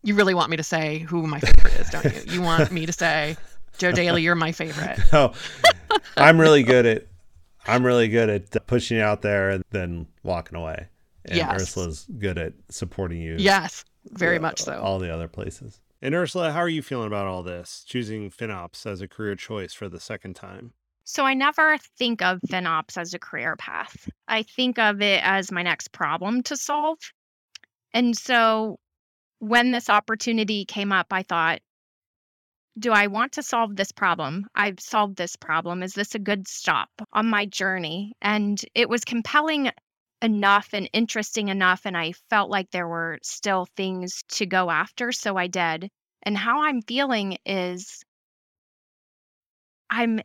You 0.04 0.16
really 0.16 0.34
want 0.34 0.52
me 0.52 0.58
to 0.58 0.64
say 0.64 1.00
who 1.00 1.26
my 1.26 1.40
favorite 1.40 1.74
is, 1.76 1.90
don't 1.90 2.06
you? 2.06 2.34
You 2.34 2.42
want 2.42 2.72
me 2.72 2.86
to 2.86 2.94
say, 2.94 3.36
Joe 3.78 3.92
Daly, 3.92 4.22
you're 4.22 4.36
my 4.36 4.52
favorite. 4.52 5.00
No, 5.12 5.34
I'm 6.16 6.40
really 6.40 6.64
good 6.64 6.86
at 6.86 7.08
I'm 7.68 7.86
really 7.86 8.08
good 8.08 8.30
at 8.30 8.68
pushing 8.68 8.98
you 8.98 9.04
out 9.04 9.22
there 9.22 9.50
and 9.50 9.64
then 9.72 10.08
walking 10.24 10.58
away. 10.58 10.88
And 11.26 11.36
yes. 11.36 11.62
Ursula's 11.62 12.08
good 12.18 12.38
at 12.38 12.54
supporting 12.70 13.22
you. 13.22 13.36
Yes, 13.38 13.84
very 14.06 14.40
much 14.40 14.62
so. 14.62 14.80
All 14.80 15.00
the 15.00 15.14
other 15.14 15.28
places. 15.28 15.82
And 16.02 16.14
Ursula, 16.16 16.52
how 16.52 16.60
are 16.60 16.70
you 16.70 16.82
feeling 16.82 17.08
about 17.08 17.28
all 17.28 17.44
this? 17.44 17.84
Choosing 17.86 18.30
FinOps 18.30 18.86
as 18.86 19.02
a 19.02 19.08
career 19.08 19.36
choice 19.36 19.74
for 19.74 19.90
the 19.90 20.00
second 20.00 20.36
time. 20.36 20.74
So 21.04 21.24
I 21.24 21.34
never 21.34 21.78
think 21.98 22.22
of 22.22 22.40
FinOps 22.50 22.98
as 22.98 23.14
a 23.14 23.20
career 23.20 23.56
path. 23.56 24.10
I 24.28 24.44
think 24.44 24.78
of 24.78 25.02
it 25.02 25.22
as 25.24 25.52
my 25.52 25.64
next 25.64 25.92
problem 25.92 26.44
to 26.44 26.58
solve. 26.58 27.00
And 27.94 28.16
so 28.16 28.80
when 29.40 29.72
this 29.72 29.90
opportunity 29.90 30.66
came 30.66 30.92
up, 30.92 31.08
I 31.12 31.24
thought, 31.24 31.62
do 32.78 32.92
I 32.92 33.08
want 33.08 33.34
to 33.34 33.44
solve 33.44 33.76
this 33.76 33.92
problem? 33.92 34.46
I've 34.56 34.80
solved 34.80 35.18
this 35.18 35.36
problem. 35.36 35.82
Is 35.82 35.94
this 35.94 36.16
a 36.16 36.20
good 36.20 36.48
stop 36.48 36.90
on 37.14 37.28
my 37.28 37.46
journey? 37.46 38.14
And 38.22 38.60
it 38.76 38.90
was 38.90 39.04
compelling 39.04 39.72
enough 40.22 40.70
and 40.74 40.90
interesting 40.94 41.50
enough. 41.50 41.82
And 41.86 41.98
I 41.98 42.14
felt 42.30 42.50
like 42.50 42.70
there 42.72 42.88
were 42.88 43.20
still 43.24 43.68
things 43.76 44.24
to 44.30 44.46
go 44.46 44.70
after. 44.70 45.12
So 45.12 45.38
I 45.38 45.48
did. 45.48 45.90
And 46.24 46.38
how 46.38 46.64
I'm 46.64 46.82
feeling 46.82 47.38
is 47.46 48.04
I'm 49.90 50.22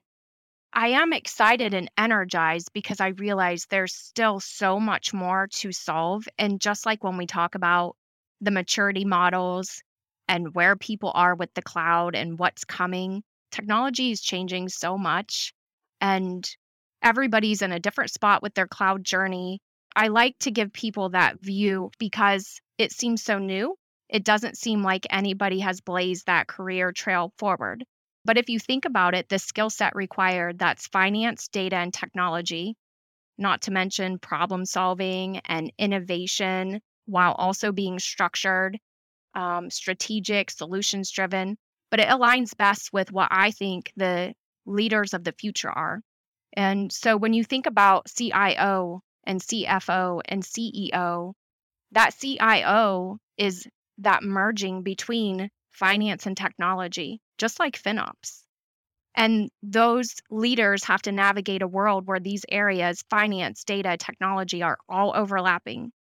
I 0.75 0.89
am 0.89 1.13
excited 1.13 1.75
and 1.75 1.91
energized 1.99 2.71
because 2.73 3.01
I 3.01 3.09
realize 3.09 3.67
there's 3.67 3.95
still 3.95 4.41
so 4.41 4.81
much 4.81 5.13
more 5.13 5.49
to 5.53 5.71
solve. 5.73 6.27
And 6.39 6.61
just 6.61 6.87
like 6.87 7.05
when 7.05 7.19
we 7.19 7.27
talk 7.27 7.55
about 7.55 7.97
the 8.41 8.51
maturity 8.51 9.05
models 9.05 9.83
and 10.29 10.55
where 10.55 10.77
people 10.77 11.13
are 11.15 11.35
with 11.35 11.53
the 11.55 11.63
cloud 11.63 12.15
and 12.15 12.39
what's 12.39 12.65
coming. 12.65 13.23
Technology 13.51 14.11
is 14.11 14.21
changing 14.21 14.69
so 14.69 14.97
much, 14.97 15.53
and 16.01 16.49
everybody's 17.03 17.63
in 17.63 17.73
a 17.73 17.81
different 17.81 18.11
spot 18.11 18.43
with 18.43 18.55
their 18.55 18.67
cloud 18.67 19.05
journey. 19.05 19.61
I 19.95 20.09
like 20.09 20.39
to 20.41 20.51
give 20.51 20.73
people 20.73 21.11
that 21.11 21.41
view 21.41 21.91
because 21.99 22.61
it 22.79 22.93
seems 22.93 23.23
so 23.23 23.39
new. 23.39 23.77
It 24.09 24.25
doesn't 24.25 24.59
seem 24.59 24.83
like 24.83 25.07
anybody 25.11 25.61
has 25.61 25.81
blazed 25.81 26.27
that 26.27 26.47
career 26.47 26.93
trail 26.93 27.33
forward. 27.39 27.85
But 28.25 28.39
if 28.39 28.49
you 28.49 28.59
think 28.59 28.85
about 28.85 29.15
it, 29.15 29.29
the 29.29 29.39
skill 29.39 29.71
set 29.71 29.95
required 29.97 30.59
that's 30.59 30.87
finance, 30.87 31.49
data, 31.49 31.77
and 31.77 31.93
technology, 31.93 32.77
not 33.37 33.63
to 33.63 33.71
mention 33.71 34.19
problem 34.19 34.65
solving 34.65 35.39
and 35.45 35.73
innovation 35.79 36.81
while 37.07 37.33
also 37.33 37.73
being 37.73 37.99
structured 37.99 38.79
um, 39.35 39.71
strategic, 39.71 40.51
solutions 40.51 41.11
driven, 41.11 41.57
but 41.91 42.01
it 42.01 42.09
aligns 42.09 42.57
best 42.57 42.93
with 42.93 43.13
what 43.13 43.29
I 43.31 43.51
think 43.51 43.93
the 43.97 44.35
leaders 44.67 45.15
of 45.15 45.25
the 45.25 45.33
future 45.33 45.71
are. 45.71 46.01
And 46.55 46.93
so 46.93 47.17
when 47.17 47.33
you 47.33 47.45
think 47.45 47.67
about 47.67 48.07
CIO 48.15 49.03
and 49.25 49.41
CFO 49.41 50.21
and 50.27 50.43
CEO, 50.43 51.33
that 51.93 52.15
CIO 52.19 53.19
is 53.37 53.67
that 53.99 54.23
merging 54.23 54.83
between 54.83 55.51
finance 55.71 56.27
and 56.27 56.37
technology, 56.37 57.21
just 57.39 57.59
like 57.59 57.81
FinOps. 57.81 58.43
And 59.15 59.51
those 59.63 60.15
leaders 60.31 60.85
have 60.85 61.03
to 61.03 61.13
navigate 61.13 61.63
a 61.63 61.69
world 61.69 62.07
where 62.07 62.21
these 62.21 62.45
areas, 62.51 63.05
finance, 63.11 63.65
data, 63.65 63.97
technology, 63.99 64.63
are 64.63 64.79
all 64.89 65.13
overlapping 65.15 65.93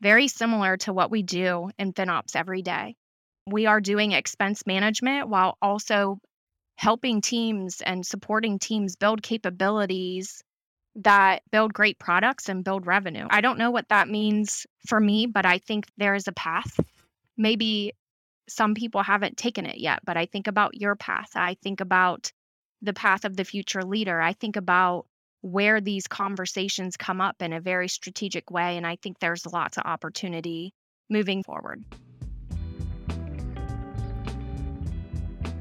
very 0.00 0.28
similar 0.28 0.76
to 0.78 0.92
what 0.92 1.10
we 1.10 1.22
do 1.22 1.70
in 1.78 1.92
FinOps 1.92 2.36
every 2.36 2.62
day. 2.62 2.96
We 3.46 3.66
are 3.66 3.80
doing 3.80 4.12
expense 4.12 4.66
management 4.66 5.28
while 5.28 5.56
also 5.60 6.18
helping 6.76 7.20
teams 7.20 7.80
and 7.80 8.06
supporting 8.06 8.58
teams 8.58 8.96
build 8.96 9.22
capabilities 9.22 10.42
that 10.96 11.42
build 11.50 11.72
great 11.72 11.98
products 11.98 12.48
and 12.48 12.64
build 12.64 12.86
revenue. 12.86 13.26
I 13.30 13.40
don't 13.40 13.58
know 13.58 13.70
what 13.70 13.88
that 13.88 14.08
means 14.08 14.66
for 14.86 14.98
me, 14.98 15.26
but 15.26 15.46
I 15.46 15.58
think 15.58 15.86
there 15.96 16.14
is 16.14 16.28
a 16.28 16.32
path. 16.32 16.78
Maybe 17.36 17.92
some 18.48 18.74
people 18.74 19.02
haven't 19.02 19.36
taken 19.36 19.66
it 19.66 19.78
yet, 19.78 20.00
but 20.04 20.16
I 20.16 20.26
think 20.26 20.46
about 20.46 20.74
your 20.74 20.96
path. 20.96 21.30
I 21.34 21.56
think 21.62 21.80
about 21.80 22.32
the 22.82 22.94
path 22.94 23.24
of 23.24 23.36
the 23.36 23.44
future 23.44 23.82
leader. 23.82 24.20
I 24.20 24.32
think 24.32 24.56
about 24.56 25.06
where 25.50 25.80
these 25.80 26.06
conversations 26.06 26.96
come 26.96 27.20
up 27.20 27.40
in 27.40 27.52
a 27.52 27.60
very 27.60 27.88
strategic 27.88 28.50
way. 28.50 28.76
And 28.76 28.86
I 28.86 28.96
think 28.96 29.18
there's 29.18 29.46
lots 29.46 29.76
of 29.76 29.84
opportunity 29.84 30.74
moving 31.10 31.42
forward. 31.42 31.84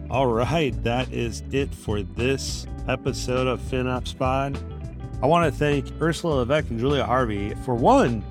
All 0.10 0.28
right, 0.28 0.72
that 0.84 1.12
is 1.12 1.44
it 1.52 1.74
for 1.74 2.02
this 2.02 2.66
episode 2.88 3.46
of 3.46 3.60
FinOps 3.60 4.18
Pod. 4.18 4.58
I 5.22 5.26
want 5.26 5.52
to 5.52 5.58
thank 5.58 5.92
Ursula 6.02 6.46
LaVeck 6.46 6.70
and 6.70 6.80
Julia 6.80 7.04
Harvey 7.04 7.54
for 7.66 7.76
one, 7.76 8.24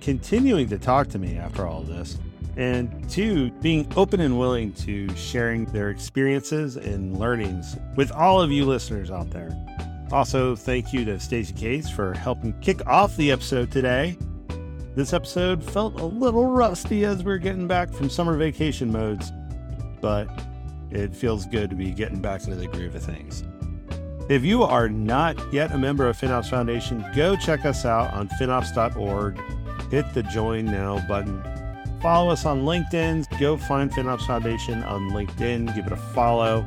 continuing 0.00 0.68
to 0.68 0.78
talk 0.78 1.08
to 1.08 1.18
me 1.18 1.36
after 1.36 1.66
all 1.66 1.82
this, 1.82 2.18
and 2.56 3.08
two, 3.10 3.50
being 3.60 3.90
open 3.96 4.20
and 4.20 4.38
willing 4.38 4.72
to 4.74 5.14
sharing 5.14 5.66
their 5.66 5.90
experiences 5.90 6.76
and 6.76 7.18
learnings 7.18 7.76
with 7.96 8.10
all 8.12 8.40
of 8.40 8.50
you 8.50 8.64
listeners 8.64 9.10
out 9.10 9.30
there. 9.30 9.50
Also, 10.12 10.56
thank 10.56 10.92
you 10.92 11.04
to 11.04 11.20
Stacey 11.20 11.54
Case 11.54 11.88
for 11.88 12.14
helping 12.14 12.58
kick 12.60 12.84
off 12.86 13.16
the 13.16 13.30
episode 13.30 13.70
today. 13.70 14.16
This 14.96 15.12
episode 15.12 15.62
felt 15.62 16.00
a 16.00 16.04
little 16.04 16.46
rusty 16.46 17.04
as 17.04 17.22
we 17.22 17.32
are 17.32 17.38
getting 17.38 17.68
back 17.68 17.92
from 17.92 18.10
summer 18.10 18.36
vacation 18.36 18.90
modes, 18.90 19.30
but 20.00 20.28
it 20.90 21.14
feels 21.14 21.46
good 21.46 21.70
to 21.70 21.76
be 21.76 21.92
getting 21.92 22.20
back 22.20 22.44
into 22.44 22.56
the 22.56 22.66
groove 22.66 22.96
of 22.96 23.04
things. 23.04 23.44
If 24.28 24.44
you 24.44 24.64
are 24.64 24.88
not 24.88 25.36
yet 25.52 25.72
a 25.72 25.78
member 25.78 26.08
of 26.08 26.16
FinOps 26.16 26.50
Foundation, 26.50 27.04
go 27.14 27.36
check 27.36 27.64
us 27.64 27.84
out 27.84 28.12
on 28.12 28.28
finops.org. 28.30 29.40
Hit 29.90 30.12
the 30.12 30.22
join 30.24 30.66
now 30.66 31.04
button. 31.08 31.42
Follow 32.00 32.30
us 32.30 32.44
on 32.44 32.62
LinkedIn. 32.62 33.38
Go 33.38 33.56
find 33.56 33.90
FinOps 33.90 34.26
Foundation 34.26 34.82
on 34.84 35.10
LinkedIn. 35.10 35.74
Give 35.74 35.86
it 35.86 35.92
a 35.92 35.96
follow. 35.96 36.66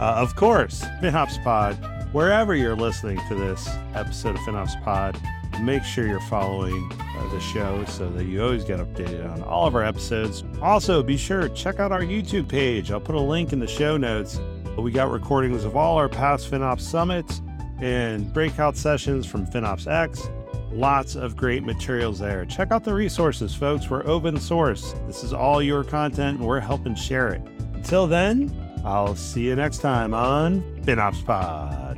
Uh, 0.00 0.14
of 0.16 0.34
course, 0.36 0.82
FinOps 1.02 1.42
Pod, 1.44 1.76
wherever 2.12 2.54
you're 2.54 2.76
listening 2.76 3.20
to 3.28 3.34
this 3.34 3.68
episode 3.94 4.36
of 4.36 4.40
FinOps 4.42 4.82
Pod, 4.82 5.20
make 5.62 5.82
sure 5.82 6.06
you're 6.06 6.20
following 6.20 6.90
uh, 6.92 7.28
the 7.32 7.40
show 7.40 7.84
so 7.86 8.08
that 8.10 8.24
you 8.24 8.42
always 8.42 8.64
get 8.64 8.78
updated 8.80 9.30
on 9.32 9.42
all 9.42 9.66
of 9.66 9.74
our 9.74 9.84
episodes. 9.84 10.44
Also, 10.62 11.02
be 11.02 11.16
sure 11.16 11.42
to 11.42 11.48
check 11.50 11.80
out 11.80 11.92
our 11.92 12.02
YouTube 12.02 12.48
page. 12.48 12.90
I'll 12.90 13.00
put 13.00 13.14
a 13.14 13.20
link 13.20 13.52
in 13.52 13.58
the 13.58 13.66
show 13.66 13.96
notes 13.96 14.40
we 14.80 14.90
got 14.90 15.10
recordings 15.10 15.64
of 15.64 15.76
all 15.76 15.96
our 15.96 16.08
past 16.08 16.50
FinOps 16.50 16.80
summits 16.80 17.42
and 17.80 18.32
breakout 18.32 18.76
sessions 18.76 19.26
from 19.26 19.46
FinOps 19.46 19.86
X. 19.86 20.28
Lots 20.72 21.16
of 21.16 21.36
great 21.36 21.64
materials 21.64 22.18
there. 22.18 22.44
Check 22.44 22.70
out 22.70 22.84
the 22.84 22.94
resources, 22.94 23.54
folks. 23.54 23.90
We're 23.90 24.06
open 24.06 24.38
source. 24.38 24.94
This 25.06 25.24
is 25.24 25.32
all 25.32 25.62
your 25.62 25.84
content 25.84 26.38
and 26.38 26.46
we're 26.46 26.60
helping 26.60 26.94
share 26.94 27.28
it. 27.28 27.42
Until 27.74 28.06
then, 28.06 28.54
I'll 28.84 29.16
see 29.16 29.46
you 29.46 29.56
next 29.56 29.78
time 29.78 30.14
on 30.14 30.62
FinOps 30.82 31.24
Pod. 31.24 31.89